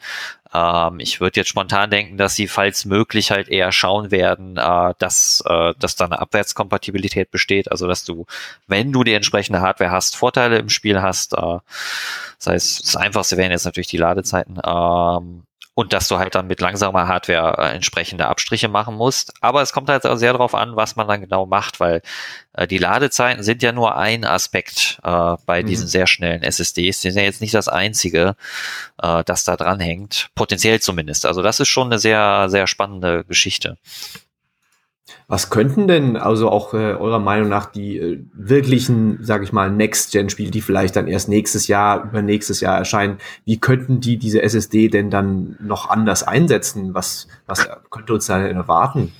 Ähm, 0.54 1.00
ich 1.00 1.20
würde 1.20 1.40
jetzt 1.40 1.48
spontan 1.48 1.90
denken, 1.90 2.16
dass 2.16 2.34
sie, 2.34 2.48
falls 2.48 2.84
möglich, 2.84 3.30
halt 3.30 3.48
eher 3.48 3.72
schauen 3.72 4.10
werden, 4.10 4.56
äh, 4.56 4.94
dass, 4.98 5.42
äh, 5.46 5.74
dass 5.78 5.96
da 5.96 6.04
eine 6.04 6.20
Abwärtskompatibilität 6.20 7.30
besteht. 7.30 7.70
Also 7.70 7.86
dass 7.86 8.04
du, 8.04 8.26
wenn 8.66 8.92
du 8.92 9.04
die 9.04 9.14
entsprechende 9.14 9.60
Hardware 9.60 9.90
hast, 9.90 10.16
Vorteile 10.16 10.58
im 10.58 10.68
Spiel 10.68 11.00
hast. 11.00 11.34
Äh, 11.34 11.58
das 12.38 12.46
heißt, 12.46 12.86
das 12.86 12.96
Einfachste 12.96 13.36
wären 13.36 13.52
jetzt 13.52 13.64
natürlich 13.64 13.88
die 13.88 13.98
Ladezeiten. 13.98 14.60
Ähm, 14.64 15.44
und 15.74 15.92
dass 15.92 16.08
du 16.08 16.18
halt 16.18 16.34
dann 16.34 16.46
mit 16.46 16.60
langsamer 16.60 17.08
Hardware 17.08 17.56
äh, 17.58 17.74
entsprechende 17.74 18.26
Abstriche 18.26 18.68
machen 18.68 18.94
musst. 18.94 19.32
Aber 19.40 19.62
es 19.62 19.72
kommt 19.72 19.88
halt 19.88 20.04
auch 20.04 20.16
sehr 20.16 20.32
darauf 20.32 20.54
an, 20.54 20.76
was 20.76 20.96
man 20.96 21.08
dann 21.08 21.22
genau 21.22 21.46
macht, 21.46 21.80
weil 21.80 22.02
äh, 22.52 22.66
die 22.66 22.78
Ladezeiten 22.78 23.42
sind 23.42 23.62
ja 23.62 23.72
nur 23.72 23.96
ein 23.96 24.24
Aspekt 24.24 25.00
äh, 25.02 25.36
bei 25.46 25.62
mhm. 25.62 25.66
diesen 25.66 25.88
sehr 25.88 26.06
schnellen 26.06 26.42
SSDs. 26.42 27.00
Die 27.00 27.10
sind 27.10 27.20
ja 27.20 27.24
jetzt 27.24 27.40
nicht 27.40 27.54
das 27.54 27.68
einzige, 27.68 28.36
äh, 29.02 29.24
das 29.24 29.44
da 29.44 29.56
dran 29.56 29.80
hängt, 29.80 30.28
potenziell 30.34 30.80
zumindest. 30.80 31.24
Also 31.24 31.40
das 31.42 31.58
ist 31.58 31.68
schon 31.68 31.86
eine 31.86 31.98
sehr, 31.98 32.48
sehr 32.50 32.66
spannende 32.66 33.24
Geschichte. 33.24 33.78
Was 35.26 35.50
könnten 35.50 35.88
denn 35.88 36.16
also 36.16 36.48
auch 36.48 36.74
äh, 36.74 36.94
eurer 36.94 37.18
Meinung 37.18 37.48
nach 37.48 37.66
die 37.66 37.98
äh, 37.98 38.24
wirklichen, 38.32 39.18
sage 39.22 39.44
ich 39.44 39.52
mal, 39.52 39.70
Next-Gen-Spiele, 39.70 40.50
die 40.50 40.60
vielleicht 40.60 40.94
dann 40.94 41.08
erst 41.08 41.28
nächstes 41.28 41.66
Jahr, 41.68 42.04
übernächstes 42.04 42.60
Jahr 42.60 42.78
erscheinen, 42.78 43.18
wie 43.44 43.58
könnten 43.58 44.00
die 44.00 44.16
diese 44.16 44.42
SSD 44.42 44.88
denn 44.88 45.10
dann 45.10 45.56
noch 45.60 45.88
anders 45.90 46.22
einsetzen? 46.22 46.94
Was, 46.94 47.28
was 47.46 47.68
könnte 47.90 48.14
uns 48.14 48.26
da 48.26 48.40
erwarten? 48.40 49.12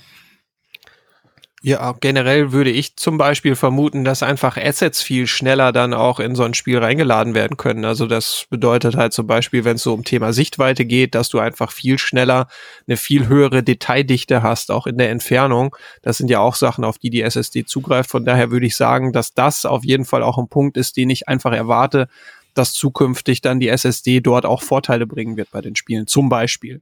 Ja, 1.65 1.93
generell 1.97 2.51
würde 2.51 2.71
ich 2.71 2.97
zum 2.97 3.17
Beispiel 3.17 3.55
vermuten, 3.55 4.03
dass 4.03 4.21
einfach 4.21 4.57
Assets 4.57 5.01
viel 5.01 5.27
schneller 5.27 5.71
dann 5.71 5.93
auch 5.93 6.19
in 6.19 6.35
so 6.35 6.43
ein 6.43 6.53
Spiel 6.53 6.79
reingeladen 6.79 7.35
werden 7.35 7.55
können. 7.55 7.85
Also 7.85 8.05
das 8.05 8.47
bedeutet 8.49 8.97
halt 8.97 9.13
zum 9.13 9.27
Beispiel, 9.27 9.63
wenn 9.63 9.77
es 9.77 9.83
so 9.83 9.93
um 9.93 10.03
Thema 10.03 10.33
Sichtweite 10.33 10.83
geht, 10.83 11.15
dass 11.15 11.29
du 11.29 11.39
einfach 11.39 11.71
viel 11.71 11.97
schneller 11.97 12.49
eine 12.85 12.97
viel 12.97 13.29
höhere 13.29 13.63
Detaildichte 13.63 14.43
hast, 14.43 14.71
auch 14.71 14.87
in 14.87 14.97
der 14.97 15.09
Entfernung. 15.09 15.73
Das 16.01 16.17
sind 16.17 16.29
ja 16.29 16.41
auch 16.41 16.55
Sachen, 16.55 16.83
auf 16.83 16.97
die 16.97 17.09
die 17.09 17.21
SSD 17.21 17.63
zugreift. 17.63 18.09
Von 18.09 18.25
daher 18.25 18.51
würde 18.51 18.65
ich 18.65 18.75
sagen, 18.75 19.13
dass 19.13 19.33
das 19.33 19.65
auf 19.65 19.85
jeden 19.85 20.03
Fall 20.03 20.21
auch 20.21 20.37
ein 20.37 20.49
Punkt 20.49 20.75
ist, 20.75 20.97
den 20.97 21.09
ich 21.09 21.29
einfach 21.29 21.53
erwarte, 21.53 22.09
dass 22.55 22.73
zukünftig 22.73 23.39
dann 23.39 23.61
die 23.61 23.69
SSD 23.69 24.19
dort 24.19 24.45
auch 24.45 24.63
Vorteile 24.63 25.07
bringen 25.07 25.37
wird 25.37 25.49
bei 25.51 25.61
den 25.61 25.77
Spielen. 25.77 26.07
Zum 26.07 26.27
Beispiel. 26.27 26.81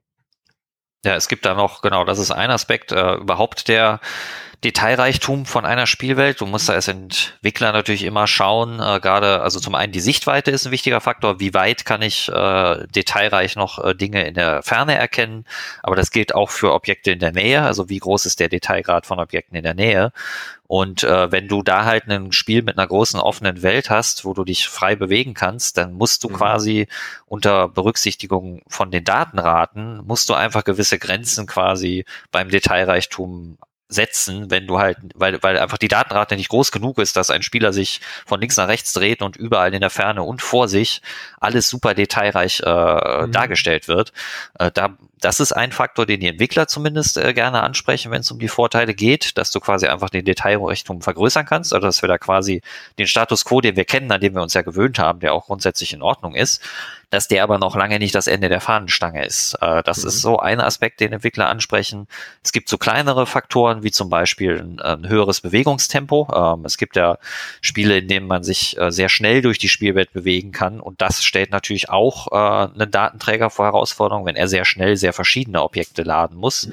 Ja, 1.05 1.15
es 1.15 1.27
gibt 1.27 1.45
da 1.45 1.53
noch, 1.53 1.83
genau, 1.83 2.03
das 2.03 2.17
ist 2.17 2.31
ein 2.31 2.49
Aspekt 2.49 2.91
äh, 2.91 3.15
überhaupt 3.15 3.67
der 3.67 3.99
Detailreichtum 4.63 5.47
von 5.47 5.65
einer 5.65 5.87
Spielwelt. 5.87 6.39
Du 6.39 6.45
musst 6.45 6.69
da 6.69 6.73
als 6.73 6.87
Entwickler 6.87 7.71
natürlich 7.71 8.03
immer 8.03 8.27
schauen, 8.27 8.79
äh, 8.79 8.99
gerade, 8.99 9.41
also 9.41 9.59
zum 9.59 9.73
einen 9.73 9.91
die 9.91 9.99
Sichtweite 9.99 10.51
ist 10.51 10.65
ein 10.65 10.71
wichtiger 10.71 11.01
Faktor, 11.01 11.39
wie 11.39 11.55
weit 11.55 11.83
kann 11.83 12.03
ich 12.03 12.29
äh, 12.29 12.87
detailreich 12.87 13.55
noch 13.55 13.83
äh, 13.83 13.95
Dinge 13.95 14.23
in 14.27 14.35
der 14.35 14.61
Ferne 14.61 14.95
erkennen, 14.95 15.45
aber 15.81 15.95
das 15.95 16.11
gilt 16.11 16.35
auch 16.35 16.51
für 16.51 16.73
Objekte 16.73 17.11
in 17.11 17.19
der 17.19 17.31
Nähe, 17.31 17.63
also 17.63 17.89
wie 17.89 17.97
groß 17.97 18.27
ist 18.27 18.39
der 18.39 18.49
Detailgrad 18.49 19.07
von 19.07 19.19
Objekten 19.19 19.57
in 19.57 19.63
der 19.63 19.73
Nähe. 19.73 20.11
Und 20.67 21.03
äh, 21.03 21.31
wenn 21.31 21.49
du 21.49 21.63
da 21.63 21.83
halt 21.83 22.07
ein 22.07 22.31
Spiel 22.31 22.61
mit 22.61 22.77
einer 22.77 22.87
großen 22.87 23.19
offenen 23.19 23.61
Welt 23.61 23.89
hast, 23.89 24.23
wo 24.23 24.33
du 24.33 24.45
dich 24.45 24.69
frei 24.69 24.95
bewegen 24.95 25.33
kannst, 25.33 25.77
dann 25.77 25.91
musst 25.91 26.23
du 26.23 26.29
mhm. 26.29 26.33
quasi 26.35 26.87
unter 27.25 27.67
Berücksichtigung 27.67 28.61
von 28.67 28.89
den 28.89 29.03
Datenraten, 29.03 29.97
musst 30.05 30.29
du 30.29 30.33
einfach 30.33 30.63
gewisse 30.63 30.97
Grenzen 30.97 31.45
quasi 31.45 32.05
beim 32.31 32.47
Detailreichtum 32.47 33.57
setzen, 33.91 34.49
wenn 34.49 34.67
du 34.67 34.79
halt, 34.79 34.97
weil, 35.15 35.43
weil 35.43 35.59
einfach 35.59 35.77
die 35.77 35.89
Datenrate 35.89 36.37
nicht 36.37 36.49
groß 36.49 36.71
genug 36.71 36.97
ist, 36.97 37.17
dass 37.17 37.29
ein 37.29 37.43
Spieler 37.43 37.73
sich 37.73 37.99
von 38.25 38.39
links 38.39 38.55
nach 38.57 38.69
rechts 38.69 38.93
dreht 38.93 39.21
und 39.21 39.35
überall 39.35 39.73
in 39.73 39.81
der 39.81 39.89
Ferne 39.89 40.23
und 40.23 40.41
vor 40.41 40.67
sich 40.69 41.01
alles 41.39 41.67
super 41.67 41.93
detailreich 41.93 42.61
äh, 42.61 43.25
mhm. 43.27 43.31
dargestellt 43.31 43.89
wird. 43.89 44.13
Äh, 44.57 44.71
da 44.73 44.97
das 45.21 45.39
ist 45.39 45.51
ein 45.53 45.71
Faktor, 45.71 46.05
den 46.05 46.19
die 46.19 46.27
Entwickler 46.27 46.67
zumindest 46.67 47.17
äh, 47.17 47.33
gerne 47.33 47.61
ansprechen, 47.61 48.11
wenn 48.11 48.21
es 48.21 48.31
um 48.31 48.39
die 48.39 48.47
Vorteile 48.47 48.93
geht, 48.93 49.37
dass 49.37 49.51
du 49.51 49.59
quasi 49.59 49.87
einfach 49.87 50.09
den 50.09 50.25
Detailreichtum 50.25 51.01
vergrößern 51.01 51.45
kannst, 51.45 51.73
also 51.73 51.87
dass 51.87 52.01
wir 52.01 52.09
da 52.09 52.17
quasi 52.17 52.61
den 52.97 53.07
Status 53.07 53.45
quo, 53.45 53.61
den 53.61 53.75
wir 53.75 53.85
kennen, 53.85 54.11
an 54.11 54.19
dem 54.19 54.33
wir 54.33 54.41
uns 54.41 54.55
ja 54.55 54.63
gewöhnt 54.63 54.99
haben, 54.99 55.19
der 55.19 55.33
auch 55.33 55.45
grundsätzlich 55.45 55.93
in 55.93 56.01
Ordnung 56.01 56.33
ist, 56.33 56.61
dass 57.11 57.27
der 57.27 57.43
aber 57.43 57.59
noch 57.59 57.75
lange 57.75 57.99
nicht 57.99 58.15
das 58.15 58.27
Ende 58.27 58.49
der 58.49 58.61
Fahnenstange 58.61 59.23
ist. 59.25 59.55
Äh, 59.61 59.83
das 59.83 60.01
mhm. 60.01 60.07
ist 60.07 60.21
so 60.21 60.39
ein 60.39 60.59
Aspekt, 60.59 61.01
den 61.01 61.13
Entwickler 61.13 61.49
ansprechen. 61.49 62.07
Es 62.43 62.51
gibt 62.51 62.69
so 62.69 62.77
kleinere 62.77 63.27
Faktoren, 63.27 63.83
wie 63.83 63.91
zum 63.91 64.09
Beispiel 64.09 64.57
ein, 64.59 64.79
ein 64.79 65.07
höheres 65.07 65.41
Bewegungstempo. 65.41 66.29
Ähm, 66.33 66.65
es 66.65 66.77
gibt 66.77 66.95
ja 66.95 67.17
Spiele, 67.59 67.99
in 67.99 68.07
denen 68.07 68.27
man 68.27 68.43
sich 68.43 68.79
äh, 68.79 68.91
sehr 68.91 69.09
schnell 69.09 69.41
durch 69.41 69.59
die 69.59 69.69
Spielwelt 69.69 70.13
bewegen 70.13 70.51
kann 70.51 70.79
und 70.79 71.01
das 71.01 71.23
stellt 71.23 71.51
natürlich 71.51 71.89
auch 71.89 72.31
äh, 72.31 72.71
einen 72.73 72.89
Datenträger 72.89 73.49
vor 73.49 73.65
Herausforderungen, 73.65 74.25
wenn 74.25 74.37
er 74.37 74.47
sehr 74.47 74.63
schnell 74.63 74.95
sehr 74.95 75.10
verschiedene 75.13 75.61
Objekte 75.61 76.03
laden 76.03 76.37
muss. 76.37 76.69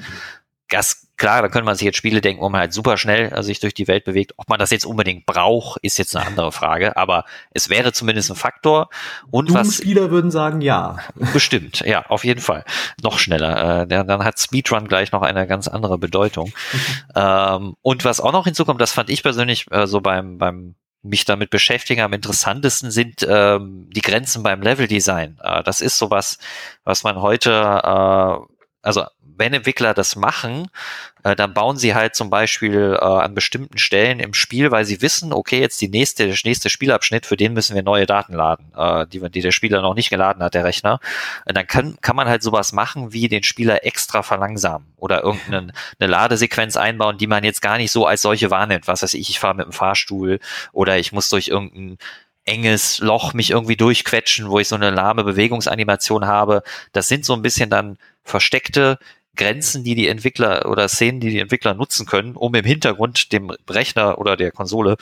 Das, 0.69 1.07
klar, 1.17 1.41
da 1.41 1.47
könnte 1.47 1.65
man 1.65 1.75
sich 1.75 1.85
jetzt 1.85 1.97
Spiele 1.97 2.21
denken, 2.21 2.43
wo 2.43 2.49
man 2.49 2.61
halt 2.61 2.73
super 2.73 2.97
schnell 2.97 3.33
äh, 3.33 3.41
sich 3.41 3.59
durch 3.59 3.73
die 3.73 3.87
Welt 3.87 4.05
bewegt. 4.05 4.33
Ob 4.37 4.49
man 4.49 4.59
das 4.59 4.69
jetzt 4.69 4.85
unbedingt 4.85 5.25
braucht, 5.25 5.79
ist 5.81 5.97
jetzt 5.97 6.15
eine 6.15 6.27
andere 6.27 6.51
Frage, 6.51 6.95
aber 6.95 7.25
es 7.51 7.69
wäre 7.69 7.91
zumindest 7.91 8.29
ein 8.29 8.35
Faktor. 8.35 8.89
Und 9.31 9.51
was 9.51 9.77
Spieler 9.77 10.11
würden 10.11 10.29
sagen, 10.29 10.61
ja. 10.61 10.97
Bestimmt, 11.33 11.79
ja, 11.79 12.05
auf 12.05 12.23
jeden 12.23 12.41
Fall. 12.41 12.65
Noch 13.01 13.17
schneller. 13.17 13.81
Äh, 13.81 13.87
dann 13.87 14.23
hat 14.23 14.39
Speedrun 14.39 14.87
gleich 14.87 15.11
noch 15.11 15.23
eine 15.23 15.47
ganz 15.47 15.67
andere 15.67 15.97
Bedeutung. 15.97 16.53
ähm, 17.15 17.75
und 17.81 18.05
was 18.05 18.21
auch 18.21 18.31
noch 18.31 18.45
hinzukommt, 18.45 18.79
das 18.79 18.91
fand 18.91 19.09
ich 19.09 19.23
persönlich 19.23 19.65
äh, 19.71 19.87
so 19.87 20.01
beim, 20.01 20.37
beim 20.37 20.75
mich 21.01 21.25
damit 21.25 21.49
beschäftigen, 21.49 22.01
am 22.01 22.13
interessantesten 22.13 22.91
sind 22.91 23.25
ähm, 23.27 23.89
die 23.93 24.01
Grenzen 24.01 24.43
beim 24.43 24.61
Leveldesign. 24.61 25.39
Äh, 25.41 25.63
das 25.63 25.81
ist 25.81 25.97
sowas, 25.97 26.37
was 26.83 27.03
man 27.03 27.21
heute, 27.21 27.51
äh, 27.51 28.53
also 28.81 29.05
wenn 29.39 29.53
Entwickler 29.53 29.93
das 29.93 30.15
machen, 30.15 30.67
äh, 31.23 31.35
dann 31.35 31.53
bauen 31.53 31.77
sie 31.77 31.95
halt 31.95 32.15
zum 32.15 32.29
Beispiel 32.29 32.97
äh, 32.99 33.03
an 33.03 33.33
bestimmten 33.33 33.77
Stellen 33.77 34.19
im 34.19 34.33
Spiel, 34.33 34.71
weil 34.71 34.85
sie 34.85 35.01
wissen, 35.01 35.33
okay, 35.33 35.59
jetzt 35.59 35.81
die 35.81 35.87
nächste, 35.87 36.27
der 36.27 36.37
nächste 36.43 36.69
Spielabschnitt, 36.69 37.25
für 37.25 37.37
den 37.37 37.53
müssen 37.53 37.75
wir 37.75 37.83
neue 37.83 38.05
Daten 38.05 38.33
laden, 38.33 38.71
äh, 38.75 39.07
die, 39.07 39.27
die 39.29 39.41
der 39.41 39.51
Spieler 39.51 39.81
noch 39.81 39.95
nicht 39.95 40.09
geladen 40.09 40.43
hat, 40.43 40.53
der 40.53 40.65
Rechner. 40.65 40.99
Und 41.45 41.57
dann 41.57 41.65
kann, 41.65 41.97
kann 42.01 42.15
man 42.15 42.27
halt 42.27 42.43
sowas 42.43 42.73
machen, 42.73 43.13
wie 43.13 43.27
den 43.27 43.43
Spieler 43.43 43.85
extra 43.85 44.23
verlangsamen 44.23 44.93
oder 44.97 45.23
irgendeine 45.23 45.73
eine 45.99 46.09
Ladesequenz 46.09 46.77
einbauen, 46.77 47.17
die 47.17 47.27
man 47.27 47.43
jetzt 47.43 47.61
gar 47.61 47.77
nicht 47.77 47.91
so 47.91 48.05
als 48.05 48.21
solche 48.21 48.51
wahrnimmt. 48.51 48.87
Was 48.87 49.01
weiß 49.01 49.13
ich, 49.15 49.29
ich 49.29 49.39
fahre 49.39 49.55
mit 49.55 49.65
dem 49.65 49.73
Fahrstuhl 49.73 50.39
oder 50.73 50.97
ich 50.97 51.11
muss 51.11 51.29
durch 51.29 51.47
irgendein 51.47 51.97
enges 52.45 52.99
Loch 52.99 53.33
mich 53.33 53.51
irgendwie 53.51 53.75
durchquetschen, 53.75 54.49
wo 54.49 54.59
ich 54.59 54.67
so 54.67 54.75
eine 54.75 54.89
lahme 54.89 55.23
Bewegungsanimation 55.23 56.25
habe. 56.25 56.63
Das 56.91 57.07
sind 57.07 57.25
so 57.25 57.33
ein 57.33 57.41
bisschen 57.41 57.69
dann 57.69 57.97
versteckte 58.23 58.97
Grenzen, 59.39 59.83
die 59.83 59.95
die 59.95 60.07
Entwickler 60.07 60.69
oder 60.69 60.87
Szenen, 60.89 61.19
die 61.19 61.29
die 61.29 61.39
Entwickler 61.39 61.73
nutzen 61.73 62.05
können, 62.05 62.35
um 62.35 62.53
im 62.53 62.65
Hintergrund 62.65 63.31
dem 63.31 63.49
Rechner 63.69 64.19
oder 64.19 64.37
der 64.37 64.51
Konsole 64.51 64.97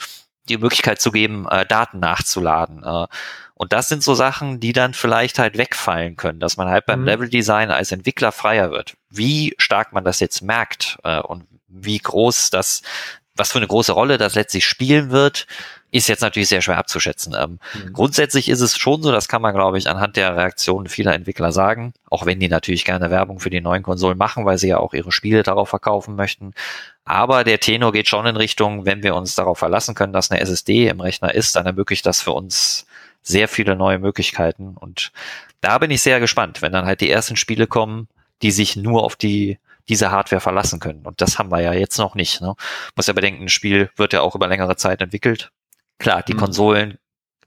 die 0.48 0.56
Möglichkeit 0.56 1.00
zu 1.00 1.10
geben, 1.10 1.46
äh, 1.50 1.66
Daten 1.66 1.98
nachzuladen. 1.98 2.82
Äh, 2.84 3.06
und 3.54 3.72
das 3.72 3.88
sind 3.88 4.04
so 4.04 4.14
Sachen, 4.14 4.60
die 4.60 4.72
dann 4.72 4.94
vielleicht 4.94 5.40
halt 5.40 5.58
wegfallen 5.58 6.16
können, 6.16 6.38
dass 6.38 6.56
man 6.56 6.68
halt 6.68 6.86
beim 6.86 7.00
mhm. 7.00 7.06
Leveldesign 7.06 7.70
als 7.70 7.90
Entwickler 7.90 8.30
freier 8.30 8.70
wird. 8.70 8.94
Wie 9.10 9.54
stark 9.58 9.92
man 9.92 10.04
das 10.04 10.20
jetzt 10.20 10.40
merkt 10.40 10.98
äh, 11.02 11.18
und 11.18 11.44
wie 11.66 11.98
groß 11.98 12.50
das, 12.50 12.82
was 13.34 13.50
für 13.50 13.58
eine 13.58 13.66
große 13.66 13.92
Rolle 13.92 14.18
das 14.18 14.36
letztlich 14.36 14.64
spielen 14.64 15.10
wird, 15.10 15.48
ist 15.90 16.08
jetzt 16.08 16.20
natürlich 16.20 16.48
sehr 16.48 16.60
schwer 16.60 16.76
abzuschätzen. 16.76 17.34
Ähm, 17.38 17.58
mhm. 17.74 17.92
Grundsätzlich 17.92 18.48
ist 18.48 18.60
es 18.60 18.76
schon 18.76 19.02
so, 19.02 19.10
das 19.10 19.28
kann 19.28 19.42
man, 19.42 19.54
glaube 19.54 19.78
ich, 19.78 19.88
anhand 19.88 20.16
der 20.16 20.36
Reaktionen 20.36 20.88
vieler 20.88 21.14
Entwickler 21.14 21.52
sagen, 21.52 21.94
auch 22.10 22.26
wenn 22.26 22.40
die 22.40 22.48
natürlich 22.48 22.84
gerne 22.84 23.10
Werbung 23.10 23.40
für 23.40 23.50
die 23.50 23.60
neuen 23.60 23.82
Konsolen 23.82 24.18
machen, 24.18 24.44
weil 24.44 24.58
sie 24.58 24.68
ja 24.68 24.78
auch 24.78 24.92
ihre 24.92 25.12
Spiele 25.12 25.42
darauf 25.42 25.70
verkaufen 25.70 26.14
möchten. 26.14 26.52
Aber 27.04 27.44
der 27.44 27.60
Tenor 27.60 27.92
geht 27.92 28.08
schon 28.08 28.26
in 28.26 28.36
Richtung, 28.36 28.84
wenn 28.84 29.02
wir 29.02 29.14
uns 29.14 29.34
darauf 29.34 29.58
verlassen 29.58 29.94
können, 29.94 30.12
dass 30.12 30.30
eine 30.30 30.40
SSD 30.40 30.88
im 30.88 31.00
Rechner 31.00 31.34
ist, 31.34 31.56
dann 31.56 31.64
ermöglicht 31.64 32.04
das 32.04 32.20
für 32.20 32.32
uns 32.32 32.86
sehr 33.22 33.48
viele 33.48 33.76
neue 33.76 33.98
Möglichkeiten. 33.98 34.76
Und 34.76 35.12
da 35.60 35.78
bin 35.78 35.90
ich 35.90 36.02
sehr 36.02 36.20
gespannt, 36.20 36.62
wenn 36.62 36.72
dann 36.72 36.84
halt 36.84 37.00
die 37.00 37.10
ersten 37.10 37.36
Spiele 37.36 37.66
kommen, 37.66 38.08
die 38.42 38.50
sich 38.50 38.76
nur 38.76 39.04
auf 39.04 39.16
die 39.16 39.58
diese 39.88 40.10
Hardware 40.10 40.40
verlassen 40.40 40.80
können. 40.80 41.06
Und 41.06 41.20
das 41.20 41.38
haben 41.38 41.50
wir 41.50 41.60
ja 41.60 41.72
jetzt 41.72 41.98
noch 41.98 42.14
nicht. 42.14 42.40
Ne? 42.40 42.54
Muss 42.94 43.06
ja 43.06 43.14
bedenken, 43.14 43.44
ein 43.44 43.48
Spiel 43.48 43.90
wird 43.96 44.12
ja 44.12 44.20
auch 44.20 44.34
über 44.34 44.46
längere 44.46 44.76
Zeit 44.76 45.00
entwickelt. 45.00 45.50
Klar, 45.98 46.22
die 46.26 46.34
mhm. 46.34 46.38
Konsolen 46.38 46.98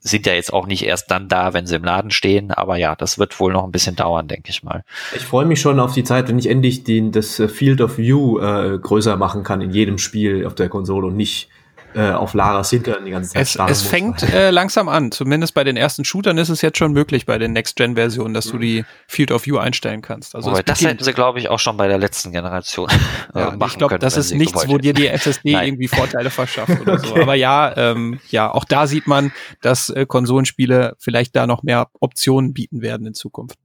sind 0.04 0.26
ja 0.26 0.34
jetzt 0.34 0.52
auch 0.52 0.66
nicht 0.66 0.84
erst 0.84 1.12
dann 1.12 1.28
da, 1.28 1.54
wenn 1.54 1.68
sie 1.68 1.76
im 1.76 1.84
Laden 1.84 2.10
stehen, 2.10 2.52
aber 2.52 2.76
ja, 2.76 2.96
das 2.96 3.20
wird 3.20 3.40
wohl 3.40 3.54
noch 3.54 3.64
ein 3.64 3.72
bisschen 3.72 3.96
dauern, 3.96 4.28
denke 4.28 4.50
ich 4.50 4.64
mal. 4.64 4.84
Ich 5.16 5.22
freue 5.22 5.46
mich 5.46 5.62
schon 5.62 5.80
auf 5.80 5.94
die 5.94 6.04
Zeit, 6.04 6.28
wenn 6.28 6.40
ich 6.40 6.50
endlich 6.50 6.84
den, 6.84 7.12
das 7.12 7.42
Field 7.48 7.82
of 7.82 8.00
View 8.00 8.40
äh, 8.40 8.80
größer 8.80 9.16
machen 9.16 9.44
kann 9.44 9.62
in 9.62 9.70
jedem 9.70 10.00
Spiel 10.00 10.46
auf 10.48 10.56
der 10.56 10.70
Konsole 10.70 11.08
und 11.08 11.16
nicht 11.16 11.50
äh, 11.94 12.12
auf 12.12 12.34
Laras 12.34 12.70
Hintern 12.70 13.06
die 13.06 13.12
ganze 13.12 13.32
Zeit 13.32 13.42
Es, 13.42 13.56
es 13.56 13.82
fängt 13.82 14.24
äh, 14.24 14.52
langsam 14.52 14.90
an. 14.90 15.12
Zumindest 15.12 15.54
bei 15.54 15.64
den 15.64 15.78
ersten 15.78 16.06
Shootern 16.06 16.38
ist 16.38 16.50
es 16.50 16.62
jetzt 16.62 16.78
schon 16.78 16.94
möglich 16.94 17.26
bei 17.26 17.38
den 17.38 17.54
Next-Gen-Versionen, 17.54 18.34
dass 18.34 18.46
du 18.46 18.58
die 18.58 18.86
Field 19.08 19.32
of 19.32 19.46
View 19.46 19.58
einstellen 19.58 20.02
kannst. 20.02 20.36
Also 20.36 20.52
Aber 20.52 20.64
das 20.64 20.82
hätten 20.82 21.04
sie, 21.04 21.14
glaube 21.14 21.40
ich, 21.40 21.50
auch 21.50 21.60
schon 21.60 21.78
bei 21.78 21.88
der 21.88 21.98
letzten 21.98 22.32
Generation 22.32 22.90
äh, 23.34 23.40
ja, 23.40 23.52
machen 23.52 23.72
Ich 23.72 23.78
glaube, 23.78 24.00
das 24.00 24.18
ist 24.18 24.34
nichts, 24.34 24.68
wo 24.68 24.78
dir 24.78 24.94
die 24.94 25.08
SSD 25.08 25.52
irgendwie 25.52 25.88
Vorteile 25.88 26.30
verschafft 26.30 26.80
oder 26.82 26.94
okay. 26.94 27.08
so. 27.08 27.16
Aber 27.16 27.36
ja, 27.36 27.76
ähm, 27.76 28.20
ja, 28.30 28.52
auch 28.52 28.66
da 28.66 28.88
sieht 28.88 29.08
man, 29.08 29.32
dass 29.62 29.90
äh, 29.90 30.06
Konsolenspiele 30.06 30.96
vielleicht 31.00 31.36
da 31.36 31.48
noch 31.48 31.64
mehr 31.64 31.88
Optionen 32.00 32.54
bieten 32.54 32.82
werden 32.82 33.08
in 33.08 33.14
Zukunft. 33.14 33.58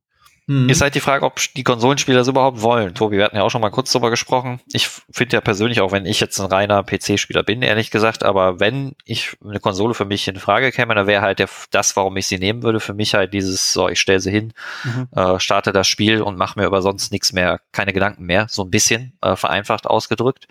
Mhm. 0.48 0.68
Ist 0.68 0.80
halt 0.80 0.94
die 0.94 1.00
Frage, 1.00 1.24
ob 1.24 1.40
die 1.56 1.64
Konsolenspieler 1.64 2.18
das 2.18 2.28
überhaupt 2.28 2.62
wollen. 2.62 2.94
Tobi, 2.94 3.16
wir 3.16 3.24
hatten 3.24 3.36
ja 3.36 3.42
auch 3.42 3.50
schon 3.50 3.60
mal 3.60 3.70
kurz 3.70 3.90
drüber 3.90 4.10
gesprochen. 4.10 4.60
Ich 4.72 4.88
finde 5.10 5.34
ja 5.34 5.40
persönlich, 5.40 5.80
auch 5.80 5.90
wenn 5.90 6.06
ich 6.06 6.20
jetzt 6.20 6.38
ein 6.38 6.46
reiner 6.46 6.84
PC-Spieler 6.84 7.42
bin, 7.42 7.62
ehrlich 7.62 7.90
gesagt, 7.90 8.22
aber 8.22 8.60
wenn 8.60 8.94
ich 9.04 9.36
eine 9.44 9.58
Konsole 9.58 9.94
für 9.94 10.04
mich 10.04 10.28
in 10.28 10.36
Frage 10.36 10.70
käme, 10.70 10.94
dann 10.94 11.08
wäre 11.08 11.22
halt 11.22 11.40
der, 11.40 11.48
das, 11.72 11.96
warum 11.96 12.16
ich 12.16 12.28
sie 12.28 12.38
nehmen 12.38 12.62
würde, 12.62 12.78
für 12.78 12.94
mich 12.94 13.14
halt 13.14 13.34
dieses, 13.34 13.72
so, 13.72 13.88
ich 13.88 14.00
stelle 14.00 14.20
sie 14.20 14.30
hin, 14.30 14.52
mhm. 14.84 15.08
äh, 15.16 15.40
starte 15.40 15.72
das 15.72 15.88
Spiel 15.88 16.22
und 16.22 16.38
mache 16.38 16.60
mir 16.60 16.66
über 16.66 16.80
sonst 16.80 17.10
nichts 17.10 17.32
mehr, 17.32 17.60
keine 17.72 17.92
Gedanken 17.92 18.24
mehr, 18.24 18.46
so 18.48 18.62
ein 18.62 18.70
bisschen 18.70 19.14
äh, 19.22 19.34
vereinfacht 19.34 19.88
ausgedrückt. 19.88 20.46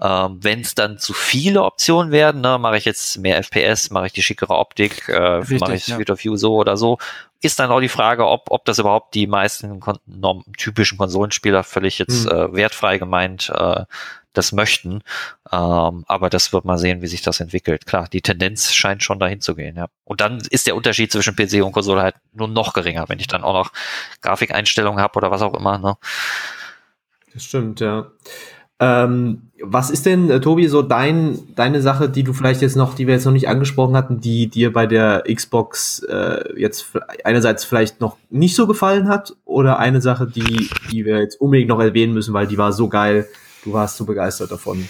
Ähm, 0.00 0.38
wenn 0.40 0.60
es 0.60 0.76
dann 0.76 0.98
zu 0.98 1.14
viele 1.14 1.64
Optionen 1.64 2.12
werden, 2.12 2.42
ne, 2.42 2.58
mache 2.58 2.76
ich 2.76 2.84
jetzt 2.84 3.18
mehr 3.18 3.42
FPS, 3.42 3.90
mache 3.90 4.06
ich 4.06 4.12
die 4.12 4.22
schickere 4.22 4.54
Optik, 4.54 5.08
äh, 5.08 5.40
mache 5.58 5.74
ich 5.74 5.88
ja. 5.88 5.94
Street 5.96 6.10
of 6.10 6.22
View 6.22 6.36
so 6.36 6.54
oder 6.54 6.76
so, 6.76 6.98
ist 7.42 7.58
dann 7.58 7.70
auch 7.70 7.80
die 7.80 7.88
Frage, 7.88 8.26
ob, 8.26 8.50
ob 8.50 8.64
das 8.64 8.78
überhaupt 8.78 9.14
die 9.14 9.26
meisten 9.26 9.80
kon 9.80 9.98
typischen 10.56 10.96
Konsolenspieler 10.96 11.64
völlig 11.64 11.98
jetzt 11.98 12.24
mhm. 12.24 12.30
äh, 12.30 12.54
wertfrei 12.54 12.98
gemeint 12.98 13.50
äh, 13.54 13.84
das 14.32 14.52
möchten. 14.52 15.02
Ähm, 15.50 16.04
aber 16.06 16.30
das 16.30 16.52
wird 16.52 16.64
mal 16.64 16.78
sehen, 16.78 17.02
wie 17.02 17.06
sich 17.06 17.22
das 17.22 17.40
entwickelt. 17.40 17.84
Klar, 17.86 18.08
die 18.08 18.22
Tendenz 18.22 18.72
scheint 18.72 19.02
schon 19.02 19.18
dahin 19.18 19.40
zu 19.40 19.54
gehen, 19.54 19.76
ja. 19.76 19.88
Und 20.04 20.20
dann 20.20 20.40
ist 20.50 20.66
der 20.66 20.76
Unterschied 20.76 21.12
zwischen 21.12 21.36
PC 21.36 21.64
und 21.64 21.72
Konsole 21.72 22.02
halt 22.02 22.14
nur 22.32 22.48
noch 22.48 22.72
geringer, 22.72 23.08
wenn 23.08 23.18
ich 23.18 23.26
dann 23.26 23.44
auch 23.44 23.52
noch 23.52 23.72
Grafikeinstellungen 24.22 25.02
habe 25.02 25.16
oder 25.18 25.30
was 25.30 25.42
auch 25.42 25.54
immer. 25.54 25.78
Ne? 25.78 25.96
Das 27.34 27.44
stimmt, 27.44 27.80
ja. 27.80 28.10
Ähm, 28.82 29.42
was 29.60 29.90
ist 29.90 30.06
denn, 30.06 30.28
äh, 30.28 30.40
Tobi, 30.40 30.66
so 30.66 30.82
dein, 30.82 31.38
deine 31.54 31.80
Sache, 31.80 32.08
die 32.08 32.24
du 32.24 32.32
vielleicht 32.32 32.62
jetzt 32.62 32.74
noch, 32.74 32.94
die 32.94 33.06
wir 33.06 33.14
jetzt 33.14 33.24
noch 33.24 33.32
nicht 33.32 33.46
angesprochen 33.46 33.96
hatten, 33.96 34.20
die 34.20 34.48
dir 34.48 34.72
bei 34.72 34.88
der 34.88 35.22
Xbox 35.32 36.00
äh, 36.00 36.60
jetzt 36.60 36.86
einerseits 37.22 37.64
vielleicht 37.64 38.00
noch 38.00 38.16
nicht 38.28 38.56
so 38.56 38.66
gefallen 38.66 39.06
hat 39.06 39.36
oder 39.44 39.78
eine 39.78 40.00
Sache, 40.00 40.26
die, 40.26 40.68
die 40.90 41.04
wir 41.04 41.20
jetzt 41.20 41.40
unbedingt 41.40 41.68
noch 41.68 41.78
erwähnen 41.78 42.12
müssen, 42.12 42.34
weil 42.34 42.48
die 42.48 42.58
war 42.58 42.72
so 42.72 42.88
geil, 42.88 43.28
du 43.64 43.72
warst 43.72 43.98
so 43.98 44.04
begeistert 44.04 44.50
davon? 44.50 44.88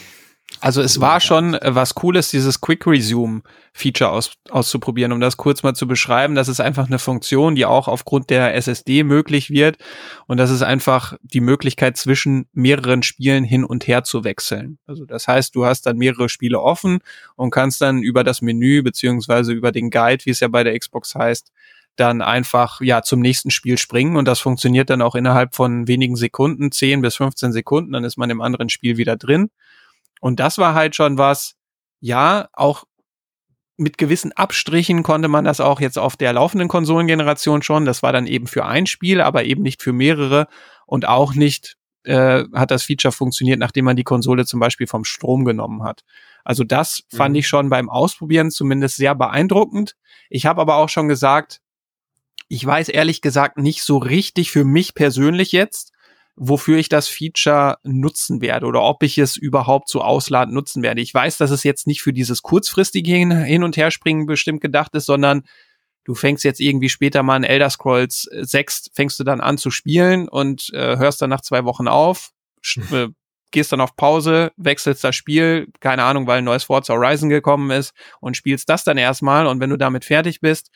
Also 0.62 0.80
es 0.80 1.00
war 1.00 1.18
schon 1.18 1.54
äh, 1.54 1.74
was 1.74 1.96
Cooles, 1.96 2.30
dieses 2.30 2.60
Quick 2.60 2.86
Resume 2.86 3.42
Feature 3.72 4.10
aus, 4.10 4.34
auszuprobieren, 4.48 5.10
um 5.10 5.18
das 5.18 5.36
kurz 5.36 5.64
mal 5.64 5.74
zu 5.74 5.88
beschreiben. 5.88 6.36
Das 6.36 6.46
ist 6.46 6.60
einfach 6.60 6.86
eine 6.86 7.00
Funktion, 7.00 7.56
die 7.56 7.66
auch 7.66 7.88
aufgrund 7.88 8.30
der 8.30 8.54
SSD 8.54 9.02
möglich 9.02 9.50
wird. 9.50 9.78
Und 10.28 10.36
das 10.36 10.52
ist 10.52 10.62
einfach 10.62 11.16
die 11.22 11.40
Möglichkeit, 11.40 11.96
zwischen 11.96 12.46
mehreren 12.52 13.02
Spielen 13.02 13.42
hin 13.42 13.64
und 13.64 13.88
her 13.88 14.04
zu 14.04 14.22
wechseln. 14.22 14.78
Also 14.86 15.04
das 15.04 15.26
heißt, 15.26 15.52
du 15.56 15.66
hast 15.66 15.84
dann 15.86 15.96
mehrere 15.96 16.28
Spiele 16.28 16.60
offen 16.60 17.00
und 17.34 17.50
kannst 17.50 17.80
dann 17.80 18.00
über 18.00 18.22
das 18.22 18.40
Menü 18.40 18.82
beziehungsweise 18.82 19.52
über 19.52 19.72
den 19.72 19.90
Guide, 19.90 20.24
wie 20.26 20.30
es 20.30 20.38
ja 20.38 20.46
bei 20.46 20.62
der 20.62 20.78
Xbox 20.78 21.16
heißt, 21.16 21.50
dann 21.96 22.22
einfach 22.22 22.80
ja 22.80 23.02
zum 23.02 23.18
nächsten 23.18 23.50
Spiel 23.50 23.78
springen 23.78 24.16
und 24.16 24.26
das 24.26 24.38
funktioniert 24.38 24.90
dann 24.90 25.02
auch 25.02 25.16
innerhalb 25.16 25.56
von 25.56 25.88
wenigen 25.88 26.14
Sekunden, 26.14 26.70
10 26.70 27.02
bis 27.02 27.16
15 27.16 27.52
Sekunden, 27.52 27.92
dann 27.92 28.04
ist 28.04 28.16
man 28.16 28.30
im 28.30 28.40
anderen 28.40 28.68
Spiel 28.68 28.96
wieder 28.96 29.16
drin. 29.16 29.50
Und 30.22 30.38
das 30.38 30.56
war 30.56 30.74
halt 30.74 30.94
schon 30.94 31.18
was, 31.18 31.56
ja, 31.98 32.48
auch 32.52 32.84
mit 33.76 33.98
gewissen 33.98 34.30
Abstrichen 34.30 35.02
konnte 35.02 35.26
man 35.26 35.44
das 35.44 35.60
auch 35.60 35.80
jetzt 35.80 35.98
auf 35.98 36.16
der 36.16 36.32
laufenden 36.32 36.68
Konsolengeneration 36.68 37.60
schon. 37.62 37.86
Das 37.86 38.04
war 38.04 38.12
dann 38.12 38.28
eben 38.28 38.46
für 38.46 38.64
ein 38.64 38.86
Spiel, 38.86 39.20
aber 39.20 39.42
eben 39.44 39.62
nicht 39.62 39.82
für 39.82 39.92
mehrere 39.92 40.46
und 40.86 41.08
auch 41.08 41.34
nicht 41.34 41.76
äh, 42.04 42.44
hat 42.54 42.70
das 42.70 42.84
Feature 42.84 43.10
funktioniert, 43.10 43.58
nachdem 43.58 43.84
man 43.84 43.96
die 43.96 44.04
Konsole 44.04 44.46
zum 44.46 44.60
Beispiel 44.60 44.86
vom 44.86 45.04
Strom 45.04 45.44
genommen 45.44 45.82
hat. 45.82 46.04
Also 46.44 46.62
das 46.62 47.02
fand 47.12 47.32
mhm. 47.32 47.40
ich 47.40 47.48
schon 47.48 47.68
beim 47.68 47.90
Ausprobieren 47.90 48.52
zumindest 48.52 48.98
sehr 48.98 49.16
beeindruckend. 49.16 49.96
Ich 50.30 50.46
habe 50.46 50.60
aber 50.60 50.76
auch 50.76 50.88
schon 50.88 51.08
gesagt, 51.08 51.60
ich 52.46 52.64
weiß 52.64 52.90
ehrlich 52.90 53.22
gesagt 53.22 53.58
nicht 53.58 53.82
so 53.82 53.98
richtig 53.98 54.52
für 54.52 54.64
mich 54.64 54.94
persönlich 54.94 55.50
jetzt, 55.50 55.91
wofür 56.36 56.78
ich 56.78 56.88
das 56.88 57.08
Feature 57.08 57.76
nutzen 57.82 58.40
werde 58.40 58.66
oder 58.66 58.82
ob 58.82 59.02
ich 59.02 59.18
es 59.18 59.36
überhaupt 59.36 59.88
so 59.88 60.00
ausladend 60.00 60.54
nutzen 60.54 60.82
werde. 60.82 61.00
Ich 61.00 61.12
weiß, 61.12 61.36
dass 61.36 61.50
es 61.50 61.62
jetzt 61.62 61.86
nicht 61.86 62.02
für 62.02 62.12
dieses 62.12 62.42
kurzfristige 62.42 63.12
Hin- 63.12 63.62
und 63.62 63.76
Herspringen 63.76 64.26
bestimmt 64.26 64.60
gedacht 64.60 64.94
ist, 64.94 65.06
sondern 65.06 65.42
du 66.04 66.14
fängst 66.14 66.44
jetzt 66.44 66.60
irgendwie 66.60 66.88
später 66.88 67.22
mal 67.22 67.36
in 67.36 67.44
Elder 67.44 67.70
Scrolls 67.70 68.28
6, 68.32 68.90
fängst 68.94 69.20
du 69.20 69.24
dann 69.24 69.40
an 69.40 69.58
zu 69.58 69.70
spielen 69.70 70.28
und 70.28 70.70
äh, 70.72 70.96
hörst 70.96 71.20
dann 71.20 71.30
nach 71.30 71.42
zwei 71.42 71.64
Wochen 71.64 71.86
auf, 71.86 72.30
äh, 72.92 73.08
gehst 73.50 73.70
dann 73.70 73.82
auf 73.82 73.94
Pause, 73.96 74.52
wechselst 74.56 75.04
das 75.04 75.14
Spiel, 75.14 75.68
keine 75.80 76.04
Ahnung, 76.04 76.26
weil 76.26 76.38
ein 76.38 76.44
neues 76.44 76.64
Forza 76.64 76.94
Horizon 76.94 77.28
gekommen 77.28 77.70
ist 77.70 77.92
und 78.20 78.36
spielst 78.36 78.68
das 78.70 78.84
dann 78.84 78.96
erstmal 78.96 79.46
und 79.46 79.60
wenn 79.60 79.70
du 79.70 79.76
damit 79.76 80.06
fertig 80.06 80.40
bist, 80.40 80.70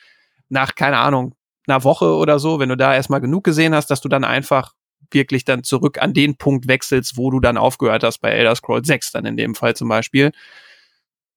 nach, 0.49 0.75
keine 0.75 0.99
Ahnung, 0.99 1.33
einer 1.67 1.83
Woche 1.83 2.13
oder 2.15 2.39
so, 2.39 2.59
wenn 2.59 2.69
du 2.69 2.77
da 2.77 2.93
erstmal 2.93 3.19
genug 3.19 3.43
gesehen 3.43 3.75
hast, 3.75 3.87
dass 3.87 3.99
du 3.99 4.07
dann 4.07 4.23
einfach 4.23 4.73
wirklich 5.13 5.45
dann 5.45 5.63
zurück 5.63 6.01
an 6.01 6.13
den 6.13 6.37
Punkt 6.37 6.67
wechselst, 6.67 7.17
wo 7.17 7.31
du 7.31 7.39
dann 7.39 7.57
aufgehört 7.57 8.03
hast 8.03 8.19
bei 8.19 8.31
Elder 8.31 8.55
Scrolls 8.55 8.87
6 8.87 9.11
dann 9.11 9.25
in 9.25 9.37
dem 9.37 9.55
Fall 9.55 9.75
zum 9.75 9.89
Beispiel. 9.89 10.31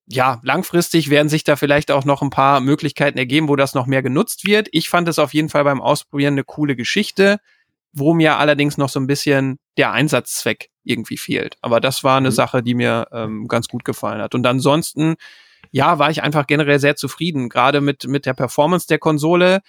Ja, 0.06 0.40
langfristig 0.42 1.08
werden 1.08 1.28
sich 1.28 1.44
da 1.44 1.54
vielleicht 1.54 1.92
auch 1.92 2.04
noch 2.04 2.20
ein 2.20 2.30
paar 2.30 2.60
Möglichkeiten 2.60 3.16
ergeben, 3.16 3.48
wo 3.48 3.54
das 3.54 3.74
noch 3.74 3.86
mehr 3.86 4.02
genutzt 4.02 4.44
wird. 4.44 4.68
Ich 4.72 4.88
fand 4.88 5.06
es 5.08 5.20
auf 5.20 5.34
jeden 5.34 5.48
Fall 5.48 5.62
beim 5.62 5.80
Ausprobieren 5.80 6.34
eine 6.34 6.42
coole 6.42 6.74
Geschichte, 6.74 7.38
wo 7.92 8.12
mir 8.12 8.36
allerdings 8.36 8.76
noch 8.76 8.88
so 8.88 8.98
ein 8.98 9.06
bisschen 9.06 9.58
der 9.76 9.92
Einsatzzweck 9.92 10.70
irgendwie 10.82 11.16
fehlt. 11.16 11.56
Aber 11.60 11.80
das 11.80 12.02
war 12.02 12.16
eine 12.16 12.30
mhm. 12.30 12.34
Sache, 12.34 12.62
die 12.62 12.74
mir 12.74 13.06
ähm, 13.12 13.46
ganz 13.46 13.68
gut 13.68 13.84
gefallen 13.84 14.20
hat. 14.20 14.34
Und 14.34 14.46
ansonsten, 14.46 15.14
ja, 15.70 15.98
war 15.98 16.10
ich 16.10 16.22
einfach 16.22 16.46
generell 16.46 16.80
sehr 16.80 16.96
zufrieden, 16.96 17.48
gerade 17.48 17.80
mit, 17.80 18.06
mit 18.08 18.26
der 18.26 18.34
Performance 18.34 18.88
der 18.88 18.98
Konsole 18.98 19.60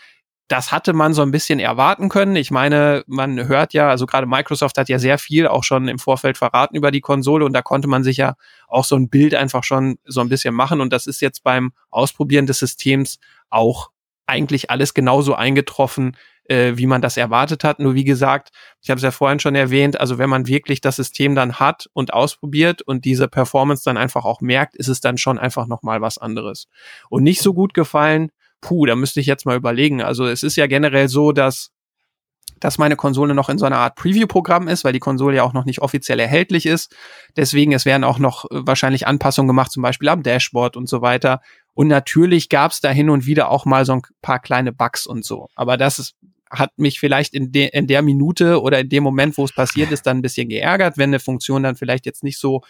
das 0.48 0.72
hatte 0.72 0.92
man 0.92 1.14
so 1.14 1.22
ein 1.22 1.32
bisschen 1.32 1.60
erwarten 1.60 2.10
können. 2.10 2.36
Ich 2.36 2.52
meine, 2.52 3.04
man 3.08 3.48
hört 3.48 3.74
ja, 3.74 3.90
also 3.90 4.06
gerade 4.06 4.28
Microsoft 4.28 4.78
hat 4.78 4.90
ja 4.90 5.00
sehr 5.00 5.18
viel 5.18 5.48
auch 5.48 5.64
schon 5.64 5.88
im 5.88 5.98
Vorfeld 5.98 6.38
verraten 6.38 6.76
über 6.76 6.92
die 6.92 7.00
Konsole 7.00 7.46
und 7.46 7.54
da 7.54 7.62
konnte 7.62 7.88
man 7.88 8.04
sich 8.04 8.18
ja 8.18 8.36
auch 8.68 8.84
so 8.84 8.98
ein 8.98 9.10
Bild 9.10 9.34
einfach 9.34 9.64
schon 9.64 9.98
so 10.06 10.20
ein 10.20 10.30
bisschen 10.30 10.54
machen 10.54 10.82
und 10.82 10.92
das 10.92 11.08
ist 11.08 11.22
jetzt 11.22 11.44
beim 11.44 11.72
Ausprobieren 11.90 12.48
des 12.48 12.60
Systems 12.60 13.20
auch 13.50 13.92
eigentlich 14.26 14.70
alles 14.70 14.94
genauso 14.94 15.36
eingetroffen, 15.36 16.18
äh, 16.46 16.74
wie 16.76 16.88
man 16.88 17.02
das 17.02 17.18
erwartet 17.18 17.64
hat. 17.64 17.80
Nur 17.80 17.96
wie 17.96 18.04
gesagt, 18.04 18.50
ich 18.82 18.90
habe 18.90 18.98
es 18.98 19.04
ja 19.04 19.12
vorhin 19.12 19.40
schon 19.40 19.56
erwähnt, 19.56 20.00
also 20.00 20.18
wenn 20.18 20.30
man 20.30 20.48
wirklich 20.48 20.82
das 20.82 20.98
System 20.98 21.36
dann 21.36 21.60
hat 21.60 21.90
und 21.94 22.14
ausprobiert 22.14 22.82
und 22.82 23.06
diese 23.06 23.28
Performance 23.28 23.84
dann 23.86 23.98
einfach 23.98 24.26
auch 24.26 24.42
merkt, 24.42 24.76
ist 24.76 24.88
es 24.88 25.02
dann 25.02 25.18
schon 25.18 25.40
einfach 25.40 25.68
noch 25.68 25.84
mal 25.84 26.02
was 26.02 26.18
anderes. 26.18 26.68
Und 27.10 27.24
nicht 27.24 27.42
so 27.42 27.54
gut 27.54 27.74
gefallen 27.74 28.32
puh, 28.62 28.86
da 28.86 28.96
müsste 28.96 29.20
ich 29.20 29.26
jetzt 29.26 29.46
mal 29.46 29.58
überlegen. 29.58 30.02
Also 30.02 30.26
es 30.26 30.44
ist 30.44 30.56
ja 30.56 30.68
generell 30.68 31.10
so, 31.10 31.32
dass 31.32 31.72
dass 32.62 32.78
meine 32.78 32.96
Konsole 32.96 33.34
noch 33.34 33.50
in 33.50 33.58
so 33.58 33.66
einer 33.66 33.80
Art 33.80 33.96
Preview-Programm 33.96 34.68
ist, 34.68 34.84
weil 34.84 34.94
die 34.94 35.00
Konsole 35.00 35.38
ja 35.38 35.44
auch 35.44 35.54
noch 35.54 35.66
nicht 35.66 35.82
offiziell 35.82 36.20
erhältlich 36.20 36.66
ist. 36.66 36.96
Deswegen, 37.36 37.74
es 37.74 37.86
werden 37.86 38.04
auch 38.04 38.20
noch 38.20 38.46
äh, 38.46 38.66
wahrscheinlich 38.66 39.08
Anpassungen 39.08 39.48
gemacht, 39.48 39.72
zum 39.72 39.84
Beispiel 39.84 40.08
am 40.10 40.24
Dashboard 40.24 40.78
und 40.78 40.88
so 40.88 41.02
weiter. 41.02 41.42
Und 41.74 41.88
natürlich 41.88 42.50
gab 42.50 42.72
es 42.72 42.80
da 42.80 42.90
hin 42.92 43.10
und 43.10 43.26
wieder 43.26 43.50
auch 43.50 43.66
mal 43.66 43.84
so 43.84 43.94
ein 43.94 44.02
paar 44.22 44.40
kleine 44.40 44.72
Bugs 44.72 45.08
und 45.08 45.26
so. 45.26 45.48
Aber 45.56 45.76
das 45.76 45.98
ist, 46.00 46.16
hat 46.50 46.78
mich 46.78 47.00
vielleicht 47.00 47.34
in, 47.34 47.52
de, 47.52 47.70
in 47.70 47.88
der 47.88 48.04
Minute 48.04 48.62
oder 48.62 48.80
in 48.80 48.90
dem 48.90 49.04
Moment, 49.04 49.38
wo 49.38 49.44
es 49.44 49.54
passiert 49.54 49.92
ist, 49.92 50.06
dann 50.06 50.18
ein 50.18 50.22
bisschen 50.22 50.48
geärgert, 50.48 50.98
wenn 50.98 51.10
eine 51.10 51.20
Funktion 51.20 51.64
dann 51.64 51.76
vielleicht 51.76 52.06
jetzt 52.06 52.24
nicht 52.24 52.38
so 52.38 52.62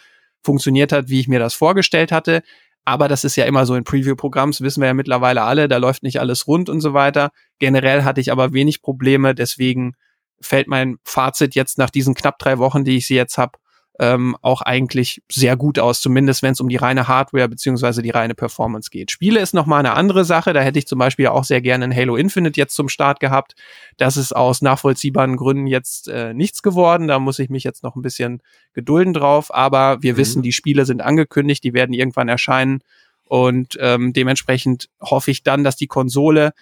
funktioniert 0.44 0.92
hat, 0.92 1.10
wie 1.10 1.20
ich 1.20 1.28
mir 1.28 1.40
das 1.40 1.54
vorgestellt 1.54 2.12
hatte. 2.12 2.44
Aber 2.86 3.08
das 3.08 3.24
ist 3.24 3.36
ja 3.36 3.46
immer 3.46 3.66
so 3.66 3.76
in 3.76 3.84
Preview-Programms, 3.84 4.62
wissen 4.62 4.82
wir 4.82 4.88
ja 4.88 4.94
mittlerweile 4.94 5.44
alle, 5.44 5.68
da 5.68 5.78
läuft 5.78 6.04
nicht 6.04 6.20
alles 6.20 6.48
rund 6.48 6.70
und 6.70 6.82
so 6.82 6.94
weiter. 6.94 7.32
Generell 7.60 8.04
hatte 8.04 8.22
ich 8.22 8.32
aber 8.32 8.54
wenig 8.54 8.82
Probleme, 8.82 9.36
deswegen 9.36 9.94
fällt 10.42 10.68
mein 10.68 10.98
Fazit 11.04 11.54
jetzt 11.54 11.78
nach 11.78 11.92
diesen 11.92 12.16
knapp 12.16 12.40
drei 12.40 12.58
Wochen, 12.58 12.84
die 12.84 12.98
ich 12.98 13.06
sie 13.06 13.16
jetzt 13.16 13.38
habe, 13.38 13.60
ähm, 14.02 14.36
auch 14.42 14.64
eigentlich 14.64 15.22
sehr 15.32 15.56
gut 15.56 15.78
aus, 15.78 16.02
zumindest 16.02 16.42
wenn 16.42 16.54
es 16.54 16.60
um 16.60 16.70
die 16.70 16.76
reine 16.76 17.08
Hardware 17.08 17.48
beziehungsweise 17.48 18.02
die 18.02 18.10
reine 18.10 18.34
Performance 18.34 18.90
geht. 18.90 19.12
Spiele 19.12 19.40
ist 19.40 19.54
nochmal 19.54 19.80
eine 19.80 19.94
andere 19.94 20.26
Sache, 20.26 20.54
da 20.54 20.62
hätte 20.62 20.80
ich 20.80 20.88
zum 20.88 20.98
Beispiel 20.98 21.28
auch 21.28 21.44
sehr 21.44 21.62
gerne 21.62 21.86
ein 21.86 21.96
Halo 21.96 22.16
Infinite 22.16 22.60
jetzt 22.60 22.76
zum 22.76 22.90
Start 22.90 23.20
gehabt. 23.20 23.54
Das 23.98 24.18
ist 24.18 24.36
aus 24.36 24.64
nachvollziehbaren 24.64 25.38
Gründen 25.38 25.68
jetzt 25.68 26.08
äh, 26.08 26.34
nichts 26.34 26.64
geworden, 26.64 27.08
da 27.08 27.20
muss 27.20 27.38
ich 27.38 27.52
mich 27.52 27.64
jetzt 27.64 27.84
noch 27.84 27.96
ein 27.96 28.02
bisschen 28.02 28.42
gedulden 28.74 29.14
drauf, 29.14 29.54
aber 29.54 30.02
wir 30.02 30.14
mhm. 30.14 30.18
wissen, 30.18 30.42
die 30.42 30.52
Spiele 30.52 30.86
sind 30.86 31.04
angekündigt, 31.04 31.64
die 31.64 31.76
werden 31.76 31.94
irgendwann 31.94 32.28
erscheinen 32.28 32.80
und 33.26 33.78
ähm, 33.80 34.14
dementsprechend 34.14 34.90
hoffe 35.00 35.30
ich 35.30 35.44
dann, 35.44 35.64
dass 35.64 35.76
die 35.76 35.88
Konsole 35.88 36.54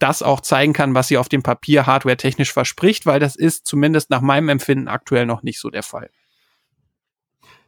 das 0.00 0.24
auch 0.24 0.40
zeigen 0.40 0.72
kann, 0.72 0.94
was 0.94 1.06
sie 1.06 1.18
auf 1.18 1.28
dem 1.28 1.44
Papier 1.44 1.86
hardware-technisch 1.86 2.52
verspricht, 2.52 3.06
weil 3.06 3.20
das 3.20 3.36
ist 3.36 3.64
zumindest 3.64 4.10
nach 4.10 4.22
meinem 4.22 4.48
Empfinden 4.48 4.88
aktuell 4.88 5.26
noch 5.26 5.44
nicht 5.44 5.60
so 5.60 5.70
der 5.70 5.84
Fall. 5.84 6.10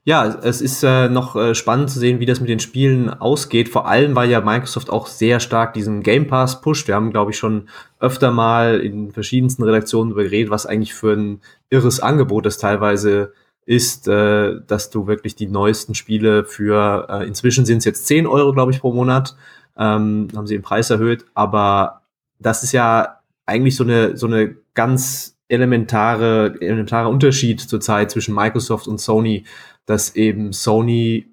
Ja, 0.05 0.27
es 0.43 0.61
ist 0.61 0.83
äh, 0.83 1.09
noch 1.09 1.37
äh, 1.37 1.55
spannend 1.55 1.89
zu 1.89 2.01
sehen, 2.01 2.19
wie 2.19 2.27
das 2.27 2.41
mit 2.41 2.49
den 2.49 2.59
Spielen 2.59 3.09
ausgeht. 3.09 3.69
Vor 3.69 3.87
allem, 3.87 4.17
weil 4.17 4.31
ja 4.31 4.41
Microsoft 4.41 4.91
auch 4.91 5.07
sehr 5.07 5.39
stark 5.39 5.75
diesen 5.75 6.03
Game 6.03 6.27
Pass 6.27 6.61
pusht. 6.61 6.89
Wir 6.89 6.97
haben, 6.97 7.13
glaube 7.13 7.31
ich, 7.31 7.39
schon 7.39 7.69
öfter 8.01 8.33
mal 8.33 8.81
in 8.81 9.13
verschiedensten 9.13 9.63
Redaktionen 9.63 10.11
darüber 10.11 10.25
geredet, 10.25 10.51
was 10.51 10.67
eigentlich 10.67 10.93
für 10.95 11.13
ein 11.13 11.41
irres 11.71 12.01
Angebot 12.01 12.47
das 12.47 12.59
teilweise 12.59 13.33
ist, 13.65 14.09
äh, 14.09 14.57
dass 14.67 14.91
du 14.91 15.07
wirklich 15.07 15.37
die 15.37 15.47
neuesten 15.47 15.95
Spiele 15.95 16.45
für, 16.45 17.07
äh, 17.09 17.27
inzwischen 17.27 17.65
sind 17.65 17.79
es 17.79 17.85
jetzt 17.85 18.07
10 18.09 18.27
Euro, 18.27 18.53
glaube 18.53 18.73
ich, 18.73 18.81
pro 18.81 18.93
Monat, 18.93 19.37
ähm, 19.77 20.29
haben 20.35 20.49
sie 20.49 20.57
den 20.57 20.63
Preis 20.63 20.91
erhöht, 20.91 21.27
aber 21.35 22.03
das 22.41 22.65
ist 22.65 22.73
ja 22.73 23.21
eigentlich 23.47 23.77
so 23.77 23.85
eine, 23.85 24.17
so 24.17 24.27
eine 24.27 24.57
ganz 24.75 25.37
elementare, 25.49 26.57
elementarer 26.61 27.09
Unterschied 27.09 27.61
zurzeit 27.61 28.11
zwischen 28.11 28.35
Microsoft 28.35 28.89
und 28.89 29.01
Sony 29.01 29.45
dass 29.87 30.15
eben 30.15 30.53
Sony, 30.53 31.27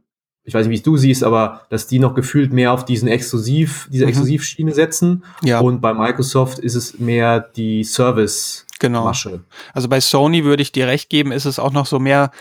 ich 0.44 0.54
weiß 0.54 0.66
nicht, 0.66 0.72
wie 0.72 0.78
es 0.78 0.84
du 0.84 0.98
siehst, 0.98 1.24
aber 1.24 1.62
dass 1.70 1.88
die 1.88 2.00
noch 2.00 2.16
gefühlt 2.16 2.52
mehr 2.52 2.74
auf 2.74 2.86
diesen 2.86 3.08
Exklusiv, 3.08 3.88
diese 3.92 4.06
mhm. 4.06 4.10
Exklusivschiene 4.10 4.74
setzen. 4.74 5.24
Ja. 5.44 5.60
Und 5.60 5.82
bei 5.82 5.94
Microsoft 5.94 6.60
ist 6.60 6.76
es 6.76 7.00
mehr 7.00 7.40
die 7.40 7.84
Service. 7.84 8.66
Genau. 8.80 9.04
Masche. 9.04 9.44
Also 9.74 9.90
bei 9.90 10.00
Sony 10.00 10.44
würde 10.44 10.64
ich 10.64 10.72
dir 10.72 10.88
recht 10.88 11.10
geben, 11.10 11.32
ist 11.32 11.46
es 11.46 11.60
auch 11.60 11.72
noch 11.72 11.86
so 11.86 12.00
mehr, 12.00 12.32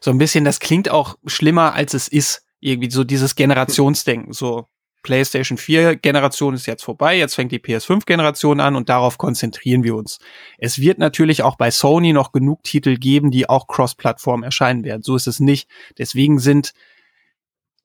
so 0.00 0.10
ein 0.10 0.18
bisschen, 0.18 0.44
das 0.44 0.60
klingt 0.60 0.90
auch 0.90 1.16
schlimmer, 1.26 1.74
als 1.74 1.94
es 1.94 2.08
ist. 2.08 2.42
Irgendwie 2.60 2.90
so 2.90 3.04
dieses 3.04 3.34
Generationsdenken. 3.34 4.32
So, 4.32 4.66
PlayStation 5.06 5.56
4 5.56 5.94
Generation 5.94 6.52
ist 6.52 6.66
jetzt 6.66 6.82
vorbei, 6.82 7.16
jetzt 7.16 7.36
fängt 7.36 7.52
die 7.52 7.60
PS5 7.60 8.06
Generation 8.06 8.58
an 8.58 8.74
und 8.74 8.88
darauf 8.88 9.18
konzentrieren 9.18 9.84
wir 9.84 9.94
uns. 9.94 10.18
Es 10.58 10.80
wird 10.80 10.98
natürlich 10.98 11.44
auch 11.44 11.54
bei 11.54 11.70
Sony 11.70 12.12
noch 12.12 12.32
genug 12.32 12.64
Titel 12.64 12.96
geben, 12.96 13.30
die 13.30 13.48
auch 13.48 13.68
Cross-Plattform 13.68 14.42
erscheinen 14.42 14.82
werden. 14.82 15.02
So 15.02 15.14
ist 15.14 15.28
es 15.28 15.38
nicht. 15.38 15.70
Deswegen 15.96 16.40
sind 16.40 16.72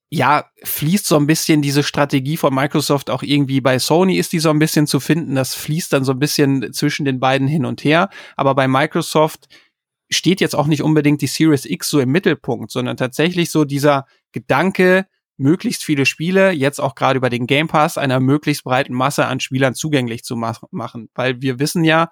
ja, 0.09 0.49
fließt 0.63 1.05
so 1.05 1.15
ein 1.15 1.27
bisschen 1.27 1.61
diese 1.61 1.83
Strategie 1.83 2.37
von 2.37 2.55
Microsoft 2.55 3.11
auch 3.11 3.21
irgendwie 3.21 3.61
bei 3.61 3.77
Sony 3.77 4.17
ist 4.17 4.33
die 4.33 4.39
so 4.39 4.49
ein 4.49 4.57
bisschen 4.57 4.87
zu 4.87 4.99
finden. 4.99 5.35
Das 5.35 5.53
fließt 5.53 5.93
dann 5.93 6.03
so 6.03 6.13
ein 6.13 6.19
bisschen 6.19 6.73
zwischen 6.73 7.05
den 7.05 7.19
beiden 7.19 7.47
hin 7.47 7.65
und 7.67 7.83
her. 7.83 8.09
Aber 8.35 8.55
bei 8.55 8.67
Microsoft 8.67 9.47
steht 10.09 10.41
jetzt 10.41 10.55
auch 10.55 10.65
nicht 10.65 10.81
unbedingt 10.81 11.21
die 11.21 11.27
Series 11.27 11.65
X 11.65 11.87
so 11.91 11.99
im 11.99 12.09
Mittelpunkt, 12.09 12.71
sondern 12.71 12.97
tatsächlich 12.97 13.51
so 13.51 13.63
dieser 13.63 14.07
Gedanke, 14.31 15.05
möglichst 15.41 15.83
viele 15.83 16.05
Spiele, 16.05 16.51
jetzt 16.51 16.79
auch 16.79 16.95
gerade 16.95 17.17
über 17.17 17.29
den 17.29 17.47
Game 17.47 17.67
Pass, 17.67 17.97
einer 17.97 18.19
möglichst 18.19 18.63
breiten 18.63 18.93
Masse 18.93 19.25
an 19.25 19.39
Spielern 19.39 19.73
zugänglich 19.73 20.23
zu 20.23 20.35
mach 20.35 20.61
machen. 20.71 21.09
Weil 21.15 21.41
wir 21.41 21.59
wissen 21.59 21.83
ja, 21.83 22.09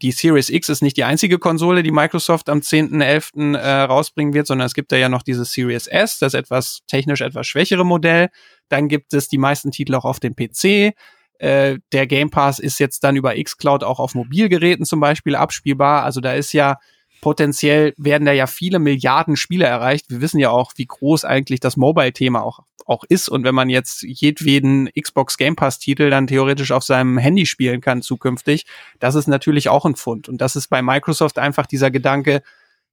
die 0.00 0.10
Series 0.10 0.50
X 0.50 0.68
ist 0.68 0.82
nicht 0.82 0.96
die 0.96 1.04
einzige 1.04 1.38
Konsole, 1.38 1.84
die 1.84 1.92
Microsoft 1.92 2.48
am 2.48 2.58
10.11. 2.58 3.56
Äh, 3.56 3.82
rausbringen 3.82 4.34
wird, 4.34 4.48
sondern 4.48 4.66
es 4.66 4.74
gibt 4.74 4.90
da 4.90 4.96
ja 4.96 5.08
noch 5.08 5.22
dieses 5.22 5.52
Series 5.52 5.86
S, 5.86 6.18
das 6.18 6.34
etwas 6.34 6.80
technisch 6.88 7.20
etwas 7.20 7.46
schwächere 7.46 7.84
Modell. 7.84 8.30
Dann 8.68 8.88
gibt 8.88 9.14
es 9.14 9.28
die 9.28 9.38
meisten 9.38 9.70
Titel 9.70 9.94
auch 9.94 10.04
auf 10.04 10.18
dem 10.18 10.34
PC. 10.34 10.94
Äh, 11.38 11.78
der 11.92 12.06
Game 12.06 12.30
Pass 12.30 12.58
ist 12.58 12.80
jetzt 12.80 13.04
dann 13.04 13.16
über 13.16 13.34
xCloud 13.34 13.84
auch 13.84 14.00
auf 14.00 14.14
Mobilgeräten 14.14 14.84
zum 14.84 14.98
Beispiel 14.98 15.36
abspielbar. 15.36 16.02
Also 16.02 16.20
da 16.20 16.32
ist 16.32 16.52
ja 16.52 16.78
potenziell 17.22 17.94
werden 17.96 18.26
da 18.26 18.32
ja 18.32 18.46
viele 18.46 18.80
Milliarden 18.80 19.36
Spiele 19.36 19.64
erreicht. 19.64 20.10
Wir 20.10 20.20
wissen 20.20 20.40
ja 20.40 20.50
auch, 20.50 20.72
wie 20.76 20.86
groß 20.86 21.24
eigentlich 21.24 21.60
das 21.60 21.76
Mobile-Thema 21.76 22.42
auch, 22.42 22.64
auch 22.84 23.04
ist. 23.04 23.28
Und 23.28 23.44
wenn 23.44 23.54
man 23.54 23.70
jetzt 23.70 24.02
jedweden 24.02 24.90
Xbox 25.00 25.38
Game 25.38 25.54
Pass-Titel 25.54 26.10
dann 26.10 26.26
theoretisch 26.26 26.72
auf 26.72 26.82
seinem 26.82 27.16
Handy 27.18 27.46
spielen 27.46 27.80
kann 27.80 28.02
zukünftig, 28.02 28.66
das 28.98 29.14
ist 29.14 29.28
natürlich 29.28 29.68
auch 29.68 29.86
ein 29.86 29.94
Fund. 29.94 30.28
Und 30.28 30.38
das 30.40 30.56
ist 30.56 30.66
bei 30.66 30.82
Microsoft 30.82 31.38
einfach 31.38 31.66
dieser 31.66 31.92
Gedanke, 31.92 32.42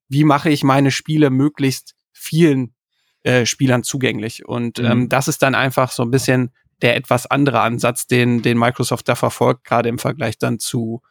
wie 0.08 0.24
mache 0.24 0.52
ich 0.52 0.64
meine 0.64 0.92
Spiele 0.92 1.32
möglichst 1.32 1.96
vielen 2.14 2.76
äh, 3.24 3.48
Spielern 3.48 3.82
zugänglich. 3.82 4.46
Und 4.46 4.78
mhm. 4.78 4.86
ähm, 4.86 5.10
das 5.10 5.28
ist 5.28 5.42
dann 5.42 5.56
einfach 5.56 5.92
so 5.92 6.04
ein 6.04 6.12
bisschen 6.12 6.52
der 6.84 6.96
etwas 6.96 7.26
andere 7.26 7.62
Ansatz, 7.62 8.06
den, 8.06 8.44
den 8.44 8.60
Microsoft 8.60 9.10
da 9.10 9.16
verfolgt, 9.16 9.66
gerade 9.66 9.90
im 9.90 9.98
Vergleich 9.98 10.38
dann 10.38 10.60
zu 10.60 11.02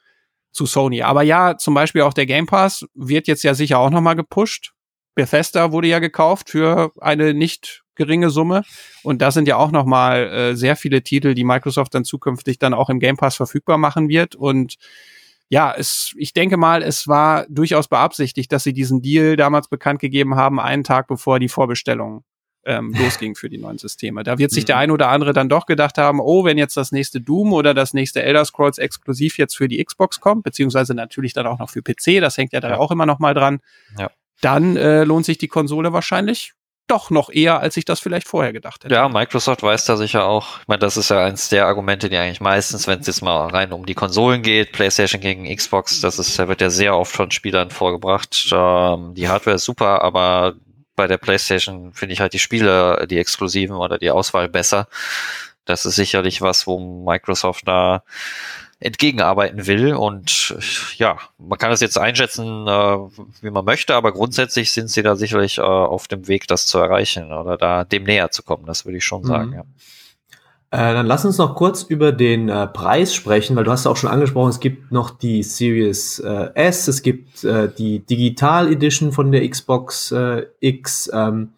zu 0.58 0.66
Sony. 0.66 1.02
Aber 1.02 1.22
ja, 1.22 1.56
zum 1.56 1.72
Beispiel 1.72 2.02
auch 2.02 2.12
der 2.12 2.26
Game 2.26 2.46
Pass 2.46 2.84
wird 2.94 3.28
jetzt 3.28 3.44
ja 3.44 3.54
sicher 3.54 3.78
auch 3.78 3.90
nochmal 3.90 4.16
gepusht. 4.16 4.72
Bethesda 5.14 5.72
wurde 5.72 5.88
ja 5.88 6.00
gekauft 6.00 6.50
für 6.50 6.92
eine 7.00 7.32
nicht 7.32 7.84
geringe 7.94 8.30
Summe. 8.30 8.62
Und 9.02 9.22
da 9.22 9.30
sind 9.30 9.46
ja 9.46 9.56
auch 9.56 9.70
nochmal 9.70 10.26
äh, 10.28 10.56
sehr 10.56 10.76
viele 10.76 11.02
Titel, 11.02 11.34
die 11.34 11.44
Microsoft 11.44 11.94
dann 11.94 12.04
zukünftig 12.04 12.58
dann 12.58 12.74
auch 12.74 12.90
im 12.90 12.98
Game 12.98 13.16
Pass 13.16 13.36
verfügbar 13.36 13.78
machen 13.78 14.08
wird. 14.08 14.34
Und 14.34 14.76
ja, 15.48 15.72
es, 15.76 16.12
ich 16.16 16.32
denke 16.32 16.56
mal, 16.56 16.82
es 16.82 17.06
war 17.06 17.46
durchaus 17.48 17.88
beabsichtigt, 17.88 18.52
dass 18.52 18.64
sie 18.64 18.72
diesen 18.72 19.00
Deal 19.00 19.36
damals 19.36 19.68
bekannt 19.68 20.00
gegeben 20.00 20.34
haben, 20.34 20.60
einen 20.60 20.84
Tag 20.84 21.06
bevor 21.06 21.38
die 21.38 21.48
Vorbestellung 21.48 22.24
ähm, 22.68 22.94
losging 22.98 23.34
für 23.34 23.48
die 23.48 23.58
neuen 23.58 23.78
Systeme. 23.78 24.22
Da 24.22 24.38
wird 24.38 24.52
sich 24.52 24.64
der 24.64 24.76
mhm. 24.76 24.82
ein 24.82 24.90
oder 24.92 25.08
andere 25.08 25.32
dann 25.32 25.48
doch 25.48 25.66
gedacht 25.66 25.98
haben, 25.98 26.20
oh, 26.20 26.44
wenn 26.44 26.58
jetzt 26.58 26.76
das 26.76 26.92
nächste 26.92 27.20
Doom 27.20 27.52
oder 27.52 27.74
das 27.74 27.94
nächste 27.94 28.22
Elder 28.22 28.44
Scrolls 28.44 28.78
exklusiv 28.78 29.38
jetzt 29.38 29.56
für 29.56 29.66
die 29.66 29.82
Xbox 29.82 30.20
kommt, 30.20 30.44
beziehungsweise 30.44 30.94
natürlich 30.94 31.32
dann 31.32 31.46
auch 31.46 31.58
noch 31.58 31.70
für 31.70 31.82
PC, 31.82 32.20
das 32.20 32.36
hängt 32.36 32.52
ja 32.52 32.60
da 32.60 32.70
ja. 32.70 32.78
auch 32.78 32.90
immer 32.90 33.06
noch 33.06 33.18
mal 33.18 33.34
dran, 33.34 33.60
ja. 33.98 34.10
dann 34.40 34.76
äh, 34.76 35.04
lohnt 35.04 35.24
sich 35.24 35.38
die 35.38 35.48
Konsole 35.48 35.92
wahrscheinlich. 35.92 36.52
doch 36.86 37.10
noch 37.10 37.28
eher, 37.28 37.60
als 37.60 37.76
ich 37.76 37.84
das 37.84 38.00
vielleicht 38.00 38.26
vorher 38.26 38.52
gedacht 38.54 38.82
hätte. 38.82 38.94
Ja, 38.94 39.10
Microsoft 39.10 39.62
weiß 39.62 39.84
da 39.84 39.98
sicher 39.98 40.24
auch. 40.24 40.60
Ich 40.60 40.68
meine, 40.68 40.78
das 40.78 40.96
ist 40.96 41.10
ja 41.10 41.22
eins 41.22 41.50
der 41.50 41.66
Argumente, 41.66 42.08
die 42.08 42.16
eigentlich 42.16 42.40
meistens, 42.40 42.86
wenn 42.86 43.00
es 43.00 43.06
jetzt 43.06 43.22
mal 43.22 43.48
rein 43.48 43.72
um 43.72 43.84
die 43.84 43.92
Konsolen 43.94 44.40
geht, 44.40 44.72
PlayStation 44.72 45.20
gegen 45.20 45.54
Xbox, 45.54 46.00
das 46.00 46.18
ist, 46.18 46.38
wird 46.38 46.62
ja 46.62 46.70
sehr 46.70 46.96
oft 46.96 47.12
von 47.12 47.30
Spielern 47.30 47.70
vorgebracht. 47.70 48.48
Ähm, 48.52 49.14
die 49.14 49.28
Hardware 49.28 49.56
ist 49.56 49.64
super, 49.64 50.00
aber 50.00 50.54
bei 50.98 51.06
der 51.06 51.16
PlayStation 51.16 51.92
finde 51.92 52.12
ich 52.12 52.20
halt 52.20 52.32
die 52.32 52.40
Spiele, 52.40 53.06
die 53.08 53.18
exklusiven 53.18 53.76
oder 53.76 53.98
die 53.98 54.10
Auswahl 54.10 54.48
besser. 54.48 54.88
Das 55.64 55.86
ist 55.86 55.94
sicherlich 55.94 56.42
was, 56.42 56.66
wo 56.66 57.04
Microsoft 57.04 57.68
da 57.68 58.02
entgegenarbeiten 58.80 59.68
will. 59.68 59.94
Und 59.94 60.56
ja, 60.96 61.18
man 61.38 61.56
kann 61.56 61.70
das 61.70 61.80
jetzt 61.80 61.98
einschätzen, 61.98 62.66
äh, 62.66 62.98
wie 63.42 63.50
man 63.50 63.64
möchte, 63.64 63.94
aber 63.94 64.10
grundsätzlich 64.10 64.72
sind 64.72 64.90
sie 64.90 65.02
da 65.02 65.14
sicherlich 65.14 65.58
äh, 65.58 65.62
auf 65.62 66.08
dem 66.08 66.26
Weg, 66.26 66.48
das 66.48 66.66
zu 66.66 66.78
erreichen 66.78 67.32
oder 67.32 67.56
da 67.56 67.84
dem 67.84 68.02
näher 68.02 68.32
zu 68.32 68.42
kommen. 68.42 68.66
Das 68.66 68.84
würde 68.84 68.98
ich 68.98 69.04
schon 69.04 69.22
sagen. 69.22 69.50
Mhm. 69.50 69.54
Ja. 69.54 69.64
Äh, 70.70 70.92
dann 70.92 71.06
lass 71.06 71.24
uns 71.24 71.38
noch 71.38 71.54
kurz 71.54 71.82
über 71.82 72.12
den 72.12 72.50
äh, 72.50 72.66
Preis 72.66 73.14
sprechen, 73.14 73.56
weil 73.56 73.64
du 73.64 73.70
hast 73.70 73.86
auch 73.86 73.96
schon 73.96 74.10
angesprochen, 74.10 74.50
es 74.50 74.60
gibt 74.60 74.92
noch 74.92 75.10
die 75.10 75.42
Series 75.42 76.18
äh, 76.18 76.50
S, 76.54 76.88
es 76.88 77.00
gibt 77.02 77.42
äh, 77.44 77.70
die 77.76 78.00
Digital 78.00 78.70
Edition 78.70 79.12
von 79.12 79.32
der 79.32 79.48
Xbox 79.48 80.12
äh, 80.12 80.44
X. 80.60 81.10
Ähm, 81.14 81.50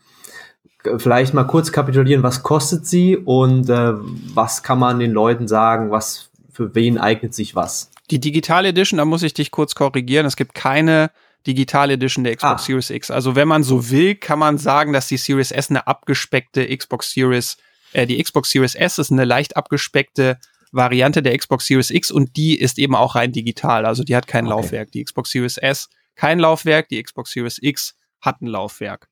vielleicht 0.98 1.34
mal 1.34 1.44
kurz 1.44 1.72
kapitulieren, 1.72 2.22
was 2.22 2.42
kostet 2.42 2.86
sie 2.86 3.14
und 3.14 3.68
was 3.68 4.62
kann 4.62 4.78
man 4.78 4.98
den 4.98 5.10
Leuten 5.10 5.46
sagen, 5.46 5.90
was 5.90 6.30
für 6.50 6.74
wen 6.74 6.96
eignet 6.96 7.34
sich 7.34 7.54
was? 7.54 7.90
Die 8.10 8.18
Digital 8.18 8.64
Edition, 8.64 8.96
da 8.96 9.04
muss 9.04 9.22
ich 9.22 9.34
dich 9.34 9.50
kurz 9.50 9.74
korrigieren, 9.74 10.24
es 10.24 10.36
gibt 10.36 10.54
keine 10.54 11.10
Digital 11.46 11.90
Edition 11.90 12.24
der 12.24 12.34
Xbox 12.34 12.62
ah. 12.62 12.64
Series 12.64 12.88
X. 12.88 13.10
Also 13.10 13.36
wenn 13.36 13.46
man 13.46 13.62
so 13.62 13.90
will, 13.90 14.14
kann 14.14 14.38
man 14.38 14.56
sagen, 14.56 14.94
dass 14.94 15.08
die 15.08 15.18
Series 15.18 15.50
S 15.50 15.68
eine 15.68 15.86
abgespeckte 15.86 16.74
Xbox 16.74 17.12
Series 17.12 17.58
äh, 17.92 18.06
die 18.06 18.22
Xbox 18.22 18.50
Series 18.50 18.74
S 18.74 18.98
ist 18.98 19.10
eine 19.10 19.24
leicht 19.24 19.56
abgespeckte 19.56 20.38
Variante 20.72 21.22
der 21.22 21.36
Xbox 21.36 21.66
Series 21.66 21.90
X 21.90 22.10
und 22.10 22.36
die 22.36 22.58
ist 22.58 22.78
eben 22.78 22.94
auch 22.94 23.16
rein 23.16 23.32
digital. 23.32 23.86
Also 23.86 24.04
die 24.04 24.14
hat 24.14 24.26
kein 24.26 24.46
okay. 24.46 24.54
Laufwerk. 24.54 24.92
Die 24.92 25.04
Xbox 25.04 25.30
Series 25.30 25.56
S 25.56 25.88
kein 26.14 26.38
Laufwerk, 26.38 26.88
die 26.88 27.02
Xbox 27.02 27.32
Series 27.32 27.58
X 27.60 27.96
hat 28.20 28.42
ein 28.42 28.46
Laufwerk. 28.46 29.08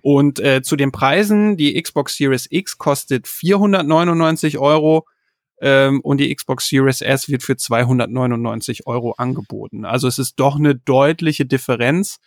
Und 0.00 0.38
äh, 0.38 0.62
zu 0.62 0.76
den 0.76 0.92
Preisen, 0.92 1.56
die 1.56 1.80
Xbox 1.80 2.16
Series 2.16 2.46
X 2.50 2.78
kostet 2.78 3.26
499 3.26 4.58
Euro 4.58 5.06
ähm, 5.60 6.00
und 6.00 6.18
die 6.18 6.34
Xbox 6.34 6.68
Series 6.68 7.00
S 7.00 7.28
wird 7.28 7.42
für 7.42 7.56
299 7.56 8.86
Euro 8.86 9.12
angeboten. 9.12 9.84
Also 9.84 10.06
es 10.06 10.18
ist 10.18 10.38
doch 10.38 10.56
eine 10.56 10.74
deutliche 10.74 11.46
Differenz. 11.46 12.18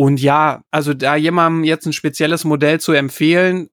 Und 0.00 0.20
ja, 0.20 0.62
also 0.70 0.94
da 0.94 1.16
jemandem 1.16 1.64
jetzt 1.64 1.84
ein 1.84 1.92
spezielles 1.92 2.44
Modell 2.44 2.78
zu 2.78 2.92
empfehlen, 2.92 3.68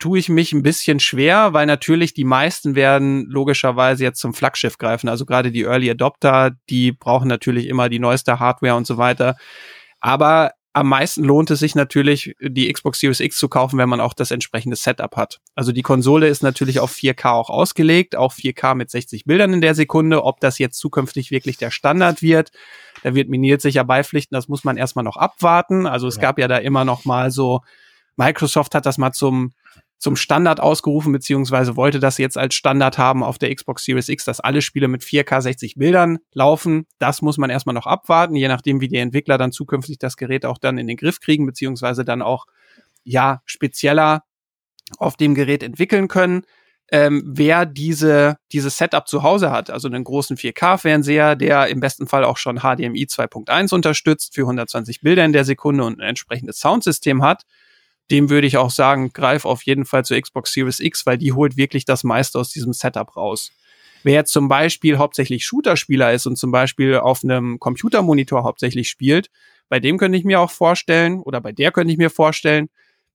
tue 0.00 0.18
ich 0.18 0.28
mich 0.28 0.52
ein 0.52 0.64
bisschen 0.64 0.98
schwer, 0.98 1.52
weil 1.52 1.66
natürlich 1.66 2.12
die 2.12 2.24
meisten 2.24 2.74
werden 2.74 3.26
logischerweise 3.30 4.02
jetzt 4.02 4.18
zum 4.18 4.34
Flaggschiff 4.34 4.78
greifen. 4.78 5.08
Also 5.08 5.24
gerade 5.24 5.52
die 5.52 5.62
Early 5.62 5.88
Adopter, 5.88 6.56
die 6.68 6.90
brauchen 6.90 7.28
natürlich 7.28 7.68
immer 7.68 7.88
die 7.88 8.00
neueste 8.00 8.40
Hardware 8.40 8.74
und 8.74 8.84
so 8.84 8.98
weiter. 8.98 9.36
Aber 10.00 10.54
am 10.72 10.88
meisten 10.88 11.22
lohnt 11.22 11.52
es 11.52 11.60
sich 11.60 11.76
natürlich, 11.76 12.34
die 12.40 12.70
Xbox 12.72 12.98
Series 12.98 13.20
X 13.20 13.38
zu 13.38 13.48
kaufen, 13.48 13.78
wenn 13.78 13.88
man 13.88 14.00
auch 14.00 14.12
das 14.12 14.32
entsprechende 14.32 14.74
Setup 14.74 15.16
hat. 15.16 15.38
Also 15.54 15.70
die 15.70 15.82
Konsole 15.82 16.26
ist 16.26 16.42
natürlich 16.42 16.80
auf 16.80 16.92
4K 16.92 17.30
auch 17.30 17.48
ausgelegt, 17.48 18.16
auch 18.16 18.34
4K 18.34 18.74
mit 18.74 18.90
60 18.90 19.24
Bildern 19.24 19.52
in 19.52 19.60
der 19.60 19.76
Sekunde. 19.76 20.24
Ob 20.24 20.40
das 20.40 20.58
jetzt 20.58 20.80
zukünftig 20.80 21.30
wirklich 21.30 21.58
der 21.58 21.70
Standard 21.70 22.22
wird, 22.22 22.50
da 23.04 23.14
wird 23.14 23.28
mir 23.28 23.60
sicher 23.60 23.84
beipflichten, 23.84 24.34
das 24.34 24.48
muss 24.48 24.64
man 24.64 24.78
erstmal 24.78 25.04
noch 25.04 25.18
abwarten. 25.18 25.86
Also 25.86 26.08
es 26.08 26.16
ja. 26.16 26.22
gab 26.22 26.38
ja 26.38 26.48
da 26.48 26.56
immer 26.56 26.86
noch 26.86 27.04
mal 27.04 27.30
so, 27.30 27.60
Microsoft 28.16 28.74
hat 28.74 28.86
das 28.86 28.96
mal 28.96 29.12
zum 29.12 29.52
zum 29.98 30.16
Standard 30.16 30.60
ausgerufen, 30.60 31.12
beziehungsweise 31.12 31.76
wollte 31.76 31.98
das 31.98 32.18
jetzt 32.18 32.36
als 32.36 32.54
Standard 32.54 32.98
haben 32.98 33.22
auf 33.22 33.38
der 33.38 33.54
Xbox 33.54 33.84
Series 33.84 34.10
X, 34.10 34.24
dass 34.24 34.40
alle 34.40 34.60
Spiele 34.60 34.86
mit 34.88 35.02
4K 35.02 35.40
60 35.40 35.76
Bildern 35.76 36.18
laufen. 36.34 36.86
Das 36.98 37.22
muss 37.22 37.38
man 37.38 37.48
erstmal 37.48 37.74
noch 37.74 37.86
abwarten, 37.86 38.36
je 38.36 38.48
nachdem, 38.48 38.82
wie 38.82 38.88
die 38.88 38.96
Entwickler 38.96 39.38
dann 39.38 39.52
zukünftig 39.52 39.98
das 39.98 40.18
Gerät 40.18 40.44
auch 40.44 40.58
dann 40.58 40.76
in 40.76 40.88
den 40.88 40.98
Griff 40.98 41.20
kriegen, 41.20 41.46
beziehungsweise 41.46 42.04
dann 42.04 42.20
auch, 42.20 42.46
ja, 43.04 43.40
spezieller 43.46 44.24
auf 44.98 45.16
dem 45.16 45.34
Gerät 45.34 45.62
entwickeln 45.62 46.08
können. 46.08 46.42
Ähm, 46.94 47.24
wer 47.26 47.66
diese, 47.66 48.36
dieses 48.52 48.78
Setup 48.78 49.08
zu 49.08 49.24
Hause 49.24 49.50
hat, 49.50 49.68
also 49.68 49.88
einen 49.88 50.04
großen 50.04 50.36
4K-Fernseher, 50.36 51.34
der 51.34 51.66
im 51.66 51.80
besten 51.80 52.06
Fall 52.06 52.22
auch 52.22 52.36
schon 52.36 52.58
HDMI 52.58 53.06
2.1 53.06 53.74
unterstützt 53.74 54.32
für 54.32 54.42
120 54.42 55.00
Bilder 55.00 55.24
in 55.24 55.32
der 55.32 55.44
Sekunde 55.44 55.82
und 55.82 55.98
ein 55.98 56.08
entsprechendes 56.08 56.60
Soundsystem 56.60 57.20
hat, 57.24 57.46
dem 58.12 58.30
würde 58.30 58.46
ich 58.46 58.58
auch 58.58 58.70
sagen, 58.70 59.12
greif 59.12 59.44
auf 59.44 59.64
jeden 59.64 59.86
Fall 59.86 60.04
zur 60.04 60.20
Xbox 60.20 60.52
Series 60.52 60.78
X, 60.78 61.04
weil 61.04 61.18
die 61.18 61.32
holt 61.32 61.56
wirklich 61.56 61.84
das 61.84 62.04
meiste 62.04 62.38
aus 62.38 62.50
diesem 62.50 62.72
Setup 62.72 63.16
raus. 63.16 63.50
Wer 64.04 64.24
zum 64.24 64.46
Beispiel 64.46 64.96
hauptsächlich 64.96 65.44
Shooter-Spieler 65.44 66.12
ist 66.12 66.26
und 66.26 66.36
zum 66.36 66.52
Beispiel 66.52 66.98
auf 66.98 67.24
einem 67.24 67.58
Computermonitor 67.58 68.44
hauptsächlich 68.44 68.88
spielt, 68.88 69.30
bei 69.68 69.80
dem 69.80 69.98
könnte 69.98 70.16
ich 70.16 70.22
mir 70.22 70.38
auch 70.38 70.52
vorstellen, 70.52 71.18
oder 71.18 71.40
bei 71.40 71.50
der 71.50 71.72
könnte 71.72 71.92
ich 71.92 71.98
mir 71.98 72.10
vorstellen, 72.10 72.68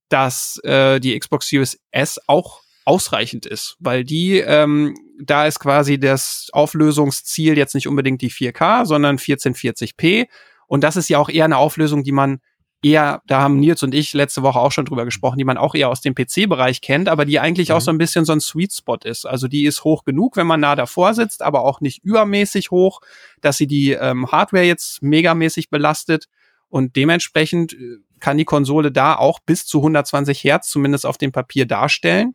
dass 0.09 0.59
äh, 0.65 0.99
die 0.99 1.17
Xbox 1.17 1.47
Series 1.47 1.79
S 1.91 2.19
auch 2.27 2.61
ausreichend 2.85 3.45
ist, 3.45 3.75
weil 3.79 4.03
die, 4.03 4.37
ähm, 4.39 4.95
da 5.21 5.45
ist 5.45 5.59
quasi 5.59 5.99
das 5.99 6.49
Auflösungsziel 6.53 7.57
jetzt 7.57 7.75
nicht 7.75 7.87
unbedingt 7.87 8.21
die 8.21 8.31
4K, 8.31 8.85
sondern 8.85 9.17
1440p. 9.17 10.27
Und 10.67 10.83
das 10.83 10.95
ist 10.95 11.09
ja 11.09 11.19
auch 11.19 11.29
eher 11.29 11.45
eine 11.45 11.57
Auflösung, 11.57 12.03
die 12.03 12.11
man 12.11 12.39
eher, 12.81 13.21
da 13.27 13.41
haben 13.41 13.59
Nils 13.59 13.83
und 13.83 13.93
ich 13.93 14.13
letzte 14.13 14.41
Woche 14.41 14.59
auch 14.59 14.71
schon 14.71 14.85
drüber 14.85 15.05
gesprochen, 15.05 15.37
die 15.37 15.43
man 15.43 15.57
auch 15.57 15.75
eher 15.75 15.89
aus 15.89 16.01
dem 16.01 16.15
PC-Bereich 16.15 16.81
kennt, 16.81 17.09
aber 17.09 17.25
die 17.25 17.39
eigentlich 17.39 17.69
mhm. 17.69 17.75
auch 17.75 17.81
so 17.81 17.91
ein 17.91 17.97
bisschen 17.97 18.25
so 18.25 18.31
ein 18.31 18.39
Sweet 18.39 18.73
Spot 18.73 18.97
ist. 19.03 19.25
Also 19.25 19.47
die 19.47 19.65
ist 19.65 19.83
hoch 19.83 20.05
genug, 20.05 20.37
wenn 20.37 20.47
man 20.47 20.61
nah 20.61 20.75
davor 20.75 21.13
sitzt, 21.13 21.41
aber 21.41 21.65
auch 21.65 21.81
nicht 21.81 22.03
übermäßig 22.03 22.71
hoch, 22.71 23.01
dass 23.41 23.57
sie 23.57 23.67
die 23.67 23.91
ähm, 23.91 24.31
Hardware 24.31 24.63
jetzt 24.63 25.01
megamäßig 25.01 25.69
belastet. 25.69 26.25
Und 26.69 26.95
dementsprechend 26.95 27.73
äh, 27.73 27.97
kann 28.19 28.37
die 28.37 28.45
Konsole 28.45 28.91
da 28.91 29.15
auch 29.15 29.39
bis 29.39 29.65
zu 29.65 29.79
120 29.79 30.43
Hertz 30.43 30.69
zumindest 30.69 31.05
auf 31.05 31.17
dem 31.17 31.31
Papier 31.31 31.65
darstellen. 31.65 32.33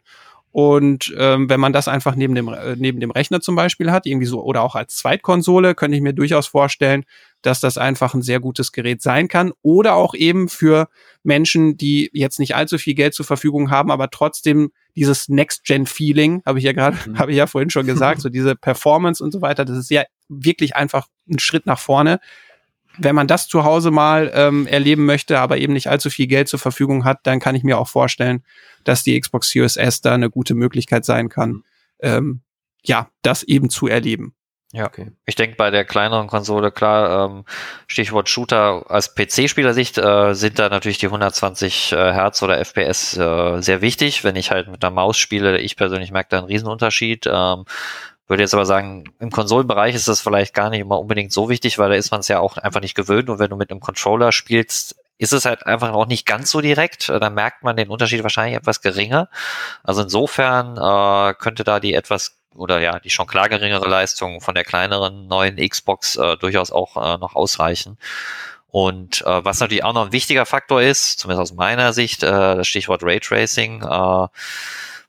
Und 0.54 1.12
ähm, 1.18 1.50
wenn 1.50 1.58
man 1.58 1.72
das 1.72 1.88
einfach 1.88 2.14
neben 2.14 2.36
dem, 2.36 2.46
äh, 2.46 2.76
neben 2.78 3.00
dem 3.00 3.10
Rechner 3.10 3.40
zum 3.40 3.56
Beispiel 3.56 3.90
hat, 3.90 4.06
irgendwie 4.06 4.28
so, 4.28 4.40
oder 4.40 4.62
auch 4.62 4.76
als 4.76 4.94
Zweitkonsole, 4.94 5.74
könnte 5.74 5.96
ich 5.96 6.00
mir 6.00 6.12
durchaus 6.12 6.46
vorstellen, 6.46 7.06
dass 7.42 7.58
das 7.58 7.76
einfach 7.76 8.14
ein 8.14 8.22
sehr 8.22 8.38
gutes 8.38 8.70
Gerät 8.70 9.02
sein 9.02 9.26
kann. 9.26 9.52
Oder 9.62 9.96
auch 9.96 10.14
eben 10.14 10.48
für 10.48 10.86
Menschen, 11.24 11.76
die 11.76 12.08
jetzt 12.12 12.38
nicht 12.38 12.54
allzu 12.54 12.78
viel 12.78 12.94
Geld 12.94 13.14
zur 13.14 13.26
Verfügung 13.26 13.72
haben, 13.72 13.90
aber 13.90 14.10
trotzdem 14.10 14.70
dieses 14.94 15.28
Next-Gen-Feeling, 15.28 16.42
habe 16.46 16.60
ich 16.60 16.64
ja 16.64 16.72
gerade, 16.72 16.98
mhm. 17.04 17.18
habe 17.18 17.32
ich 17.32 17.36
ja 17.36 17.48
vorhin 17.48 17.70
schon 17.70 17.86
gesagt, 17.86 18.20
so 18.20 18.28
diese 18.30 18.54
Performance 18.54 19.24
und 19.24 19.32
so 19.32 19.42
weiter, 19.42 19.64
das 19.64 19.76
ist 19.76 19.90
ja 19.90 20.04
wirklich 20.28 20.76
einfach 20.76 21.08
ein 21.28 21.40
Schritt 21.40 21.66
nach 21.66 21.80
vorne 21.80 22.20
wenn 22.98 23.14
man 23.14 23.26
das 23.26 23.48
zu 23.48 23.64
Hause 23.64 23.90
mal 23.90 24.30
ähm, 24.34 24.66
erleben 24.66 25.04
möchte, 25.04 25.38
aber 25.40 25.58
eben 25.58 25.72
nicht 25.72 25.88
allzu 25.88 26.10
viel 26.10 26.26
Geld 26.26 26.48
zur 26.48 26.58
Verfügung 26.58 27.04
hat, 27.04 27.20
dann 27.24 27.40
kann 27.40 27.54
ich 27.54 27.64
mir 27.64 27.78
auch 27.78 27.88
vorstellen, 27.88 28.44
dass 28.84 29.02
die 29.02 29.18
Xbox 29.18 29.50
Series 29.50 29.76
S 29.76 30.00
da 30.00 30.14
eine 30.14 30.30
gute 30.30 30.54
Möglichkeit 30.54 31.04
sein 31.04 31.28
kann, 31.28 31.64
ähm, 32.00 32.42
ja, 32.82 33.08
das 33.22 33.42
eben 33.42 33.70
zu 33.70 33.88
erleben. 33.88 34.34
Ja, 34.74 34.86
okay. 34.86 35.12
Ich 35.24 35.36
denke, 35.36 35.54
bei 35.54 35.70
der 35.70 35.84
kleineren 35.84 36.26
Konsole, 36.26 36.72
klar, 36.72 37.30
ähm, 37.30 37.44
Stichwort 37.86 38.28
Shooter 38.28 38.90
als 38.90 39.14
PC-Spielersicht 39.14 39.98
äh, 39.98 40.34
sind 40.34 40.58
da 40.58 40.68
natürlich 40.68 40.98
die 40.98 41.06
120 41.06 41.92
äh, 41.92 41.96
Hertz 41.96 42.42
oder 42.42 42.58
FPS 42.58 43.16
äh, 43.16 43.60
sehr 43.62 43.82
wichtig. 43.82 44.24
Wenn 44.24 44.34
ich 44.34 44.50
halt 44.50 44.66
mit 44.66 44.82
der 44.82 44.90
Maus 44.90 45.16
spiele, 45.16 45.60
ich 45.60 45.76
persönlich 45.76 46.10
merke 46.10 46.30
da 46.30 46.38
einen 46.38 46.48
Riesenunterschied. 46.48 47.28
Ähm, 47.30 47.66
würde 48.26 48.42
jetzt 48.42 48.54
aber 48.54 48.66
sagen, 48.66 49.04
im 49.18 49.30
Konsolenbereich 49.30 49.94
ist 49.94 50.08
das 50.08 50.20
vielleicht 50.20 50.54
gar 50.54 50.70
nicht 50.70 50.80
immer 50.80 50.98
unbedingt 50.98 51.32
so 51.32 51.48
wichtig, 51.48 51.78
weil 51.78 51.90
da 51.90 51.96
ist 51.96 52.10
man 52.10 52.20
es 52.20 52.28
ja 52.28 52.40
auch 52.40 52.56
einfach 52.56 52.80
nicht 52.80 52.94
gewöhnt 52.94 53.28
und 53.28 53.38
wenn 53.38 53.50
du 53.50 53.56
mit 53.56 53.70
einem 53.70 53.80
Controller 53.80 54.32
spielst, 54.32 54.96
ist 55.18 55.32
es 55.32 55.44
halt 55.44 55.66
einfach 55.66 55.92
auch 55.92 56.06
nicht 56.06 56.26
ganz 56.26 56.50
so 56.50 56.60
direkt. 56.60 57.08
Da 57.08 57.30
merkt 57.30 57.62
man 57.62 57.76
den 57.76 57.88
Unterschied 57.88 58.22
wahrscheinlich 58.22 58.56
etwas 58.56 58.80
geringer. 58.80 59.28
Also 59.82 60.02
insofern 60.02 60.76
äh, 60.76 61.34
könnte 61.34 61.64
da 61.64 61.80
die 61.80 61.94
etwas 61.94 62.36
oder 62.54 62.80
ja, 62.80 62.98
die 63.00 63.10
schon 63.10 63.26
klar 63.26 63.48
geringere 63.48 63.88
Leistung 63.88 64.40
von 64.40 64.54
der 64.54 64.64
kleineren 64.64 65.26
neuen 65.26 65.56
Xbox 65.56 66.16
äh, 66.16 66.36
durchaus 66.36 66.72
auch 66.72 66.96
äh, 66.96 67.18
noch 67.18 67.34
ausreichen. 67.34 67.98
Und 68.68 69.22
äh, 69.22 69.44
was 69.44 69.60
natürlich 69.60 69.84
auch 69.84 69.92
noch 69.92 70.06
ein 70.06 70.12
wichtiger 70.12 70.46
Faktor 70.46 70.82
ist, 70.82 71.20
zumindest 71.20 71.52
aus 71.52 71.56
meiner 71.56 71.92
Sicht, 71.92 72.22
äh, 72.22 72.26
das 72.56 72.66
Stichwort 72.66 73.04
Raytracing, 73.04 73.82
äh, 73.82 74.26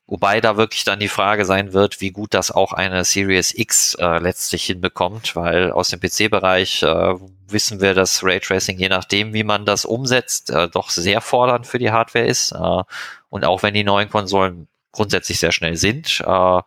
Wobei 0.08 0.39
da 0.39 0.56
wirklich 0.56 0.84
dann 0.84 0.99
die 0.99 1.08
Frage 1.08 1.45
sein 1.45 1.74
wird, 1.74 1.99
wie 1.99 2.12
gut 2.12 2.36
das 2.36 2.51
auch 2.51 2.74
eine 2.74 3.03
Series 3.03 3.53
X 3.56 3.95
äh, 3.95 4.20
letztlich 4.20 4.66
hinbekommt, 4.66 5.36
weil 5.36 5.72
aus 5.72 5.89
dem 5.89 5.99
PC-Bereich 5.99 6.84
äh, 6.84 7.16
wissen 7.47 7.82
wir, 7.82 7.95
dass 7.95 8.24
Raytracing, 8.24 8.78
je 8.78 8.89
nachdem, 8.89 9.34
wie 9.34 9.43
man 9.43 9.66
das 9.66 9.84
umsetzt, 9.84 10.51
äh, 10.51 10.68
doch 10.70 10.91
sehr 10.91 11.22
fordernd 11.22 11.66
für 11.66 11.80
die 11.80 11.91
Hardware 11.91 12.26
ist. 12.28 12.51
Äh, 12.51 12.84
und 13.30 13.45
auch 13.45 13.64
wenn 13.64 13.74
die 13.74 13.84
neuen 13.84 14.10
Konsolen 14.10 14.68
grundsätzlich 14.91 15.39
sehr 15.39 15.51
schnell 15.51 15.76
sind, 15.76 16.22
äh, 16.24 16.62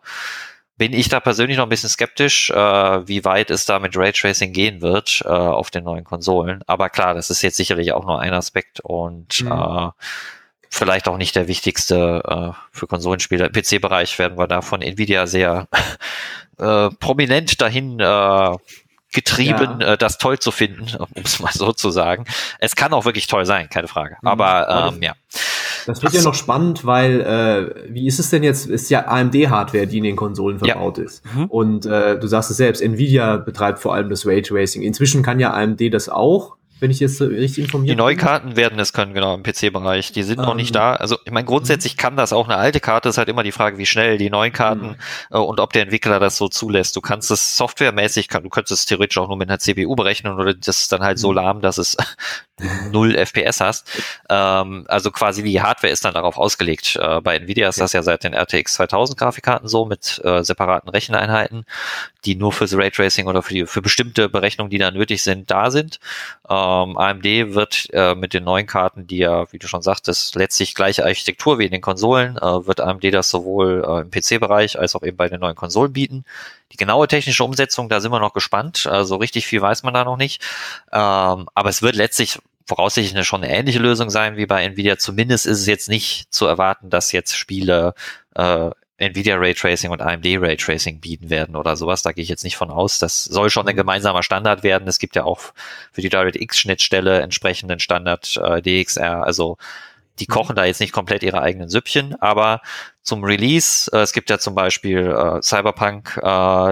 bin 0.75 0.93
ich 0.93 1.07
da 1.07 1.21
persönlich 1.21 1.57
noch 1.57 1.65
ein 1.65 1.69
bisschen 1.69 1.89
skeptisch, 1.89 2.49
äh, 2.49 2.55
wie 2.55 3.23
weit 3.23 3.51
es 3.51 3.65
da 3.65 3.79
mit 3.79 3.95
Raytracing 3.95 4.51
gehen 4.51 4.81
wird 4.81 5.21
äh, 5.25 5.29
auf 5.29 5.71
den 5.71 5.85
neuen 5.85 6.03
Konsolen. 6.03 6.61
Aber 6.67 6.89
klar, 6.89 7.13
das 7.13 7.29
ist 7.29 7.41
jetzt 7.41 7.57
sicherlich 7.57 7.93
auch 7.93 8.05
nur 8.05 8.19
ein 8.19 8.33
Aspekt 8.33 8.81
und 8.81 9.43
mhm. 9.43 9.91
Vielleicht 10.69 11.07
auch 11.07 11.17
nicht 11.17 11.35
der 11.35 11.47
wichtigste 11.47 12.23
äh, 12.25 12.59
für 12.71 12.87
Konsolenspieler. 12.87 13.47
Im 13.47 13.53
PC-Bereich 13.53 14.17
werden 14.19 14.37
wir 14.37 14.47
da 14.47 14.61
von 14.61 14.81
Nvidia 14.81 15.27
sehr 15.27 15.67
äh, 16.57 16.89
prominent 16.99 17.59
dahin 17.61 17.99
äh, 17.99 18.55
getrieben, 19.11 19.79
ja. 19.81 19.93
äh, 19.93 19.97
das 19.97 20.17
toll 20.17 20.39
zu 20.39 20.51
finden, 20.51 20.95
um 20.97 21.07
es 21.23 21.39
mal 21.39 21.51
so 21.51 21.73
zu 21.73 21.89
sagen. 21.89 22.25
Es 22.59 22.75
kann 22.75 22.93
auch 22.93 23.05
wirklich 23.05 23.27
toll 23.27 23.45
sein, 23.45 23.69
keine 23.69 23.87
Frage. 23.87 24.17
Mhm. 24.21 24.27
Aber 24.27 24.91
ähm, 24.93 25.01
ja. 25.01 25.13
Das 25.85 26.03
wird 26.03 26.13
ja 26.13 26.21
noch 26.21 26.35
spannend, 26.35 26.85
weil 26.85 27.21
äh, 27.21 27.91
wie 27.91 28.05
ist 28.05 28.19
es 28.19 28.29
denn 28.29 28.43
jetzt? 28.43 28.67
Ist 28.67 28.91
ja 28.91 29.07
AMD-Hardware, 29.07 29.87
die 29.87 29.97
in 29.97 30.03
den 30.03 30.15
Konsolen 30.15 30.59
verbaut 30.59 30.99
ja. 30.99 31.03
ist. 31.05 31.23
Mhm. 31.33 31.45
Und 31.45 31.85
äh, 31.87 32.19
du 32.19 32.27
sagst 32.27 32.51
es 32.51 32.57
selbst, 32.57 32.81
Nvidia 32.81 33.37
betreibt 33.37 33.79
vor 33.79 33.95
allem 33.95 34.09
das 34.09 34.25
Raytracing. 34.27 34.83
Inzwischen 34.83 35.23
kann 35.23 35.39
ja 35.39 35.51
AMD 35.51 35.91
das 35.91 36.09
auch 36.09 36.58
wenn 36.79 36.91
ich 36.91 36.99
jetzt 36.99 37.21
richtig 37.21 37.65
informiert 37.65 37.87
bin. 37.89 37.97
Die 37.97 38.01
Neukarten 38.01 38.55
werden 38.55 38.79
es 38.79 38.93
können, 38.93 39.13
genau, 39.13 39.35
im 39.35 39.43
PC-Bereich. 39.43 40.11
Die 40.11 40.23
sind 40.23 40.39
ähm, 40.39 40.45
noch 40.45 40.55
nicht 40.55 40.69
ähm, 40.69 40.81
da. 40.81 40.93
Also, 40.93 41.17
ich 41.25 41.31
meine, 41.31 41.45
grundsätzlich 41.45 41.97
kann 41.97 42.15
das 42.15 42.33
auch 42.33 42.47
eine 42.47 42.57
alte 42.57 42.79
Karte. 42.79 43.09
Ist 43.09 43.17
halt 43.17 43.29
immer 43.29 43.43
die 43.43 43.51
Frage, 43.51 43.77
wie 43.77 43.85
schnell 43.85 44.17
die 44.17 44.29
neuen 44.29 44.53
Karten 44.53 44.87
mhm. 44.87 44.95
äh, 45.31 45.37
und 45.37 45.59
ob 45.59 45.73
der 45.73 45.83
Entwickler 45.83 46.19
das 46.19 46.37
so 46.37 46.47
zulässt. 46.47 46.95
Du 46.95 47.01
kannst 47.01 47.31
es 47.31 47.57
softwaremäßig, 47.57 48.27
kann, 48.27 48.43
du 48.43 48.49
könntest 48.49 48.79
es 48.81 48.85
theoretisch 48.85 49.17
auch 49.17 49.27
nur 49.27 49.37
mit 49.37 49.49
einer 49.49 49.59
CPU 49.59 49.95
berechnen 49.95 50.33
oder 50.33 50.53
das 50.53 50.81
ist 50.81 50.91
dann 50.91 51.01
halt 51.01 51.19
so 51.19 51.29
mhm. 51.29 51.35
lahm, 51.35 51.61
dass 51.61 51.77
es 51.77 51.97
null 52.91 53.15
FPS 53.15 53.59
hast. 53.59 53.87
Ähm, 54.29 54.85
also 54.87 55.11
quasi 55.11 55.43
die 55.43 55.61
Hardware 55.61 55.91
ist 55.91 56.05
dann 56.05 56.13
darauf 56.13 56.37
ausgelegt. 56.37 56.95
Äh, 56.95 57.21
bei 57.21 57.37
Nvidia 57.37 57.69
ist 57.69 57.77
ja. 57.77 57.83
das 57.83 57.93
ja 57.93 58.03
seit 58.03 58.23
den 58.23 58.33
RTX 58.33 58.73
2000 58.73 59.17
Grafikkarten 59.17 59.67
so 59.67 59.85
mit 59.85 60.21
äh, 60.23 60.43
separaten 60.43 60.89
Recheneinheiten, 60.89 61.65
die 62.25 62.35
nur 62.35 62.51
fürs 62.51 62.75
Raytracing 62.75 63.27
oder 63.27 63.41
für, 63.41 63.53
die, 63.53 63.65
für 63.65 63.81
bestimmte 63.81 64.29
Berechnungen, 64.29 64.69
die 64.69 64.77
da 64.77 64.91
nötig 64.91 65.23
sind, 65.23 65.51
da 65.51 65.71
sind. 65.71 65.99
Ähm, 66.49 66.68
AMD 66.69 67.23
wird 67.53 67.87
äh, 67.93 68.15
mit 68.15 68.33
den 68.33 68.43
neuen 68.43 68.65
Karten, 68.65 69.07
die 69.07 69.17
ja, 69.17 69.51
wie 69.51 69.59
du 69.59 69.67
schon 69.67 69.81
sagtest, 69.81 70.35
letztlich 70.35 70.75
gleiche 70.75 71.05
Architektur 71.05 71.59
wie 71.59 71.65
in 71.65 71.71
den 71.71 71.81
Konsolen, 71.81 72.37
äh, 72.37 72.67
wird 72.67 72.81
AMD 72.81 73.03
das 73.13 73.29
sowohl 73.29 73.83
äh, 73.87 74.01
im 74.01 74.11
PC-Bereich 74.11 74.79
als 74.79 74.95
auch 74.95 75.03
eben 75.03 75.17
bei 75.17 75.29
den 75.29 75.39
neuen 75.39 75.55
Konsolen 75.55 75.93
bieten. 75.93 76.25
Die 76.71 76.77
genaue 76.77 77.07
technische 77.07 77.43
Umsetzung, 77.43 77.89
da 77.89 77.99
sind 78.01 78.11
wir 78.11 78.19
noch 78.19 78.33
gespannt. 78.33 78.87
Also 78.87 79.15
richtig 79.15 79.47
viel 79.47 79.61
weiß 79.61 79.83
man 79.83 79.93
da 79.93 80.03
noch 80.03 80.17
nicht. 80.17 80.41
Ähm, 80.91 81.49
aber 81.53 81.69
es 81.69 81.81
wird 81.81 81.95
letztlich 81.95 82.39
voraussichtlich 82.67 83.15
eine 83.15 83.25
schon 83.25 83.43
eine 83.43 83.53
ähnliche 83.53 83.79
Lösung 83.79 84.09
sein 84.09 84.37
wie 84.37 84.45
bei 84.45 84.63
Nvidia. 84.63 84.97
Zumindest 84.97 85.47
ist 85.47 85.61
es 85.61 85.65
jetzt 85.65 85.89
nicht 85.89 86.31
zu 86.31 86.45
erwarten, 86.45 86.89
dass 86.89 87.11
jetzt 87.11 87.35
Spiele 87.35 87.95
äh, 88.35 88.69
Nvidia 88.99 89.37
Raytracing 89.37 89.91
und 89.91 90.01
AMD 90.01 90.25
Raytracing 90.25 90.99
bieten 90.99 91.29
werden 91.29 91.55
oder 91.55 91.75
sowas. 91.75 92.01
Da 92.01 92.11
gehe 92.11 92.23
ich 92.23 92.29
jetzt 92.29 92.43
nicht 92.43 92.57
von 92.57 92.69
aus. 92.69 92.99
Das 92.99 93.23
soll 93.23 93.49
schon 93.49 93.67
ein 93.67 93.75
gemeinsamer 93.75 94.23
Standard 94.23 94.63
werden. 94.63 94.87
Es 94.87 94.99
gibt 94.99 95.15
ja 95.15 95.23
auch 95.23 95.39
für 95.91 96.01
die 96.01 96.09
DirectX-Schnittstelle 96.09 97.21
entsprechenden 97.21 97.79
Standard 97.79 98.37
äh, 98.37 98.61
DXR. 98.61 99.23
Also 99.23 99.57
die 100.19 100.25
kochen 100.25 100.55
da 100.55 100.65
jetzt 100.65 100.79
nicht 100.79 100.93
komplett 100.93 101.23
ihre 101.23 101.41
eigenen 101.41 101.69
Süppchen, 101.69 102.15
aber 102.21 102.61
zum 103.01 103.23
Release, 103.23 103.89
äh, 103.91 104.01
es 104.01 104.13
gibt 104.13 104.29
ja 104.29 104.37
zum 104.37 104.55
Beispiel 104.55 105.07
äh, 105.07 105.41
Cyberpunk, 105.41 106.17
äh, 106.17 106.21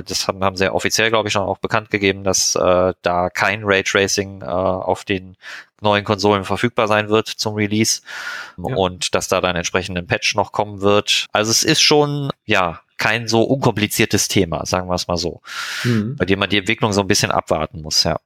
das 0.04 0.28
haben, 0.28 0.44
haben 0.44 0.56
sie 0.56 0.66
ja 0.66 0.74
offiziell, 0.74 1.10
glaube 1.10 1.30
ich, 1.30 1.34
schon 1.34 1.44
auch 1.44 1.58
bekannt 1.58 1.90
gegeben, 1.90 2.24
dass 2.24 2.56
äh, 2.56 2.94
da 3.02 3.30
kein 3.30 3.62
Raytracing 3.64 4.42
äh, 4.42 4.46
auf 4.46 5.04
den 5.04 5.36
neuen 5.82 6.04
Konsolen 6.04 6.44
verfügbar 6.44 6.88
sein 6.88 7.10
wird 7.10 7.28
zum 7.28 7.56
Release 7.56 8.02
ja. 8.58 8.76
und 8.76 9.16
dass 9.16 9.28
da 9.28 9.42
dann 9.42 9.56
entsprechend 9.56 9.98
ein 9.98 10.08
Patch 10.08 10.36
noch 10.36 10.52
kommen 10.52 10.82
wird. 10.82 11.28
Also 11.32 11.52
es 11.52 11.64
ist 11.64 11.82
schon, 11.82 12.32
ja, 12.46 12.82
kein 12.98 13.28
so 13.28 13.44
unkompliziertes 13.44 14.28
Thema, 14.28 14.66
sagen 14.66 14.90
wir 14.90 14.96
es 14.96 15.08
mal 15.08 15.18
so, 15.18 15.42
mhm. 15.84 16.16
bei 16.16 16.26
dem 16.26 16.40
man 16.40 16.50
die 16.50 16.58
Entwicklung 16.58 16.94
so 16.94 17.02
ein 17.02 17.08
bisschen 17.08 17.32
abwarten 17.32 17.82
muss, 17.82 18.04
ja. 18.04 18.18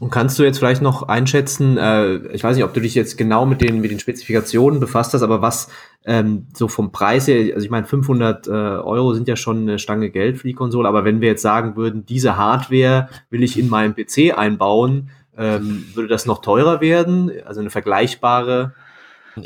Und 0.00 0.10
kannst 0.10 0.38
du 0.38 0.44
jetzt 0.44 0.58
vielleicht 0.58 0.82
noch 0.82 1.08
einschätzen, 1.08 1.76
äh, 1.76 2.16
ich 2.32 2.42
weiß 2.42 2.56
nicht, 2.56 2.64
ob 2.64 2.72
du 2.72 2.80
dich 2.80 2.94
jetzt 2.94 3.16
genau 3.18 3.46
mit 3.46 3.60
den, 3.60 3.80
mit 3.80 3.90
den 3.90 3.98
Spezifikationen 3.98 4.80
befasst 4.80 5.14
hast, 5.14 5.22
aber 5.22 5.42
was 5.42 5.68
ähm, 6.04 6.46
so 6.54 6.68
vom 6.68 6.92
Preis 6.92 7.26
her, 7.26 7.54
also 7.54 7.64
ich 7.64 7.70
meine 7.70 7.86
500 7.86 8.46
äh, 8.46 8.50
Euro 8.50 9.14
sind 9.14 9.28
ja 9.28 9.36
schon 9.36 9.62
eine 9.62 9.78
Stange 9.78 10.10
Geld 10.10 10.38
für 10.38 10.46
die 10.46 10.54
Konsole, 10.54 10.88
aber 10.88 11.04
wenn 11.04 11.20
wir 11.20 11.28
jetzt 11.28 11.42
sagen 11.42 11.76
würden, 11.76 12.06
diese 12.06 12.36
Hardware 12.36 13.08
will 13.30 13.42
ich 13.42 13.58
in 13.58 13.68
meinem 13.68 13.94
PC 13.94 14.36
einbauen, 14.36 15.10
ähm, 15.36 15.84
würde 15.94 16.08
das 16.08 16.26
noch 16.26 16.42
teurer 16.42 16.80
werden? 16.80 17.32
Also 17.44 17.60
eine 17.60 17.70
vergleichbare 17.70 18.74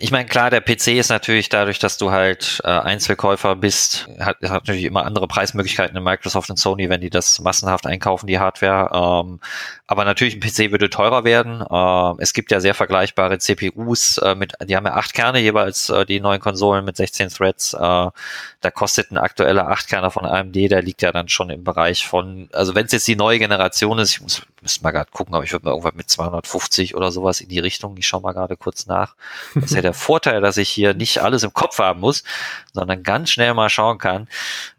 ich 0.00 0.10
meine, 0.10 0.26
klar, 0.26 0.50
der 0.50 0.60
PC 0.60 0.88
ist 0.88 1.08
natürlich 1.08 1.48
dadurch, 1.48 1.78
dass 1.78 1.98
du 1.98 2.10
halt 2.10 2.60
äh, 2.64 2.68
Einzelkäufer 2.68 3.56
bist, 3.56 4.08
hat, 4.18 4.36
hat 4.42 4.66
natürlich 4.66 4.84
immer 4.84 5.04
andere 5.04 5.26
Preismöglichkeiten 5.26 5.96
in 5.96 6.02
Microsoft 6.02 6.50
und 6.50 6.58
Sony, 6.58 6.88
wenn 6.88 7.00
die 7.00 7.10
das 7.10 7.40
massenhaft 7.40 7.86
einkaufen, 7.86 8.26
die 8.26 8.38
Hardware. 8.38 8.90
Ähm, 8.92 9.40
aber 9.86 10.04
natürlich 10.04 10.36
ein 10.36 10.40
PC 10.40 10.70
würde 10.70 10.90
teurer 10.90 11.24
werden. 11.24 11.64
Ähm, 11.70 12.16
es 12.18 12.32
gibt 12.32 12.50
ja 12.50 12.60
sehr 12.60 12.74
vergleichbare 12.74 13.38
CPUs 13.38 14.18
äh, 14.18 14.34
mit, 14.34 14.54
die 14.64 14.76
haben 14.76 14.86
ja 14.86 14.94
acht 14.94 15.14
Kerne 15.14 15.38
jeweils, 15.38 15.90
äh, 15.90 16.06
die 16.06 16.20
neuen 16.20 16.40
Konsolen 16.40 16.84
mit 16.84 16.96
16 16.96 17.28
Threads. 17.28 17.74
Äh, 17.74 17.78
da 17.78 18.70
kostet 18.70 19.10
ein 19.10 19.18
aktueller 19.18 19.68
Achtkerner 19.68 20.10
von 20.10 20.24
AMD, 20.24 20.54
der 20.54 20.82
liegt 20.82 21.02
ja 21.02 21.12
dann 21.12 21.28
schon 21.28 21.50
im 21.50 21.64
Bereich 21.64 22.06
von, 22.06 22.48
also 22.52 22.74
wenn 22.74 22.86
es 22.86 22.92
jetzt 22.92 23.08
die 23.08 23.16
neue 23.16 23.38
Generation 23.38 23.98
ist, 23.98 24.12
ich 24.12 24.20
muss 24.20 24.42
müssen 24.62 24.82
mal 24.82 24.92
gerade 24.92 25.10
gucken, 25.10 25.34
aber 25.34 25.44
ich 25.44 25.52
würde 25.52 25.64
mal 25.64 25.72
irgendwann 25.72 25.96
mit 25.96 26.08
250 26.08 26.94
oder 26.94 27.10
sowas 27.10 27.40
in 27.40 27.48
die 27.48 27.58
Richtung, 27.58 27.96
ich 27.96 28.06
schaue 28.06 28.22
mal 28.22 28.32
gerade 28.32 28.56
kurz 28.56 28.86
nach. 28.86 29.16
Das 29.54 29.74
ja 29.82 29.90
der 29.90 29.94
Vorteil, 29.94 30.40
dass 30.40 30.56
ich 30.56 30.68
hier 30.68 30.94
nicht 30.94 31.18
alles 31.18 31.42
im 31.42 31.52
Kopf 31.52 31.78
haben 31.78 32.00
muss, 32.00 32.24
sondern 32.72 33.02
ganz 33.02 33.30
schnell 33.30 33.54
mal 33.54 33.68
schauen 33.68 33.98
kann. 33.98 34.28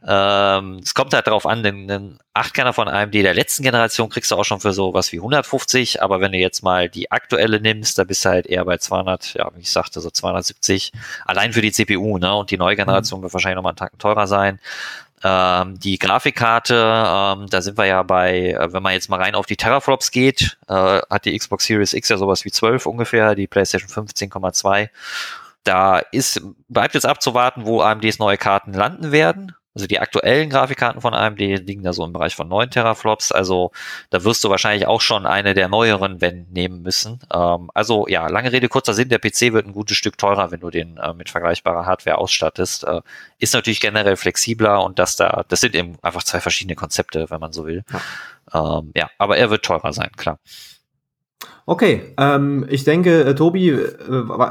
Ähm, 0.05 0.79
es 0.83 0.93
kommt 0.93 1.13
halt 1.13 1.27
darauf 1.27 1.45
an, 1.45 1.63
den, 1.63 1.87
den 1.87 2.19
Achtkerner 2.33 2.73
von 2.73 2.87
AMD 2.87 3.13
der 3.13 3.33
letzten 3.33 3.63
Generation 3.63 4.09
kriegst 4.09 4.31
du 4.31 4.35
auch 4.35 4.43
schon 4.43 4.59
für 4.59 4.73
so 4.73 4.93
was 4.93 5.11
wie 5.11 5.17
150, 5.17 6.01
aber 6.01 6.19
wenn 6.19 6.31
du 6.31 6.39
jetzt 6.39 6.63
mal 6.63 6.89
die 6.89 7.11
aktuelle 7.11 7.59
nimmst, 7.59 7.97
da 7.97 8.03
bist 8.03 8.25
du 8.25 8.29
halt 8.29 8.47
eher 8.47 8.65
bei 8.65 8.77
200, 8.77 9.35
ja, 9.35 9.51
wie 9.55 9.61
ich 9.61 9.71
sagte, 9.71 10.01
so 10.01 10.09
270, 10.09 10.91
allein 11.25 11.53
für 11.53 11.61
die 11.61 11.71
CPU, 11.71 12.17
ne, 12.17 12.33
und 12.35 12.49
die 12.49 12.57
neue 12.57 12.75
Generation 12.75 13.19
mhm. 13.19 13.23
wird 13.23 13.33
wahrscheinlich 13.33 13.57
nochmal 13.57 13.71
einen 13.71 13.77
Tag 13.77 13.99
teurer 13.99 14.25
sein. 14.25 14.59
Ähm, 15.23 15.79
die 15.79 15.97
Grafikkarte, 15.97 16.75
ähm, 16.75 17.47
da 17.49 17.61
sind 17.61 17.77
wir 17.77 17.85
ja 17.85 18.03
bei, 18.03 18.49
äh, 18.51 18.73
wenn 18.73 18.83
man 18.83 18.93
jetzt 18.93 19.09
mal 19.09 19.21
rein 19.21 19.35
auf 19.35 19.45
die 19.45 19.55
Teraflops 19.55 20.11
geht, 20.11 20.57
äh, 20.67 20.73
hat 20.73 21.25
die 21.25 21.37
Xbox 21.37 21.65
Series 21.65 21.93
X 21.93 22.09
ja 22.09 22.17
sowas 22.17 22.43
wie 22.43 22.51
12 22.51 22.85
ungefähr, 22.85 23.33
die 23.33 23.47
PlayStation 23.47 23.89
15,2. 23.89 24.89
Da 25.63 25.99
ist, 25.99 26.41
bleibt 26.67 26.93
jetzt 26.93 27.05
abzuwarten, 27.05 27.65
wo 27.65 27.81
AMDs 27.81 28.19
neue 28.19 28.37
Karten 28.37 28.73
landen 28.73 29.13
werden. 29.13 29.55
Also 29.75 29.87
die 29.87 29.99
aktuellen 29.99 30.51
Grafikkarten 30.51 31.01
von 31.01 31.15
AMD 31.15 31.39
liegen 31.39 31.83
da 31.83 31.93
so 31.93 32.05
im 32.05 32.13
Bereich 32.13 32.35
von 32.35 32.47
9 32.47 32.69
Teraflops. 32.69 33.31
Also 33.31 33.71
da 34.11 34.23
wirst 34.23 34.43
du 34.43 34.49
wahrscheinlich 34.49 34.85
auch 34.85 35.01
schon 35.01 35.25
eine 35.25 35.55
der 35.55 35.67
neueren 35.67 36.21
wenn 36.21 36.45
nehmen 36.51 36.83
müssen. 36.83 37.19
Ähm, 37.33 37.71
also 37.73 38.07
ja, 38.07 38.27
lange 38.27 38.51
Rede, 38.51 38.69
kurzer 38.69 38.93
Sinn, 38.93 39.09
der 39.09 39.17
PC 39.17 39.53
wird 39.53 39.65
ein 39.65 39.73
gutes 39.73 39.97
Stück 39.97 40.17
teurer, 40.17 40.51
wenn 40.51 40.59
du 40.59 40.69
den 40.69 40.97
äh, 40.97 41.13
mit 41.13 41.29
vergleichbarer 41.29 41.87
Hardware 41.87 42.19
ausstattest. 42.19 42.83
Äh, 42.83 43.01
ist 43.39 43.53
natürlich 43.53 43.79
generell 43.79 44.15
flexibler 44.15 44.83
und 44.83 44.99
das 44.99 45.15
da, 45.15 45.43
das 45.47 45.61
sind 45.61 45.75
eben 45.75 45.97
einfach 46.03 46.23
zwei 46.23 46.39
verschiedene 46.39 46.75
Konzepte, 46.75 47.29
wenn 47.29 47.39
man 47.39 47.51
so 47.51 47.65
will. 47.65 47.83
Ja, 48.53 48.79
ähm, 48.79 48.91
ja 48.95 49.09
aber 49.17 49.37
er 49.37 49.49
wird 49.49 49.65
teurer 49.65 49.91
sein, 49.91 50.11
klar. 50.15 50.37
Okay, 51.65 52.13
ähm, 52.17 52.65
ich 52.69 52.83
denke, 52.83 53.23
äh, 53.23 53.35
Tobi, 53.35 53.69
äh, 53.69 53.87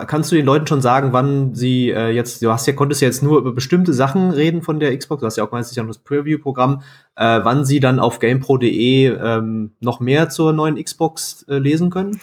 kannst 0.07 0.33
du 0.33 0.37
den 0.37 0.47
Leuten 0.47 0.67
schon 0.67 0.81
sagen, 0.81 1.13
wann 1.13 1.55
sie 1.55 1.91
äh, 1.91 2.09
jetzt, 2.09 2.43
du 2.43 2.51
hast 2.51 2.67
ja, 2.67 2.73
konntest 2.73 3.03
ja 3.03 3.09
jetzt 3.09 3.23
nur 3.23 3.39
über 3.39 3.53
bestimmte 3.53 3.93
Sachen 3.93 4.31
reden 4.31 4.63
von 4.63 4.81
der 4.81 4.97
Xbox, 4.97 5.21
du 5.21 5.27
hast 5.27 5.37
ja 5.37 5.45
auch 5.45 5.53
meistens 5.53 5.77
ja 5.77 5.83
noch 5.83 5.91
das 5.91 5.99
Preview-Programm, 5.99 6.83
äh, 7.17 7.41
wann 7.43 7.67
sie 7.67 7.81
dann 7.81 8.01
auf 8.01 8.19
gamepro.de 8.19 9.09
ähm, 9.09 9.73
noch 9.81 10.01
mehr 10.01 10.31
zur 10.31 10.55
neuen 10.55 10.83
Xbox 10.83 11.45
äh, 11.49 11.59
lesen 11.59 11.91
können? 11.91 12.19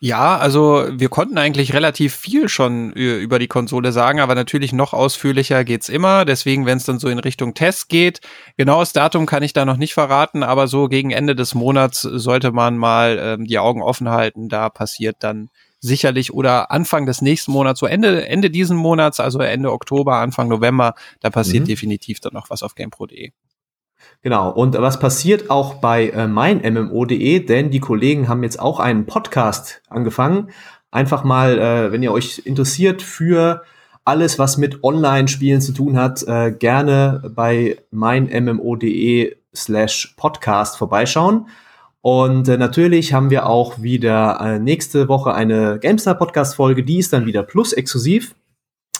Ja, 0.00 0.36
also 0.38 0.86
wir 0.92 1.08
konnten 1.08 1.38
eigentlich 1.38 1.74
relativ 1.74 2.14
viel 2.14 2.48
schon 2.48 2.92
über 2.92 3.40
die 3.40 3.48
Konsole 3.48 3.90
sagen, 3.90 4.20
aber 4.20 4.36
natürlich 4.36 4.72
noch 4.72 4.92
ausführlicher 4.92 5.64
geht's 5.64 5.88
immer. 5.88 6.24
Deswegen, 6.24 6.66
wenn 6.66 6.78
es 6.78 6.84
dann 6.84 7.00
so 7.00 7.08
in 7.08 7.18
Richtung 7.18 7.54
Test 7.54 7.88
geht, 7.88 8.20
genaues 8.56 8.92
Datum 8.92 9.26
kann 9.26 9.42
ich 9.42 9.54
da 9.54 9.64
noch 9.64 9.76
nicht 9.76 9.94
verraten, 9.94 10.44
aber 10.44 10.68
so 10.68 10.86
gegen 10.86 11.10
Ende 11.10 11.34
des 11.34 11.56
Monats 11.56 12.02
sollte 12.02 12.52
man 12.52 12.78
mal 12.78 13.18
ähm, 13.20 13.46
die 13.46 13.58
Augen 13.58 13.82
offen 13.82 14.08
halten. 14.08 14.48
Da 14.48 14.68
passiert 14.68 15.16
dann 15.20 15.50
sicherlich 15.80 16.32
oder 16.32 16.70
Anfang 16.70 17.04
des 17.04 17.20
nächsten 17.20 17.50
Monats, 17.50 17.80
so 17.80 17.86
Ende, 17.86 18.26
Ende 18.26 18.50
diesen 18.50 18.76
Monats, 18.76 19.18
also 19.18 19.40
Ende 19.40 19.72
Oktober, 19.72 20.16
Anfang 20.16 20.48
November, 20.48 20.94
da 21.20 21.30
passiert 21.30 21.64
mhm. 21.64 21.68
definitiv 21.68 22.20
dann 22.20 22.34
noch 22.34 22.50
was 22.50 22.62
auf 22.62 22.76
GamePro.de. 22.76 23.32
Genau, 24.22 24.50
und 24.50 24.74
was 24.74 24.98
passiert 24.98 25.50
auch 25.50 25.74
bei 25.74 26.08
äh, 26.10 26.26
meinmmo.de, 26.26 27.40
denn 27.40 27.70
die 27.70 27.80
Kollegen 27.80 28.28
haben 28.28 28.42
jetzt 28.42 28.60
auch 28.60 28.80
einen 28.80 29.06
Podcast 29.06 29.82
angefangen. 29.88 30.50
Einfach 30.90 31.24
mal, 31.24 31.58
äh, 31.58 31.92
wenn 31.92 32.02
ihr 32.02 32.12
euch 32.12 32.42
interessiert 32.44 33.02
für 33.02 33.62
alles, 34.04 34.38
was 34.38 34.56
mit 34.56 34.82
Online-Spielen 34.82 35.60
zu 35.60 35.72
tun 35.72 35.96
hat, 35.96 36.22
äh, 36.26 36.50
gerne 36.50 37.30
bei 37.34 37.78
meinmmo.de 37.90 39.36
slash 39.54 40.14
podcast 40.16 40.78
vorbeischauen. 40.78 41.48
Und 42.00 42.48
äh, 42.48 42.56
natürlich 42.56 43.12
haben 43.12 43.28
wir 43.28 43.46
auch 43.46 43.82
wieder 43.82 44.40
äh, 44.40 44.58
nächste 44.58 45.08
Woche 45.08 45.34
eine 45.34 45.78
GameStar 45.78 46.14
Podcast 46.14 46.54
Folge, 46.54 46.84
die 46.84 46.98
ist 46.98 47.12
dann 47.12 47.26
wieder 47.26 47.42
plus 47.42 47.72
exklusiv. 47.72 48.34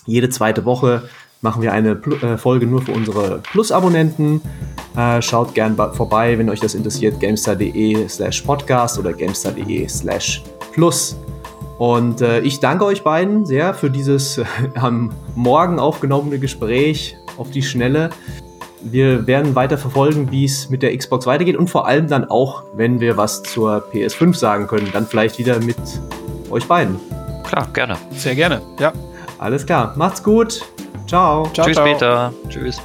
Jede 0.05 0.28
zweite 0.28 0.64
Woche 0.64 1.09
machen 1.41 1.62
wir 1.62 1.72
eine 1.72 1.95
Pl 1.95 2.14
äh, 2.24 2.39
Folge 2.39 2.66
nur 2.66 2.82
für 2.82 2.93
unsere 2.93 3.41
Plus-Abonnenten. 3.51 4.41
Äh, 4.97 5.22
schaut 5.22 5.55
gern 5.55 5.76
vorbei, 5.76 6.39
wenn 6.39 6.51
euch 6.51 6.61
das 6.61 6.74
interessiert, 6.74 7.20
gamestar.de 7.20 8.09
slash 8.09 8.43
podcast 8.43 8.99
oder 8.99 9.12
gamestar.de 9.12 9.89
slash 9.89 10.43
plus. 10.72 11.16
Und 11.78 12.20
äh, 12.20 12.41
ich 12.41 12.59
danke 12.59 12.84
euch 12.84 13.03
beiden 13.03 13.47
sehr 13.47 13.72
für 13.72 13.91
dieses 13.91 14.39
äh, 14.39 14.45
am 14.74 15.12
Morgen 15.36 15.78
aufgenommene 15.78 16.39
Gespräch 16.39 17.16
auf 17.36 17.51
die 17.51 17.62
Schnelle. 17.62 18.11
Wir 18.82 19.26
werden 19.26 19.55
weiter 19.55 19.78
verfolgen, 19.78 20.30
wie 20.30 20.45
es 20.45 20.70
mit 20.70 20.82
der 20.82 20.97
Xbox 20.97 21.26
weitergeht 21.26 21.57
und 21.57 21.68
vor 21.68 21.86
allem 21.86 22.09
dann 22.09 22.24
auch, 22.24 22.64
wenn 22.74 23.01
wir 23.01 23.16
was 23.16 23.43
zur 23.43 23.84
PS5 23.93 24.34
sagen 24.34 24.66
können, 24.66 24.89
dann 24.93 25.07
vielleicht 25.07 25.39
wieder 25.39 25.59
mit 25.61 25.76
euch 26.51 26.64
beiden. 26.66 26.97
Klar, 27.45 27.68
gerne. 27.72 27.97
Sehr 28.12 28.34
gerne, 28.34 28.61
ja. 28.78 28.93
Alles 29.39 29.64
klar, 29.66 29.95
macht's 29.97 30.22
gut. 30.22 30.62
Ciao. 31.09 31.50
ciao 31.52 31.64
Tschüss, 31.66 31.76
ciao. 31.76 31.84
Peter. 31.84 32.32
Tschüss. 32.48 32.82